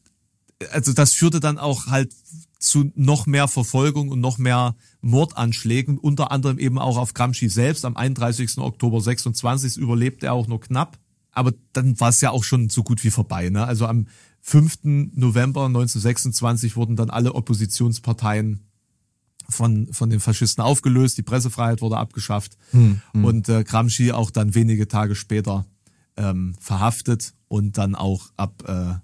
[0.72, 2.14] also das führte dann auch halt
[2.60, 7.84] zu noch mehr Verfolgung und noch mehr Mordanschlägen, unter anderem eben auch auf Gramsci selbst.
[7.84, 8.60] Am 31.
[8.60, 10.98] Oktober 26 überlebte er auch nur knapp.
[11.32, 13.50] Aber dann war es ja auch schon so gut wie vorbei.
[13.50, 13.66] Ne?
[13.66, 14.08] Also am
[14.42, 14.80] 5.
[15.16, 18.62] November 1926 wurden dann alle Oppositionsparteien
[19.50, 22.58] von, von den Faschisten aufgelöst, die Pressefreiheit wurde abgeschafft
[23.26, 25.66] und äh, Gramsci auch dann wenige Tage später
[26.16, 28.96] ähm, verhaftet und dann auch ab äh,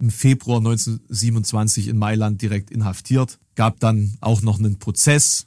[0.00, 3.38] im Februar 1927 in Mailand direkt inhaftiert.
[3.56, 5.46] Gab dann auch noch einen Prozess,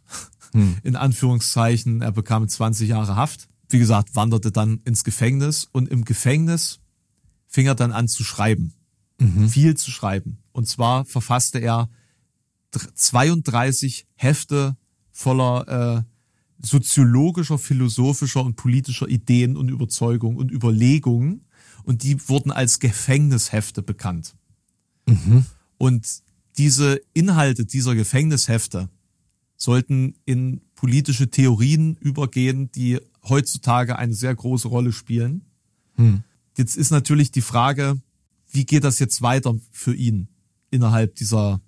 [0.83, 2.01] in Anführungszeichen.
[2.01, 3.47] Er bekam 20 Jahre Haft.
[3.69, 6.79] Wie gesagt, wanderte dann ins Gefängnis und im Gefängnis
[7.47, 8.73] fing er dann an zu schreiben.
[9.49, 10.39] Viel zu schreiben.
[10.51, 11.89] Und zwar verfasste er
[12.71, 14.75] dr- 32 Hefte
[15.11, 21.45] voller äh, soziologischer, philosophischer und politischer Ideen und Überzeugungen und Überlegungen.
[21.83, 24.35] Und die wurden als Gefängnishefte bekannt.
[25.77, 26.07] Und
[26.57, 28.89] diese Inhalte dieser Gefängnishefte
[29.57, 35.45] sollten in politische Theorien übergehen, die heutzutage eine sehr große Rolle spielen.
[36.57, 38.01] Jetzt ist natürlich die Frage,
[38.51, 40.27] wie geht das jetzt weiter für ihn
[40.71, 41.61] innerhalb dieser,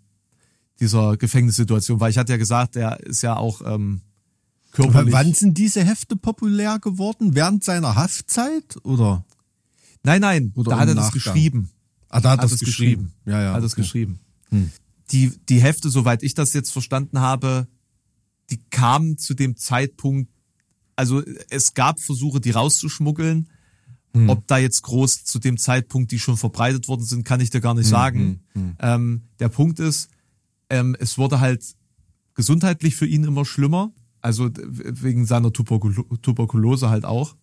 [0.80, 2.00] dieser Gefängnissituation?
[2.00, 4.02] Weil ich hatte ja gesagt, er ist ja auch ähm,
[4.72, 5.14] körperlich.
[5.14, 7.36] Wann sind diese Hefte populär geworden?
[7.36, 8.78] Während seiner Haftzeit?
[8.84, 9.24] Oder?
[10.04, 11.14] Nein, nein, Oder da hat er das Nachgang?
[11.14, 11.70] geschrieben.
[12.14, 13.12] Ah, da hat, hat das es geschrieben.
[13.12, 13.14] geschrieben.
[13.26, 13.54] Ja, ja.
[13.54, 13.82] hat es okay.
[13.82, 14.20] geschrieben.
[15.12, 17.68] Die, die Hefte, soweit ich das jetzt verstanden habe,
[18.50, 20.32] die kamen zu dem Zeitpunkt,
[20.96, 23.50] also es gab Versuche, die rauszuschmuggeln.
[24.28, 27.62] Ob da jetzt groß zu dem Zeitpunkt, die schon verbreitet worden sind, kann ich dir
[27.62, 28.42] gar nicht sagen.
[28.78, 30.08] Ähm, der Punkt ist,
[30.70, 31.66] ähm, es wurde halt
[32.36, 33.92] gesundheitlich für ihn immer schlimmer.
[34.22, 37.36] Also wegen seiner Tuberkulo Tuberkulose halt auch.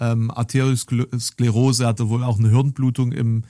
[0.00, 3.44] Ähm, Arteriosklerose, er hatte wohl auch eine Hirnblutung im,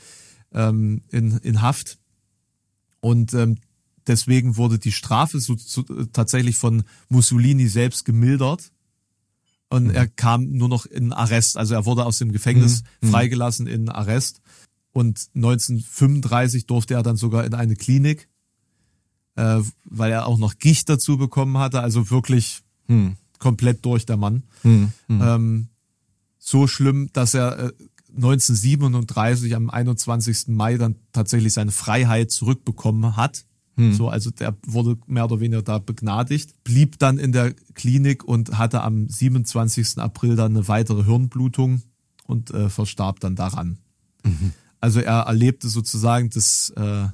[0.57, 1.99] ähm, in, in Haft.
[3.01, 3.59] Und ähm,
[4.09, 8.73] deswegen wurde die Strafe so, so, tatsächlich von Mussolini selbst gemildert.
[9.69, 11.57] Und er kam nur noch in Arrest.
[11.57, 13.11] Also er wurde aus dem Gefängnis Mhm.
[13.11, 14.41] freigelassen in Arrest.
[14.93, 18.29] Und 1935 durfte er dann sogar in eine Klinik,
[19.35, 21.81] äh, weil er auch noch Gicht dazu bekommen hatte.
[21.83, 23.17] Also wirklich Hm.
[23.39, 24.45] komplett durch der Mann.
[24.63, 24.93] Hm.
[25.09, 25.21] Hm.
[25.21, 25.69] Ähm,
[26.39, 27.73] so schlimm, dass er äh,
[28.17, 30.49] 1937 am 21.
[30.49, 33.45] Mai dann tatsächlich seine Freiheit zurückbekommen hat.
[33.93, 38.57] So, also der wurde mehr oder weniger da begnadigt, blieb dann in der Klinik und
[38.57, 39.99] hatte am 27.
[39.99, 41.83] April dann eine weitere Hirnblutung
[42.25, 43.79] und äh, verstarb dann daran.
[44.81, 47.09] Also er erlebte sozusagen das, äh,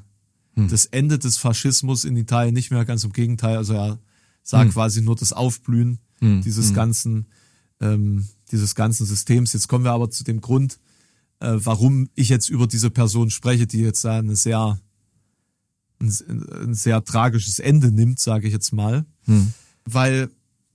[0.68, 3.56] das Ende des Faschismus in Italien nicht mehr, ganz im Gegenteil.
[3.56, 3.98] Also er
[4.42, 5.98] sah quasi nur das Aufblühen
[6.42, 7.26] dieses ganzen,
[7.80, 9.52] ähm, dieses ganzen Systems.
[9.52, 10.78] Jetzt kommen wir aber zu dem Grund,
[11.42, 14.78] äh, warum ich jetzt über diese Person spreche, die jetzt da eine sehr,
[16.00, 19.04] ein, ein sehr tragisches Ende nimmt, sage ich jetzt mal.
[19.84, 20.30] Weil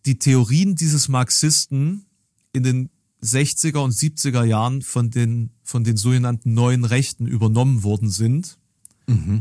[0.06, 2.06] die Theorien dieses Marxisten
[2.52, 2.90] in den
[3.24, 8.58] 60er und 70er Jahren von den, von den sogenannten neuen Rechten übernommen worden sind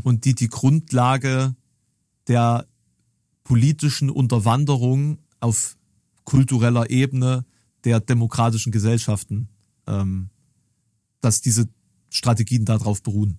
[0.03, 1.55] und die die Grundlage
[2.27, 2.65] der
[3.43, 5.77] politischen Unterwanderung auf
[6.23, 7.45] kultureller Ebene
[7.83, 9.49] der demokratischen Gesellschaften,
[9.87, 10.29] ähm,
[11.27, 11.67] dass diese
[12.09, 13.37] Strategien darauf beruhen.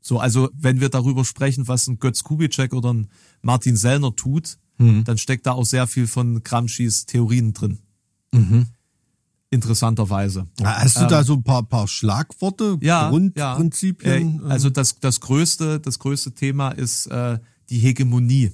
[0.00, 3.08] So, also wenn wir darüber sprechen, was ein Götz Kubitschek oder ein
[3.40, 4.58] Martin Sellner tut,
[5.04, 7.78] dann steckt da auch sehr viel von Gramscis Theorien drin.
[9.50, 10.48] Interessanterweise.
[10.62, 14.40] Hast du da so ein paar, paar Schlagworte, Ähm, Ja, Grundprinzipien?
[14.40, 14.48] Ja.
[14.48, 17.38] Äh, also das, das größte, das größte Thema ist äh,
[17.70, 18.52] die Hegemonie.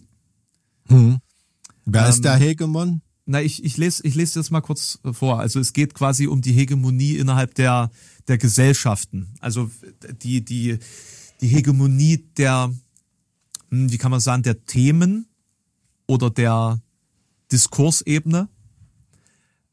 [1.86, 3.00] Wer ähm, ist der Hegemon?
[3.30, 5.38] Na, ich, ich lese ich lese das mal kurz vor.
[5.38, 7.90] Also es geht quasi um die Hegemonie innerhalb der,
[8.26, 9.28] der Gesellschaften.
[9.40, 9.70] Also
[10.22, 10.78] die, die,
[11.42, 12.72] die Hegemonie der,
[13.68, 15.28] hm, wie kann man sagen, der Themen
[16.06, 16.80] oder der
[17.52, 18.48] Diskursebene.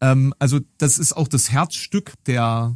[0.02, 2.76] Ähm, also das ist auch das Herzstück der,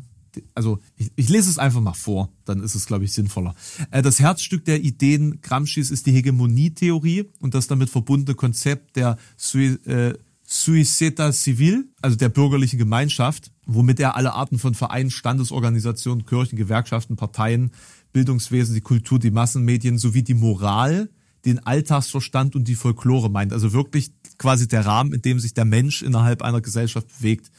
[0.55, 3.53] also ich, ich lese es einfach mal vor, dann ist es, glaube ich, sinnvoller.
[3.91, 9.17] Äh, das Herzstück der Ideen Gramscis ist die Hegemonietheorie und das damit verbundene Konzept der
[9.35, 10.13] Sui, äh,
[10.51, 17.15] Suiceta Civil, also der bürgerlichen Gemeinschaft, womit er alle Arten von Vereinen, Standesorganisationen, Kirchen, Gewerkschaften,
[17.15, 17.69] Parteien,
[18.13, 21.11] Bildungswesen, die Kultur, die Massenmedien sowie die Moral,
[21.45, 23.53] den Alltagsverstand und die Folklore meint.
[23.53, 27.51] Also wirklich quasi der Rahmen, in dem sich der Mensch innerhalb einer Gesellschaft bewegt.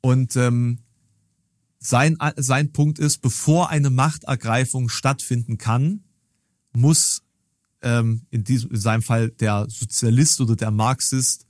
[0.00, 0.78] Und ähm,
[1.78, 6.04] sein, sein Punkt ist, bevor eine Machtergreifung stattfinden kann,
[6.72, 7.22] muss
[7.82, 11.44] ähm, in, diesem, in seinem Fall der Sozialist oder der Marxist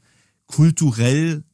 [0.46, 1.44] kulturell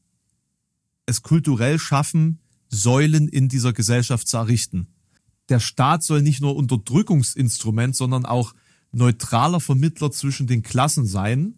[1.11, 2.39] es kulturell schaffen,
[2.69, 4.87] Säulen in dieser Gesellschaft zu errichten.
[5.49, 8.55] Der Staat soll nicht nur Unterdrückungsinstrument, sondern auch
[8.93, 11.55] neutraler Vermittler zwischen den Klassen sein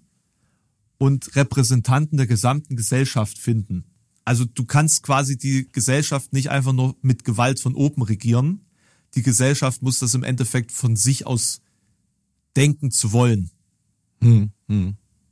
[0.96, 3.84] und Repräsentanten der gesamten Gesellschaft finden.
[4.24, 8.64] Also du kannst quasi die Gesellschaft nicht einfach nur mit Gewalt von oben regieren.
[9.14, 11.60] Die Gesellschaft muss das im Endeffekt von sich aus
[12.56, 13.50] denken zu wollen.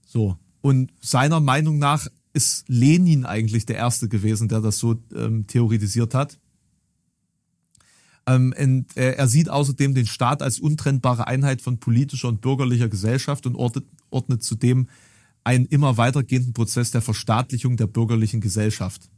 [0.04, 0.36] So.
[0.60, 6.14] Und seiner Meinung nach ist Lenin eigentlich der Erste gewesen, der das so ähm, theoretisiert
[6.14, 6.38] hat.
[8.26, 12.88] Ähm, und, äh, er sieht außerdem den Staat als untrennbare Einheit von politischer und bürgerlicher
[12.88, 14.88] Gesellschaft und ordnet, ordnet zudem
[15.42, 19.10] einen immer weitergehenden Prozess der Verstaatlichung der bürgerlichen Gesellschaft.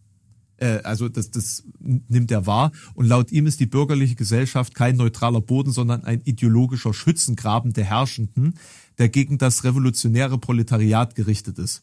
[0.63, 2.73] Äh, also das, das nimmt er wahr.
[2.95, 7.85] Und laut ihm ist die bürgerliche Gesellschaft kein neutraler Boden, sondern ein ideologischer Schützengraben der
[7.85, 8.55] Herrschenden,
[8.99, 11.83] der gegen das revolutionäre Proletariat gerichtet ist.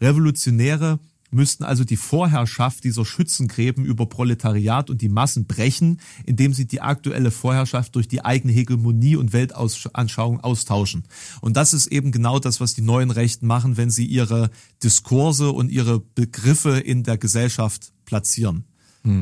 [0.00, 0.98] Revolutionäre
[1.30, 6.80] müssten also die Vorherrschaft dieser Schützengräben über Proletariat und die Massen brechen, indem sie die
[6.80, 11.02] aktuelle Vorherrschaft durch die eigene Hegemonie und Weltanschauung austauschen.
[11.40, 14.50] Und das ist eben genau das, was die neuen Rechten machen, wenn sie ihre
[14.82, 18.64] Diskurse und ihre Begriffe in der Gesellschaft platzieren.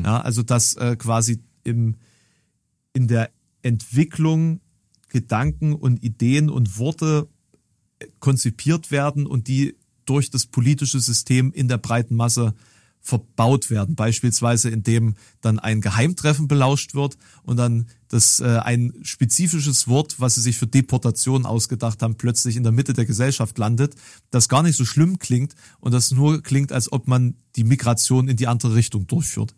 [0.03, 1.95] Ja, also dass äh, quasi im,
[2.93, 3.29] in der
[3.61, 4.61] Entwicklung
[5.09, 7.27] Gedanken und Ideen und Worte
[8.19, 9.75] konzipiert werden und die
[10.05, 12.53] durch das politische System in der breiten Masse
[13.05, 13.95] verbaut werden.
[13.95, 20.35] Beispielsweise indem dann ein Geheimtreffen belauscht wird und dann das äh, ein spezifisches Wort, was
[20.35, 23.93] sie sich für Deportation ausgedacht haben, plötzlich in der Mitte der Gesellschaft landet,
[24.31, 28.27] das gar nicht so schlimm klingt und das nur klingt, als ob man die Migration
[28.27, 29.53] in die andere Richtung durchführt.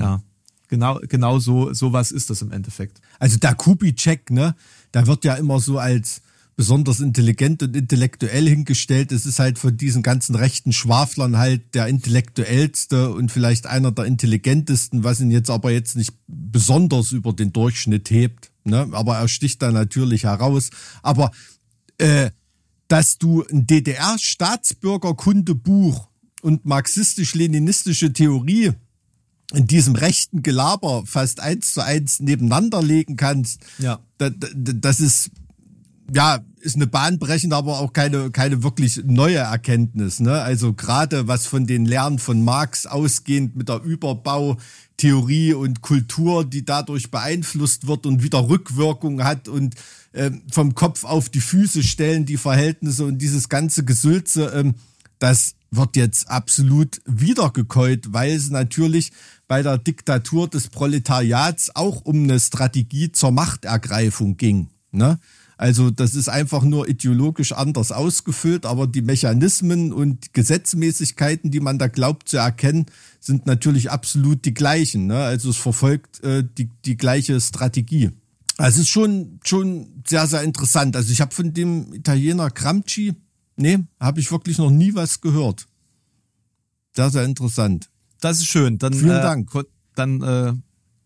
[0.00, 0.22] Ja,
[0.66, 3.00] genau, genau so sowas ist das im Endeffekt.
[3.20, 4.56] Also der Kubitschek, ne,
[4.90, 6.20] da wird ja immer so als
[6.56, 9.12] besonders intelligent und intellektuell hingestellt.
[9.12, 14.04] Es ist halt von diesen ganzen rechten Schwaflern halt der intellektuellste und vielleicht einer der
[14.04, 18.50] intelligentesten, was ihn jetzt aber jetzt nicht besonders über den Durchschnitt hebt.
[18.64, 18.88] Ne?
[18.92, 20.70] Aber er sticht da natürlich heraus.
[21.02, 21.30] Aber
[21.98, 22.30] äh,
[22.88, 26.08] dass du ein DDR-Staatsbürgerkundebuch
[26.42, 28.72] und marxistisch-leninistische Theorie
[29.52, 34.00] in diesem rechten Gelaber fast eins zu eins nebeneinander legen kannst, Ja.
[34.18, 35.30] das, das ist
[36.12, 40.20] ja ist eine bahnbrechende, aber auch keine keine wirklich neue Erkenntnis.
[40.20, 40.40] Ne?
[40.40, 46.64] Also gerade was von den Lernen von Marx ausgehend mit der Überbautheorie und Kultur, die
[46.64, 49.74] dadurch beeinflusst wird und wieder Rückwirkung hat und
[50.14, 54.74] ähm, vom Kopf auf die Füße stellen die Verhältnisse und dieses ganze Gesülze, ähm,
[55.18, 59.12] das wird jetzt absolut wiedergekäut, weil es natürlich
[59.48, 64.68] bei der Diktatur des Proletariats auch um eine Strategie zur Machtergreifung ging.
[64.92, 65.18] Ne?
[65.56, 71.78] Also das ist einfach nur ideologisch anders ausgefüllt, aber die Mechanismen und Gesetzmäßigkeiten, die man
[71.78, 72.86] da glaubt zu erkennen,
[73.20, 75.06] sind natürlich absolut die gleichen.
[75.06, 75.16] Ne?
[75.16, 78.10] Also es verfolgt äh, die, die gleiche Strategie.
[78.56, 80.96] Also es ist schon, schon sehr, sehr interessant.
[80.96, 83.14] Also ich habe von dem Italiener Gramsci,
[83.56, 85.66] nee, habe ich wirklich noch nie was gehört.
[86.94, 87.90] Sehr, sehr interessant.
[88.20, 88.78] Das ist schön.
[88.78, 89.50] Dann, Vielen äh, Dank.
[89.96, 90.52] Dann äh,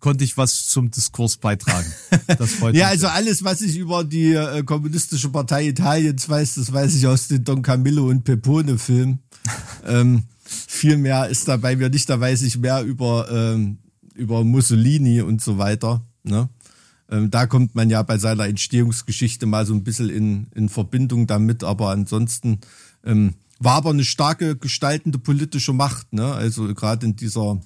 [0.00, 1.92] konnte ich was zum Diskurs beitragen.
[2.26, 2.92] Das freut Ja, mich.
[2.92, 7.28] also alles, was ich über die äh, Kommunistische Partei Italiens weiß, das weiß ich aus
[7.28, 9.20] den Don Camillo und Pepone Filmen.
[9.86, 13.78] ähm, viel mehr ist da bei mir nicht, da weiß ich mehr über, ähm,
[14.14, 16.02] über Mussolini und so weiter.
[16.22, 16.48] Ne?
[17.10, 21.26] Ähm, da kommt man ja bei seiner Entstehungsgeschichte mal so ein bisschen in, in Verbindung
[21.26, 22.60] damit, aber ansonsten
[23.04, 26.32] ähm, war aber eine starke gestaltende politische Macht, ne?
[26.32, 27.60] Also gerade in dieser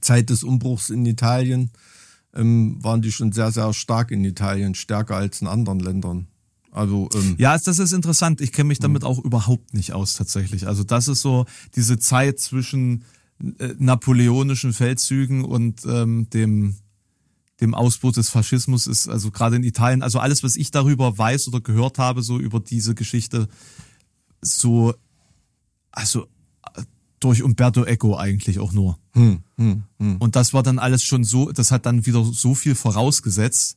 [0.00, 1.70] Zeit des Umbruchs in Italien
[2.34, 6.28] ähm, waren die schon sehr, sehr stark in Italien, stärker als in anderen Ländern.
[6.70, 8.40] Also ähm, Ja, das ist interessant.
[8.40, 10.66] Ich kenne mich damit auch überhaupt nicht aus tatsächlich.
[10.66, 13.04] Also das ist so diese Zeit zwischen
[13.58, 16.76] äh, napoleonischen Feldzügen und ähm, dem
[17.60, 21.48] dem Ausbruch des Faschismus ist also gerade in Italien, also alles, was ich darüber weiß
[21.48, 23.48] oder gehört habe, so über diese Geschichte,
[24.40, 24.94] so
[25.90, 26.28] also
[27.20, 28.98] durch Umberto Eco eigentlich auch nur.
[30.18, 33.76] Und das war dann alles schon so, das hat dann wieder so viel vorausgesetzt.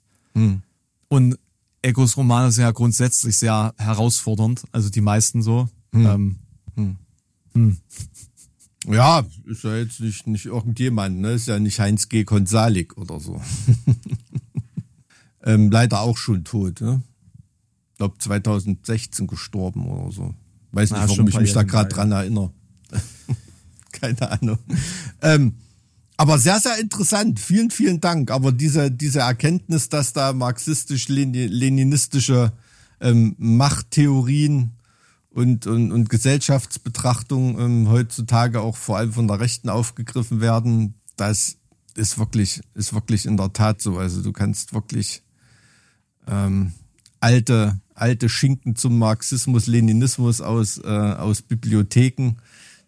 [1.07, 1.37] Und
[1.81, 5.67] Ecos Romane sind ja grundsätzlich sehr herausfordernd, also die meisten so.
[5.93, 6.37] Ähm,
[8.87, 11.33] ja, ist ja jetzt nicht, nicht irgendjemand, ne?
[11.33, 12.23] Ist ja nicht Heinz G.
[12.23, 13.41] Konsalik oder so.
[15.43, 17.01] ähm, leider auch schon tot, ne?
[17.91, 20.33] Ich glaube 2016 gestorben oder so.
[20.71, 22.51] Weiß nicht, Na, warum ich mich da gerade dran erinnere.
[23.91, 24.59] Keine Ahnung.
[25.21, 25.55] Ähm,
[26.17, 27.39] aber sehr, sehr interessant.
[27.39, 28.29] Vielen, vielen Dank.
[28.29, 32.51] Aber diese, diese Erkenntnis, dass da marxistisch-leninistische
[32.99, 34.73] ähm, Machttheorien
[35.31, 41.57] und, und, und Gesellschaftsbetrachtungen ähm, heutzutage auch vor allem von der Rechten aufgegriffen werden, das
[41.95, 43.97] ist wirklich, ist wirklich in der Tat so.
[43.97, 45.23] Also du kannst wirklich
[46.27, 46.73] ähm,
[47.19, 52.35] alte, alte Schinken zum Marxismus, Leninismus aus, äh, aus Bibliotheken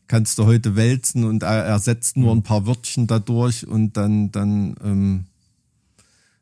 [0.07, 4.75] kannst du heute wälzen und er ersetzt nur ein paar Wörtchen dadurch und dann, dann
[4.83, 5.25] ähm,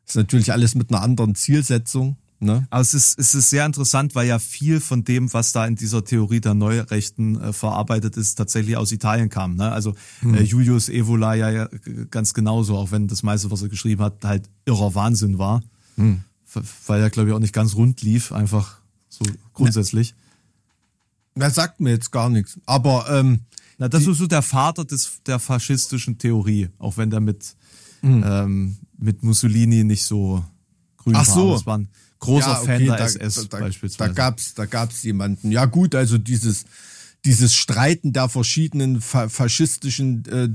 [0.07, 2.17] ist natürlich alles mit einer anderen Zielsetzung.
[2.43, 2.65] Ne?
[2.71, 5.75] aber es ist, es ist sehr interessant, weil ja viel von dem, was da in
[5.75, 9.55] dieser Theorie der Neurechten äh, verarbeitet ist, tatsächlich aus Italien kam.
[9.57, 9.71] Ne?
[9.71, 9.93] Also
[10.23, 11.69] äh, Julius Evola ja, ja
[12.09, 15.61] ganz genauso, auch wenn das meiste, was er geschrieben hat, halt irrer Wahnsinn war.
[16.43, 19.23] V- Weil er, glaube ich, auch nicht ganz rund lief, einfach so
[19.53, 20.15] grundsätzlich.
[21.35, 22.59] Das sagt mir jetzt gar nichts.
[22.65, 23.41] Aber ähm,
[23.77, 27.55] Na, das ist so der Vater des, der faschistischen Theorie, auch wenn der mit,
[28.01, 28.23] Hm.
[28.25, 30.43] ähm, mit Mussolini nicht so
[30.97, 31.33] grün Ach war.
[31.35, 31.55] so.
[31.55, 31.87] Es war ein
[32.19, 34.09] großer Ja, Fan okay, der da- SS da, beispielsweise.
[34.09, 35.51] Da gab's, da gab's jemanden.
[35.51, 36.65] Ja gut, also dieses,
[37.25, 40.49] dieses Streiten der verschiedenen fa faschistischen, äh,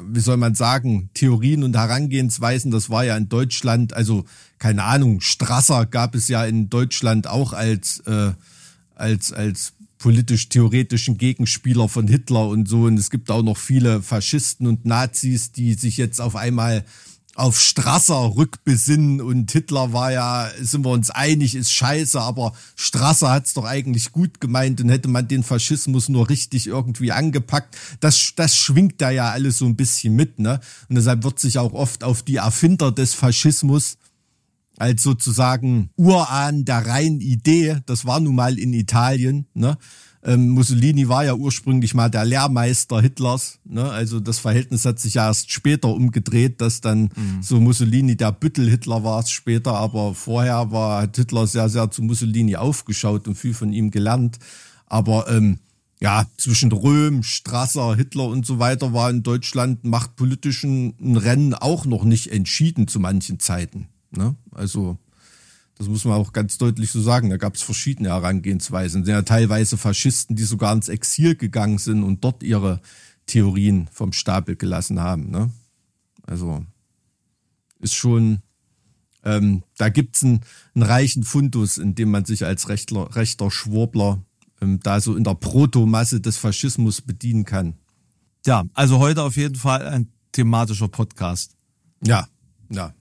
[0.00, 4.24] wie soll man sagen, Theorien und Herangehensweisen, das war ja in Deutschland, also
[4.58, 8.32] keine Ahnung, Strasser gab es ja in Deutschland auch als, äh,
[8.94, 12.82] als, als politisch-theoretischen Gegenspieler von Hitler und so.
[12.82, 16.84] Und es gibt auch noch viele Faschisten und Nazis, die sich jetzt auf einmal
[17.38, 23.30] auf Strasser rückbesinnen und Hitler war ja, sind wir uns einig, ist scheiße, aber Strasser
[23.30, 27.76] hat's doch eigentlich gut gemeint und hätte man den Faschismus nur richtig irgendwie angepackt.
[28.00, 30.58] Das, das schwingt da ja alles so ein bisschen mit, ne?
[30.88, 33.98] Und deshalb wird sich auch oft auf die Erfinder des Faschismus
[34.78, 39.76] als sozusagen Urahn der reinen Idee, das war nun mal in Italien, ne?
[40.24, 43.88] Ähm, Mussolini war ja ursprünglich mal der Lehrmeister Hitlers, ne?
[43.88, 47.10] Also das Verhältnis hat sich ja erst später umgedreht, dass dann
[47.40, 52.02] so Mussolini der Büttel-Hitler war es später, aber vorher war hat Hitler sehr, sehr zu
[52.02, 54.38] Mussolini aufgeschaut und viel von ihm gelernt.
[54.86, 55.58] Aber ähm,
[56.00, 62.04] ja, zwischen Röhm, Strasser, Hitler und so weiter war in Deutschland machtpolitischen Rennen auch noch
[62.04, 63.88] nicht entschieden zu manchen Zeiten.
[64.10, 64.34] Ne?
[64.52, 64.98] Also
[65.78, 67.30] Das muss man auch ganz deutlich so sagen.
[67.30, 69.02] Da gab es verschiedene Herangehensweisen.
[69.02, 72.80] Es sind ja teilweise Faschisten, die sogar ins Exil gegangen sind und dort ihre
[73.26, 75.30] Theorien vom Stapel gelassen haben.
[75.30, 75.50] Ne?
[76.26, 76.64] Also
[77.80, 78.40] ist schon,
[79.22, 80.40] ähm, da gibt's einen,
[80.74, 84.20] einen reichen Fundus, in dem man sich als rechter, rechter Schwurbler
[84.60, 87.74] ähm, da so in der Protomasse des Faschismus bedienen kann.
[88.46, 91.54] Ja, also heute auf jeden Fall ein thematischer Podcast.
[92.04, 92.26] Ja,
[92.70, 92.94] ja.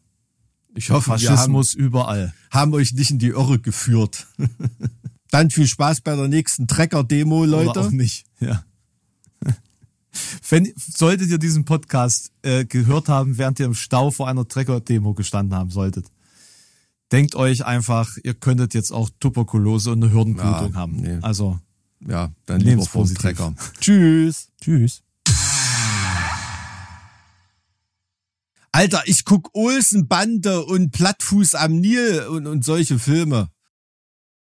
[0.77, 2.33] Ich hoffe, Faschismus wir haben, überall.
[2.51, 4.27] haben euch nicht in die Irre geführt.
[5.31, 7.69] Dann viel Spaß bei der nächsten Trecker-Demo, Leute.
[7.71, 8.63] Oder auch nicht, ja.
[10.49, 15.13] Wenn, solltet ihr diesen Podcast äh, gehört haben, während ihr im Stau vor einer Trecker-Demo
[15.13, 16.07] gestanden haben solltet,
[17.11, 20.95] denkt euch einfach, ihr könntet jetzt auch Tuberkulose und eine Hirnblutung Ja, haben.
[20.95, 21.19] nee.
[21.21, 21.59] Also,
[22.07, 23.11] Ja, dann lieber vom.
[23.13, 23.53] Trecker.
[23.79, 24.49] Tschüss.
[24.61, 25.03] tschüss.
[28.77, 33.49] Alter, ich guck Olsenbande und Plattfuß am Nil und, und solche Filme.